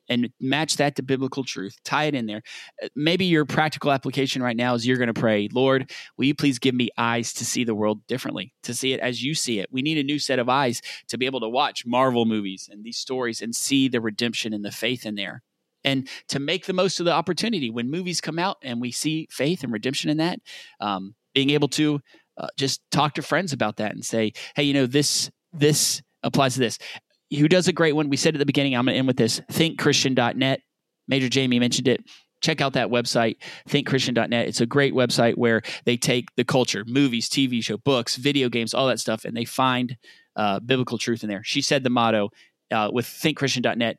and 0.09 0.30
match 0.40 0.76
that 0.76 0.96
to 0.96 1.03
biblical 1.03 1.44
truth, 1.44 1.76
tie 1.84 2.05
it 2.05 2.14
in 2.14 2.26
there. 2.26 2.42
Uh, 2.82 2.88
maybe 2.94 3.24
your 3.24 3.44
practical 3.44 3.92
application 3.92 4.42
right 4.42 4.57
now 4.57 4.74
is 4.74 4.86
you're 4.86 4.96
going 4.96 5.12
to 5.12 5.20
pray, 5.20 5.48
Lord, 5.53 5.90
will 6.16 6.24
you 6.24 6.34
please 6.34 6.59
give 6.59 6.74
me 6.74 6.90
eyes 6.96 7.32
to 7.34 7.44
see 7.44 7.64
the 7.64 7.74
world 7.74 8.07
differently, 8.07 8.53
to 8.64 8.74
see 8.74 8.92
it 8.92 9.00
as 9.00 9.22
you 9.22 9.34
see 9.34 9.59
it? 9.61 9.68
We 9.70 9.82
need 9.82 9.98
a 9.98 10.03
new 10.03 10.18
set 10.18 10.38
of 10.38 10.48
eyes 10.48 10.80
to 11.09 11.18
be 11.18 11.26
able 11.26 11.40
to 11.40 11.48
watch 11.48 11.86
Marvel 11.86 12.24
movies 12.24 12.68
and 12.70 12.84
these 12.84 12.98
stories 12.98 13.40
and 13.40 13.55
see 13.55 13.88
the 13.88 14.00
redemption 14.00 14.53
and 14.53 14.64
the 14.64 14.72
faith 14.72 15.07
in 15.07 15.14
there. 15.14 15.42
And 15.84 16.09
to 16.28 16.38
make 16.38 16.66
the 16.66 16.72
most 16.72 17.00
of 17.00 17.07
the 17.07 17.12
opportunity 17.12 17.70
when 17.70 17.90
movies 17.90 18.20
come 18.20 18.38
out 18.38 18.59
and 18.62 18.80
we 18.80 18.92
see 18.92 19.28
faith 19.30 19.64
and 19.64 19.72
redemption 19.72 20.11
in 20.11 20.18
that, 20.18 20.38
um, 20.80 21.14
being 21.34 21.50
able 21.50 21.68
to 21.68 22.00
uh, 22.36 22.48
just 22.57 22.80
talk 22.90 23.14
to 23.14 23.22
friends 23.22 23.53
about 23.53 23.78
that 23.78 23.92
and 23.92 24.05
say, 24.05 24.32
hey, 24.55 24.62
you 24.62 24.74
know, 24.74 24.86
this, 24.86 25.30
this 25.53 26.03
applies 26.22 26.55
to 26.55 26.61
this 26.61 26.78
who 27.39 27.49
does 27.49 27.68
a 27.68 27.72
great 27.72 27.95
one. 27.95 28.09
We 28.09 28.16
said 28.16 28.35
at 28.35 28.39
the 28.39 28.47
beginning, 28.47 28.74
I'm 28.74 28.85
going 28.85 28.95
to 28.95 28.99
end 28.99 29.07
with 29.07 29.16
this 29.16 29.41
thinkchristian.net. 29.53 30.61
Major 31.09 31.28
Jamie 31.28 31.59
mentioned 31.59 31.89
it. 31.89 32.05
Check 32.41 32.61
out 32.61 32.72
that 32.72 32.89
website, 32.89 33.37
thinkchristian.net. 33.68 34.49
It's 34.49 34.61
a 34.61 34.66
great 34.66 34.95
website 34.95 35.37
where 35.37 35.62
they 35.85 35.97
take 35.97 36.35
the 36.37 36.45
culture, 36.45 36.85
movies, 36.87 37.28
TV 37.28 37.62
show, 37.62 37.76
books, 37.76 38.16
video 38.16 38.49
games, 38.49 38.74
all 38.74 38.89
that 38.89 38.99
stuff, 38.99 39.24
and 39.24 39.37
they 39.37 39.45
find 39.45 39.97
uh, 40.35 40.59
biblical 40.59 40.99
truth 40.99 41.22
in 41.22 41.28
there. 41.28 41.45
She 41.45 41.61
said 41.61 41.85
the 41.85 41.91
motto 41.91 42.30
uh, 42.72 42.91
with 42.93 43.07
thinkchristian.net 43.07 43.99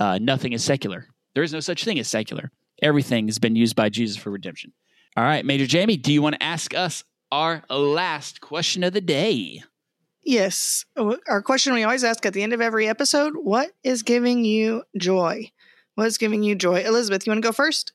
uh, 0.00 0.18
nothing 0.20 0.52
is 0.52 0.64
secular. 0.64 1.06
There 1.34 1.44
is 1.44 1.52
no 1.52 1.60
such 1.60 1.84
thing 1.84 1.98
as 1.98 2.08
secular. 2.08 2.50
Everything 2.82 3.26
has 3.28 3.38
been 3.38 3.56
used 3.56 3.76
by 3.76 3.88
Jesus 3.88 4.16
for 4.16 4.30
redemption. 4.30 4.72
All 5.16 5.24
right, 5.24 5.44
Major 5.44 5.66
Jamie, 5.66 5.96
do 5.96 6.12
you 6.12 6.22
want 6.22 6.34
to 6.34 6.42
ask 6.42 6.74
us 6.74 7.04
our 7.30 7.62
last 7.70 8.40
question 8.40 8.82
of 8.82 8.92
the 8.92 9.00
day? 9.00 9.62
Yes. 10.24 10.84
Oh, 10.96 11.18
our 11.28 11.42
question 11.42 11.74
we 11.74 11.84
always 11.84 12.04
ask 12.04 12.24
at 12.24 12.32
the 12.32 12.42
end 12.42 12.52
of 12.52 12.60
every 12.60 12.88
episode 12.88 13.34
what 13.36 13.70
is 13.82 14.02
giving 14.02 14.44
you 14.44 14.84
joy? 14.98 15.50
What 15.94 16.06
is 16.06 16.18
giving 16.18 16.42
you 16.42 16.54
joy? 16.54 16.80
Elizabeth, 16.80 17.26
you 17.26 17.30
want 17.30 17.42
to 17.42 17.48
go 17.48 17.52
first? 17.52 17.92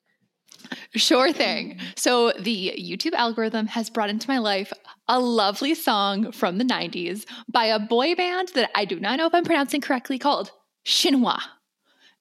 Sure 0.95 1.31
thing. 1.31 1.79
So, 1.95 2.31
the 2.37 2.73
YouTube 2.77 3.13
algorithm 3.13 3.67
has 3.67 3.89
brought 3.89 4.09
into 4.09 4.29
my 4.29 4.39
life 4.39 4.73
a 5.07 5.19
lovely 5.19 5.73
song 5.73 6.31
from 6.31 6.57
the 6.57 6.63
90s 6.63 7.25
by 7.51 7.65
a 7.65 7.79
boy 7.79 8.13
band 8.15 8.49
that 8.55 8.69
I 8.75 8.85
do 8.85 8.99
not 8.99 9.17
know 9.17 9.25
if 9.25 9.33
I'm 9.33 9.45
pronouncing 9.45 9.81
correctly 9.81 10.19
called 10.19 10.51
Shinhwa. 10.85 11.39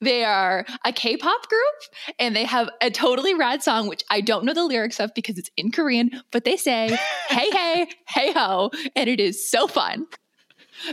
They 0.01 0.25
are 0.25 0.65
a 0.85 0.93
K 0.93 1.17
pop 1.17 1.49
group 1.49 1.75
and 2.19 2.35
they 2.37 2.45
have 2.45 2.71
a 2.81 2.91
totally 2.91 3.35
rad 3.35 3.63
song, 3.63 3.89
which 3.89 4.05
I 4.11 4.21
don't 4.21 4.45
know 4.45 4.55
the 4.55 4.65
lyrics 4.65 5.01
of 5.01 5.13
because 5.15 5.39
it's 5.39 5.51
in 5.57 5.73
Korean, 5.73 6.11
but 6.31 6.45
they 6.45 6.57
say, 6.57 6.97
hey, 7.29 7.51
hey, 7.51 7.89
hey 8.07 8.33
ho. 8.33 8.71
And 8.95 9.09
it 9.09 9.19
is 9.19 9.51
so 9.51 9.67
fun. 9.67 10.07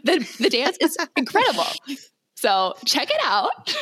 The, 0.03 0.27
the 0.39 0.49
dance 0.49 0.77
is 0.81 0.97
incredible. 1.15 1.67
So 2.35 2.73
check 2.85 3.09
it 3.11 3.21
out. 3.23 3.75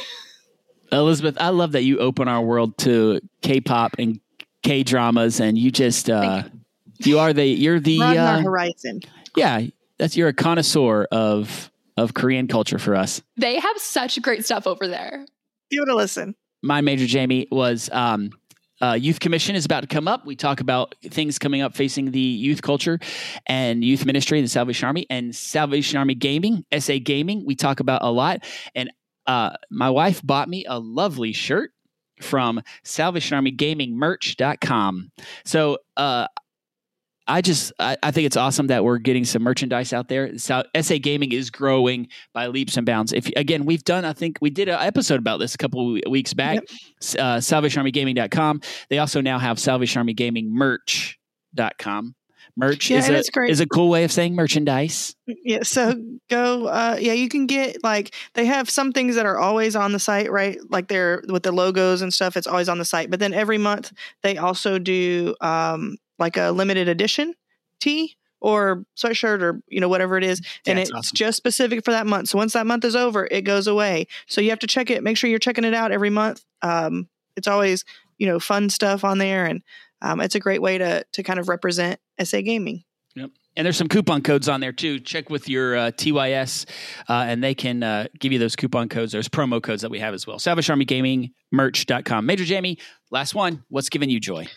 Elizabeth, 0.92 1.38
I 1.40 1.50
love 1.50 1.72
that 1.72 1.84
you 1.84 2.00
open 2.00 2.28
our 2.28 2.42
world 2.42 2.78
to 2.80 3.22
K 3.42 3.62
pop 3.62 3.96
and 3.98 4.20
K 4.62 4.84
dramas 4.84 5.40
and 5.40 5.58
you 5.58 5.72
just, 5.72 6.10
uh, 6.10 6.44
you. 7.00 7.14
you. 7.14 7.20
are 7.20 7.32
the, 7.32 7.46
you're 7.46 7.80
the, 7.80 8.02
uh, 8.02 8.42
horizon. 8.42 9.00
Yeah. 9.38 9.62
That's, 9.98 10.18
you're 10.18 10.28
a 10.28 10.34
connoisseur 10.34 11.08
of 11.12 11.72
of 11.98 12.14
Korean 12.14 12.48
culture 12.48 12.80
for 12.80 12.96
us. 12.96 13.22
They 13.38 13.60
have 13.60 13.78
such 13.78 14.22
great 14.22 14.46
stuff 14.46 14.68
over 14.68 14.88
there. 14.88 15.26
Give 15.72 15.82
it 15.82 15.90
a 15.90 15.96
listen. 15.96 16.36
My 16.62 16.82
major 16.82 17.06
Jamie 17.06 17.48
was 17.52 17.90
um, 17.92 18.32
uh, 18.82 18.94
Youth 18.94 19.20
Commission 19.20 19.56
is 19.56 19.66
about 19.66 19.82
to 19.82 19.88
come 19.88 20.08
up. 20.08 20.26
We 20.26 20.36
talk 20.36 20.60
about 20.60 20.96
things 21.06 21.40
coming 21.40 21.62
up 21.62 21.76
facing 21.76 22.12
the 22.12 22.20
youth 22.20 22.62
culture 22.62 23.00
and 23.46 23.84
youth 23.84 24.06
ministry 24.06 24.40
in 24.40 24.46
the 24.46 24.50
Salvation 24.50 24.88
Army 24.88 25.06
and 25.10 25.36
Salvation 25.36 25.98
Army 25.98 26.16
Gaming, 26.16 26.66
SA 26.78 26.96
Gaming. 27.02 27.46
We 27.46 27.56
talk 27.56 27.80
about 27.80 28.04
a 28.04 28.12
lot. 28.12 28.44
And 28.76 28.92
uh, 29.26 29.52
my 29.72 29.90
wife 29.90 30.22
bought 30.24 30.50
me 30.50 30.66
a 30.68 30.80
lovely 30.80 31.32
shirt 31.32 31.72
from 32.22 32.62
Salvation 32.84 33.36
Army 33.36 33.52
Gaming 33.52 33.98
Merch.com. 33.98 35.12
So 35.46 35.78
uh, 35.96 36.28
I 37.28 37.42
just 37.42 37.72
I, 37.80 37.98
I, 38.04 38.12
think 38.12 38.26
it's 38.26 38.36
awesome 38.36 38.68
that 38.68 38.84
we're 38.84 38.98
getting 38.98 39.24
some 39.24 39.44
merchandise 39.44 39.94
out 39.94 40.10
there. 40.10 40.38
So, 40.38 40.64
SA 40.80 40.96
Gaming 41.02 41.32
is 41.32 41.50
growing 41.50 42.10
by 42.34 42.48
leaps 42.48 42.76
and 42.76 42.86
bounds. 42.86 43.14
If 43.14 43.28
again, 43.36 43.66
we've 43.66 43.84
done 43.84 44.06
I 44.06 44.14
think 44.14 44.38
we 44.42 44.50
did 44.50 44.68
an 44.68 44.80
episode 44.80 45.20
about 45.20 45.40
this 45.40 45.56
a 45.56 45.58
couple 45.58 46.00
weeks 46.10 46.34
back. 46.34 46.56
Yep. 46.56 46.64
Uh, 47.20 47.38
SalvationArmyGaming.com. 47.38 48.62
They 48.90 49.00
also 49.00 49.22
now 49.22 49.40
have 49.40 49.60
Salvation 49.60 50.00
Army 50.00 50.14
Gaming 50.14 50.54
merch.com. 50.54 52.16
Merch 52.56 52.92
yeah, 52.92 53.00
is, 53.00 53.10
a, 53.10 53.32
great. 53.32 53.50
is 53.50 53.62
a 53.62 53.66
cool 53.66 53.90
way 53.90 54.04
of 54.04 54.12
saying 54.12 54.36
merchandise. 54.36 55.16
Yeah, 55.26 55.64
so 55.64 55.96
go. 56.30 56.68
Uh, 56.68 56.98
yeah, 57.00 57.14
you 57.14 57.28
can 57.28 57.48
get 57.48 57.84
like 57.84 58.14
they 58.36 58.46
have 58.46 58.70
some 58.70 58.92
things 58.92 59.16
that 59.16 59.26
are 59.26 59.40
always 59.40 59.76
on 59.76 59.92
the 59.92 59.98
site, 59.98 60.32
right? 60.32 60.60
Like 60.70 60.88
they're 60.88 61.24
with 61.28 61.42
the 61.42 61.52
logos 61.52 62.04
and 62.04 62.14
stuff. 62.14 62.38
It's 62.38 62.46
always 62.46 62.70
on 62.70 62.78
the 62.78 62.86
site. 62.86 63.10
But 63.10 63.20
then 63.20 63.34
every 63.34 63.58
month 63.58 63.92
they 64.22 64.38
also 64.38 64.78
do 64.78 65.34
um, 65.42 65.98
like 66.20 66.38
a 66.38 66.52
limited 66.52 66.88
edition 66.88 67.34
tee 67.80 68.16
or 68.44 68.86
sweatshirt 68.98 69.42
or 69.42 69.62
you 69.68 69.80
know 69.80 69.88
whatever 69.88 70.18
it 70.18 70.24
is 70.24 70.42
and 70.68 70.78
it's 70.78 70.92
awesome. 70.92 71.16
just 71.16 71.38
specific 71.38 71.84
for 71.84 71.92
that 71.92 72.06
month 72.06 72.30
so 72.30 72.38
once 72.38 72.54
that 72.54 72.68
month 72.68 72.86
is 72.86 72.96
over 72.96 73.28
it 73.32 73.42
goes 73.42 73.68
away 73.68 74.06
so 74.28 74.42
you 74.42 74.50
have 74.50 74.60
to 74.60 74.68
check 74.68 74.92
it 74.92 75.02
make 75.02 75.18
sure 75.18 75.30
you're 75.30 75.40
checking 75.40 75.64
it 75.64 75.74
out 75.74 75.92
every 75.92 76.10
month 76.10 76.44
um, 76.62 77.08
it's 77.36 77.48
always 77.48 77.84
you 78.18 78.28
know 78.28 78.40
fun 78.40 78.70
stuff 78.70 79.04
on 79.04 79.18
there 79.18 79.46
and 79.46 79.64
um, 80.02 80.20
it's 80.20 80.36
a 80.36 80.40
great 80.40 80.62
way 80.62 80.78
to 80.78 81.04
to 81.14 81.24
kind 81.24 81.40
of 81.40 81.48
represent 81.48 82.00
sa 82.22 82.42
gaming 82.42 82.84
yep 83.16 83.32
and 83.56 83.66
there's 83.66 83.78
some 83.78 83.88
coupon 83.88 84.24
codes 84.24 84.50
on 84.50 84.62
there 84.62 84.72
too. 84.72 85.00
Check 85.00 85.30
with 85.30 85.48
your 85.48 85.78
uh, 85.78 85.92
TYS, 85.92 86.66
uh, 87.08 87.14
and 87.28 87.44
they 87.44 87.54
can 87.54 87.84
uh, 87.84 88.08
give 88.20 88.32
you 88.32 88.40
those 88.40 88.56
coupon 88.56 88.90
codes. 88.90 89.12
There's 89.12 89.30
promo 89.30 89.62
codes 89.62 89.84
that 89.84 89.92
we 89.92 90.00
have 90.00 90.16
as 90.16 90.26
well. 90.26 90.40
Salvation 90.40 90.74
Army 90.74 90.86
Gaming 90.86 91.30
merch.com. 91.52 92.26
Major 92.26 92.46
Jamie, 92.46 92.80
last 93.12 93.36
one. 93.36 93.64
What's 93.70 93.90
giving 93.90 94.10
you 94.10 94.20
joy? 94.20 94.48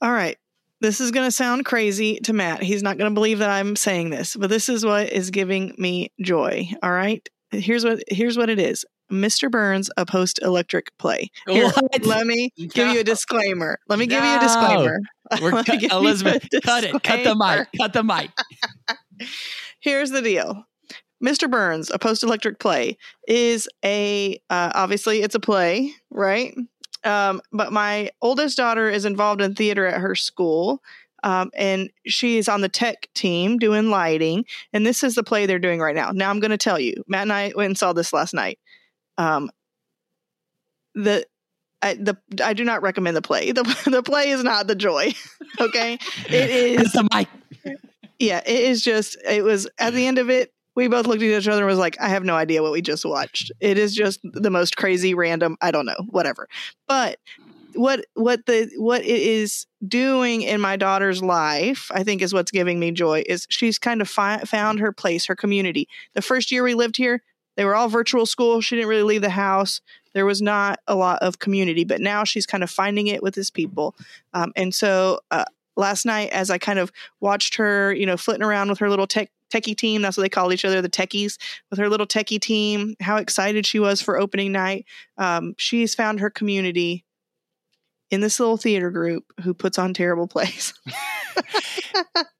All 0.00 0.10
right 0.10 0.38
this 0.80 1.00
is 1.00 1.10
going 1.10 1.26
to 1.26 1.30
sound 1.30 1.64
crazy 1.64 2.20
to 2.20 2.32
Matt. 2.32 2.62
He's 2.62 2.82
not 2.82 2.98
going 2.98 3.10
to 3.10 3.14
believe 3.14 3.38
that 3.38 3.50
I'm 3.50 3.76
saying 3.76 4.10
this, 4.10 4.36
but 4.36 4.50
this 4.50 4.68
is 4.68 4.84
what 4.84 5.12
is 5.12 5.30
giving 5.30 5.74
me 5.78 6.12
joy. 6.20 6.68
All 6.82 6.92
right. 6.92 7.26
Here's 7.50 7.84
what 7.84 8.02
here's 8.08 8.38
what 8.38 8.48
it 8.48 8.58
is. 8.58 8.84
Mr. 9.10 9.50
Burns, 9.50 9.90
a 9.96 10.06
post 10.06 10.38
electric 10.40 10.96
play. 10.98 11.30
Here, 11.48 11.70
let 12.04 12.26
me 12.26 12.52
no. 12.56 12.66
give 12.68 12.94
you 12.94 13.00
a 13.00 13.04
disclaimer. 13.04 13.78
Let 13.88 13.98
me 13.98 14.06
no. 14.06 14.14
give 14.14 14.24
you 14.24 14.36
a 14.36 14.40
disclaimer. 14.40 14.98
We're 15.42 15.64
cu- 15.64 15.88
Elizabeth, 15.90 16.46
cut 16.62 16.84
it. 16.84 17.02
Cut 17.02 17.24
the 17.24 17.34
mic. 17.34 17.68
Cut 17.76 17.92
the 17.92 18.04
mic. 18.04 18.30
Here's 19.80 20.10
the 20.10 20.22
deal. 20.22 20.64
Mr. 21.22 21.50
Burns, 21.50 21.90
a 21.90 21.98
post 21.98 22.22
electric 22.22 22.58
play, 22.58 22.96
is 23.28 23.68
a 23.84 24.40
uh, 24.48 24.72
obviously 24.74 25.22
it's 25.22 25.34
a 25.34 25.40
play, 25.40 25.92
right? 26.10 26.54
Um, 27.04 27.40
but 27.52 27.72
my 27.72 28.10
oldest 28.20 28.56
daughter 28.56 28.88
is 28.88 29.04
involved 29.04 29.40
in 29.40 29.54
theater 29.54 29.86
at 29.86 30.00
her 30.00 30.14
school. 30.14 30.82
Um, 31.22 31.50
and 31.54 31.90
she's 32.06 32.48
on 32.48 32.62
the 32.62 32.68
tech 32.68 33.08
team 33.14 33.58
doing 33.58 33.90
lighting. 33.90 34.46
And 34.72 34.86
this 34.86 35.02
is 35.02 35.14
the 35.14 35.22
play 35.22 35.46
they're 35.46 35.58
doing 35.58 35.80
right 35.80 35.94
now. 35.94 36.10
Now 36.12 36.30
I'm 36.30 36.40
going 36.40 36.50
to 36.50 36.58
tell 36.58 36.78
you, 36.78 37.04
Matt 37.06 37.22
and 37.22 37.32
I 37.32 37.52
went 37.54 37.66
and 37.66 37.78
saw 37.78 37.92
this 37.92 38.12
last 38.12 38.32
night. 38.32 38.58
Um, 39.18 39.50
the 40.94 41.26
I, 41.82 41.94
the 41.94 42.16
I 42.42 42.52
do 42.52 42.64
not 42.64 42.82
recommend 42.82 43.16
the 43.16 43.22
play. 43.22 43.52
The 43.52 43.62
the 43.90 44.02
play 44.02 44.30
is 44.30 44.42
not 44.42 44.66
the 44.66 44.74
joy. 44.74 45.12
okay, 45.60 45.98
it 46.28 46.50
is 46.80 46.92
the 46.92 47.08
mic. 47.14 47.28
Yeah, 48.18 48.42
it 48.44 48.64
is 48.64 48.82
just. 48.82 49.16
It 49.26 49.42
was 49.42 49.66
at 49.78 49.94
the 49.94 50.06
end 50.06 50.18
of 50.18 50.28
it 50.30 50.52
we 50.80 50.88
both 50.88 51.06
looked 51.06 51.22
at 51.22 51.28
each 51.28 51.46
other 51.46 51.60
and 51.60 51.66
was 51.66 51.78
like, 51.78 52.00
I 52.00 52.08
have 52.08 52.24
no 52.24 52.34
idea 52.34 52.62
what 52.62 52.72
we 52.72 52.80
just 52.80 53.04
watched. 53.04 53.52
It 53.60 53.78
is 53.78 53.94
just 53.94 54.20
the 54.24 54.50
most 54.50 54.76
crazy, 54.76 55.14
random, 55.14 55.56
I 55.60 55.70
don't 55.70 55.86
know, 55.86 56.06
whatever. 56.08 56.48
But 56.88 57.18
what 57.74 58.04
what 58.14 58.46
the 58.46 58.70
what 58.78 59.02
it 59.02 59.22
is 59.22 59.66
doing 59.86 60.42
in 60.42 60.60
my 60.60 60.76
daughter's 60.76 61.22
life 61.22 61.88
i 61.94 62.02
think 62.02 62.20
is 62.20 62.34
what's 62.34 62.50
giving 62.50 62.80
me 62.80 62.90
joy 62.90 63.22
is 63.26 63.46
she's 63.48 63.78
kind 63.78 64.00
of 64.00 64.08
fi- 64.08 64.40
found 64.40 64.80
her 64.80 64.90
place 64.90 65.26
her 65.26 65.36
community 65.36 65.88
the 66.14 66.20
first 66.20 66.50
year 66.50 66.64
we 66.64 66.74
lived 66.74 66.96
here 66.96 67.22
they 67.56 67.64
were 67.64 67.76
all 67.76 67.88
virtual 67.88 68.26
school 68.26 68.60
she 68.60 68.74
didn't 68.74 68.88
really 68.88 69.04
leave 69.04 69.22
the 69.22 69.30
house 69.30 69.80
there 70.14 70.26
was 70.26 70.42
not 70.42 70.80
a 70.88 70.96
lot 70.96 71.22
of 71.22 71.38
community 71.38 71.84
but 71.84 72.00
now 72.00 72.24
she's 72.24 72.44
kind 72.44 72.64
of 72.64 72.70
finding 72.70 73.06
it 73.06 73.22
with 73.22 73.36
his 73.36 73.50
people 73.50 73.94
um, 74.34 74.52
and 74.56 74.74
so 74.74 75.20
uh, 75.30 75.44
last 75.76 76.04
night 76.04 76.28
as 76.30 76.50
i 76.50 76.58
kind 76.58 76.80
of 76.80 76.90
watched 77.20 77.54
her 77.54 77.92
you 77.94 78.04
know 78.04 78.16
flitting 78.16 78.42
around 78.42 78.68
with 78.68 78.80
her 78.80 78.90
little 78.90 79.06
tech 79.06 79.30
techie 79.50 79.76
team. 79.76 80.02
That's 80.02 80.16
what 80.16 80.22
they 80.22 80.28
call 80.28 80.52
each 80.52 80.64
other, 80.64 80.80
the 80.80 80.88
techies, 80.88 81.38
with 81.70 81.78
her 81.78 81.88
little 81.88 82.06
techie 82.06 82.40
team. 82.40 82.94
How 83.00 83.16
excited 83.16 83.66
she 83.66 83.78
was 83.78 84.00
for 84.00 84.18
opening 84.18 84.52
night. 84.52 84.86
Um, 85.18 85.54
she's 85.58 85.94
found 85.94 86.20
her 86.20 86.30
community 86.30 87.04
in 88.10 88.20
this 88.20 88.40
little 88.40 88.56
theater 88.56 88.90
group 88.90 89.24
who 89.42 89.54
puts 89.54 89.78
on 89.78 89.94
terrible 89.94 90.26
plays. 90.28 90.74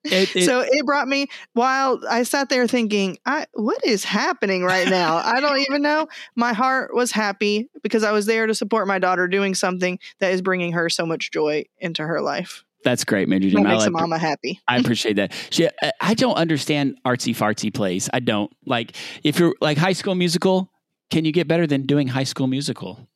it, 0.05 0.37
it, 0.37 0.45
so 0.45 0.61
it 0.61 0.85
brought 0.85 1.09
me 1.09 1.27
while 1.53 2.01
I 2.09 2.25
sat 2.25 2.49
there 2.49 2.67
thinking, 2.67 3.19
I, 3.25 3.47
what 3.55 3.85
is 3.85 4.05
happening 4.05 4.65
right 4.65 4.89
now? 4.89 5.17
I 5.17 5.41
don't 5.41 5.59
even 5.59 5.83
know. 5.83 6.09
My 6.35 6.53
heart 6.53 6.95
was 6.95 7.13
happy 7.13 7.69
because 7.83 8.03
I 8.05 8.13
was 8.13 8.27
there 8.27 8.47
to 8.47 8.55
support 8.55 8.89
my 8.89 8.99
daughter 8.99 9.29
doing 9.29 9.55
something 9.55 9.99
that 10.19 10.33
is 10.33 10.43
bringing 10.43 10.73
her 10.73 10.89
so 10.89 11.07
much 11.07 11.31
joy 11.31 11.65
into 11.79 12.03
her 12.03 12.21
life. 12.21 12.65
That's 12.83 13.05
great, 13.05 13.29
Major 13.29 13.51
Jim. 13.51 13.63
That 13.63 13.71
makes 13.71 13.85
I, 13.85 13.89
a 13.89 13.91
mama 13.91 14.19
happy. 14.19 14.61
I 14.67 14.77
appreciate 14.81 15.17
that. 15.17 15.33
She, 15.51 15.69
I 16.01 16.15
don't 16.15 16.37
understand 16.37 16.99
artsy 17.05 17.35
fartsy 17.35 17.73
plays. 17.73 18.09
I 18.13 18.21
don't 18.21 18.51
like 18.67 18.97
if 19.23 19.39
you're 19.39 19.55
like 19.61 19.79
High 19.79 19.93
School 19.93 20.15
Musical. 20.15 20.71
Can 21.11 21.25
you 21.25 21.33
get 21.33 21.49
better 21.49 21.67
than 21.67 21.87
doing 21.87 22.09
High 22.09 22.25
School 22.25 22.47
Musical, 22.47 23.09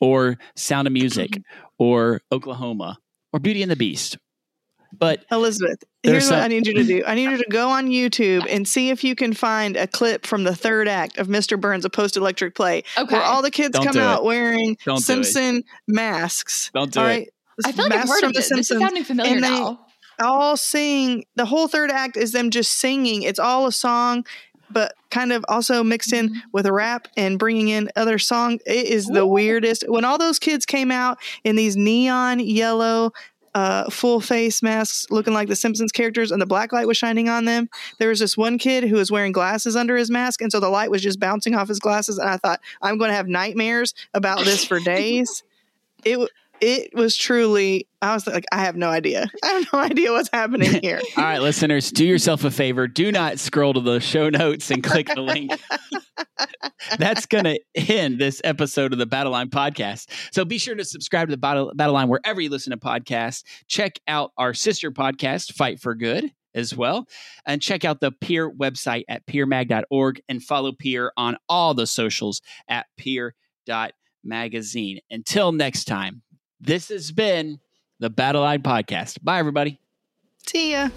or 0.00 0.38
Sound 0.56 0.86
of 0.86 0.92
Music, 0.92 1.40
or 1.78 2.20
Oklahoma, 2.30 2.98
or 3.32 3.40
Beauty 3.40 3.62
and 3.62 3.70
the 3.70 3.76
Beast? 3.76 4.18
But 4.96 5.24
Elizabeth, 5.30 5.82
here's 6.02 6.28
some, 6.28 6.36
what 6.36 6.44
I 6.44 6.48
need 6.48 6.66
you 6.66 6.74
to 6.74 6.84
do. 6.84 7.02
I 7.06 7.14
need 7.14 7.30
you 7.30 7.38
to 7.38 7.50
go 7.50 7.70
on 7.70 7.88
YouTube 7.88 8.46
and 8.48 8.66
see 8.66 8.90
if 8.90 9.02
you 9.02 9.14
can 9.14 9.32
find 9.32 9.76
a 9.76 9.86
clip 9.86 10.26
from 10.26 10.44
the 10.44 10.54
third 10.54 10.88
act 10.88 11.18
of 11.18 11.26
Mr. 11.26 11.60
Burns, 11.60 11.84
a 11.84 11.90
post 11.90 12.16
electric 12.16 12.54
play, 12.54 12.84
okay. 12.96 13.14
where 13.14 13.24
all 13.24 13.42
the 13.42 13.50
kids 13.50 13.70
don't 13.70 13.86
come 13.86 13.98
out 13.98 14.20
it. 14.20 14.24
wearing 14.24 14.76
don't 14.84 14.98
Simpson 14.98 15.64
masks. 15.88 16.70
Don't 16.72 16.92
do 16.92 17.04
it. 17.04 17.33
I 17.64 17.72
feel 17.72 17.84
like 17.84 17.94
I've 17.94 18.08
heard 18.08 18.24
of 18.24 18.30
it. 18.30 18.36
This 18.36 18.50
is 18.50 18.68
sounding 18.68 19.04
familiar 19.04 19.40
now. 19.40 19.86
All 20.20 20.56
sing. 20.56 21.24
The 21.34 21.44
whole 21.44 21.68
third 21.68 21.90
act 21.90 22.16
is 22.16 22.32
them 22.32 22.50
just 22.50 22.72
singing. 22.72 23.22
It's 23.22 23.38
all 23.38 23.66
a 23.66 23.72
song, 23.72 24.24
but 24.70 24.94
kind 25.10 25.32
of 25.32 25.44
also 25.48 25.82
mixed 25.82 26.12
in 26.12 26.28
mm-hmm. 26.28 26.38
with 26.52 26.66
a 26.66 26.72
rap 26.72 27.08
and 27.16 27.38
bringing 27.38 27.68
in 27.68 27.90
other 27.96 28.18
songs. 28.18 28.62
It 28.66 28.86
is 28.86 29.06
the 29.06 29.26
weirdest. 29.26 29.84
When 29.88 30.04
all 30.04 30.18
those 30.18 30.38
kids 30.38 30.66
came 30.66 30.90
out 30.90 31.18
in 31.42 31.56
these 31.56 31.76
neon 31.76 32.40
yellow 32.40 33.12
uh, 33.54 33.88
full 33.88 34.20
face 34.20 34.62
masks 34.62 35.06
looking 35.10 35.32
like 35.32 35.48
the 35.48 35.56
Simpsons 35.56 35.92
characters, 35.92 36.32
and 36.32 36.42
the 36.42 36.46
black 36.46 36.72
light 36.72 36.88
was 36.88 36.96
shining 36.96 37.28
on 37.28 37.44
them. 37.44 37.68
There 37.98 38.08
was 38.08 38.18
this 38.18 38.36
one 38.36 38.58
kid 38.58 38.84
who 38.84 38.96
was 38.96 39.12
wearing 39.12 39.32
glasses 39.32 39.76
under 39.76 39.96
his 39.96 40.10
mask, 40.10 40.42
and 40.42 40.50
so 40.50 40.58
the 40.60 40.68
light 40.68 40.90
was 40.90 41.02
just 41.02 41.20
bouncing 41.20 41.54
off 41.54 41.68
his 41.68 41.78
glasses. 41.78 42.18
And 42.18 42.28
I 42.28 42.36
thought, 42.36 42.60
I'm 42.82 42.98
going 42.98 43.10
to 43.10 43.16
have 43.16 43.28
nightmares 43.28 43.94
about 44.12 44.44
this 44.44 44.64
for 44.64 44.80
days. 44.84 45.44
It 46.04 46.28
it 46.64 46.94
was 46.94 47.16
truly 47.16 47.88
i 48.00 48.14
was 48.14 48.26
like 48.26 48.44
i 48.52 48.60
have 48.60 48.76
no 48.76 48.88
idea. 48.88 49.30
I 49.42 49.46
have 49.48 49.66
no 49.72 49.78
idea 49.78 50.12
what's 50.12 50.30
happening 50.32 50.72
here. 50.82 51.00
All 51.16 51.24
right 51.24 51.42
listeners 51.42 51.90
do 51.90 52.04
yourself 52.04 52.44
a 52.44 52.50
favor. 52.50 52.88
Do 52.88 53.12
not 53.12 53.38
scroll 53.38 53.74
to 53.74 53.80
the 53.80 54.00
show 54.00 54.30
notes 54.30 54.70
and 54.70 54.82
click 54.82 55.08
the 55.08 55.20
link. 55.20 55.52
That's 56.98 57.26
going 57.26 57.44
to 57.44 57.60
end 57.74 58.18
this 58.18 58.40
episode 58.44 58.92
of 58.92 58.98
the 58.98 59.06
battle 59.06 59.32
line 59.32 59.50
podcast. 59.50 60.08
So 60.32 60.44
be 60.44 60.58
sure 60.58 60.74
to 60.74 60.84
subscribe 60.84 61.28
to 61.28 61.32
the 61.32 61.38
battle, 61.38 61.72
battle 61.74 61.94
line 61.94 62.08
wherever 62.08 62.40
you 62.40 62.50
listen 62.50 62.72
to 62.72 62.76
podcasts. 62.76 63.42
Check 63.68 64.00
out 64.06 64.32
our 64.36 64.54
sister 64.54 64.90
podcast 64.90 65.54
fight 65.54 65.80
for 65.80 65.94
good 65.94 66.30
as 66.54 66.76
well. 66.76 67.08
And 67.46 67.60
check 67.60 67.84
out 67.84 68.00
the 68.00 68.12
Peer 68.12 68.50
website 68.50 69.04
at 69.08 69.26
peermag.org 69.26 70.22
and 70.28 70.42
follow 70.42 70.72
Peer 70.72 71.12
on 71.16 71.36
all 71.48 71.74
the 71.74 71.86
socials 71.86 72.40
at 72.68 72.86
peer.magazine. 72.96 75.00
Until 75.10 75.52
next 75.52 75.84
time, 75.84 76.22
this 76.60 76.88
has 76.88 77.12
been 77.12 77.60
the 78.00 78.10
Battle 78.10 78.42
Line 78.42 78.62
Podcast. 78.62 79.22
Bye, 79.22 79.38
everybody. 79.38 79.78
See 80.46 80.72
ya. 80.72 80.90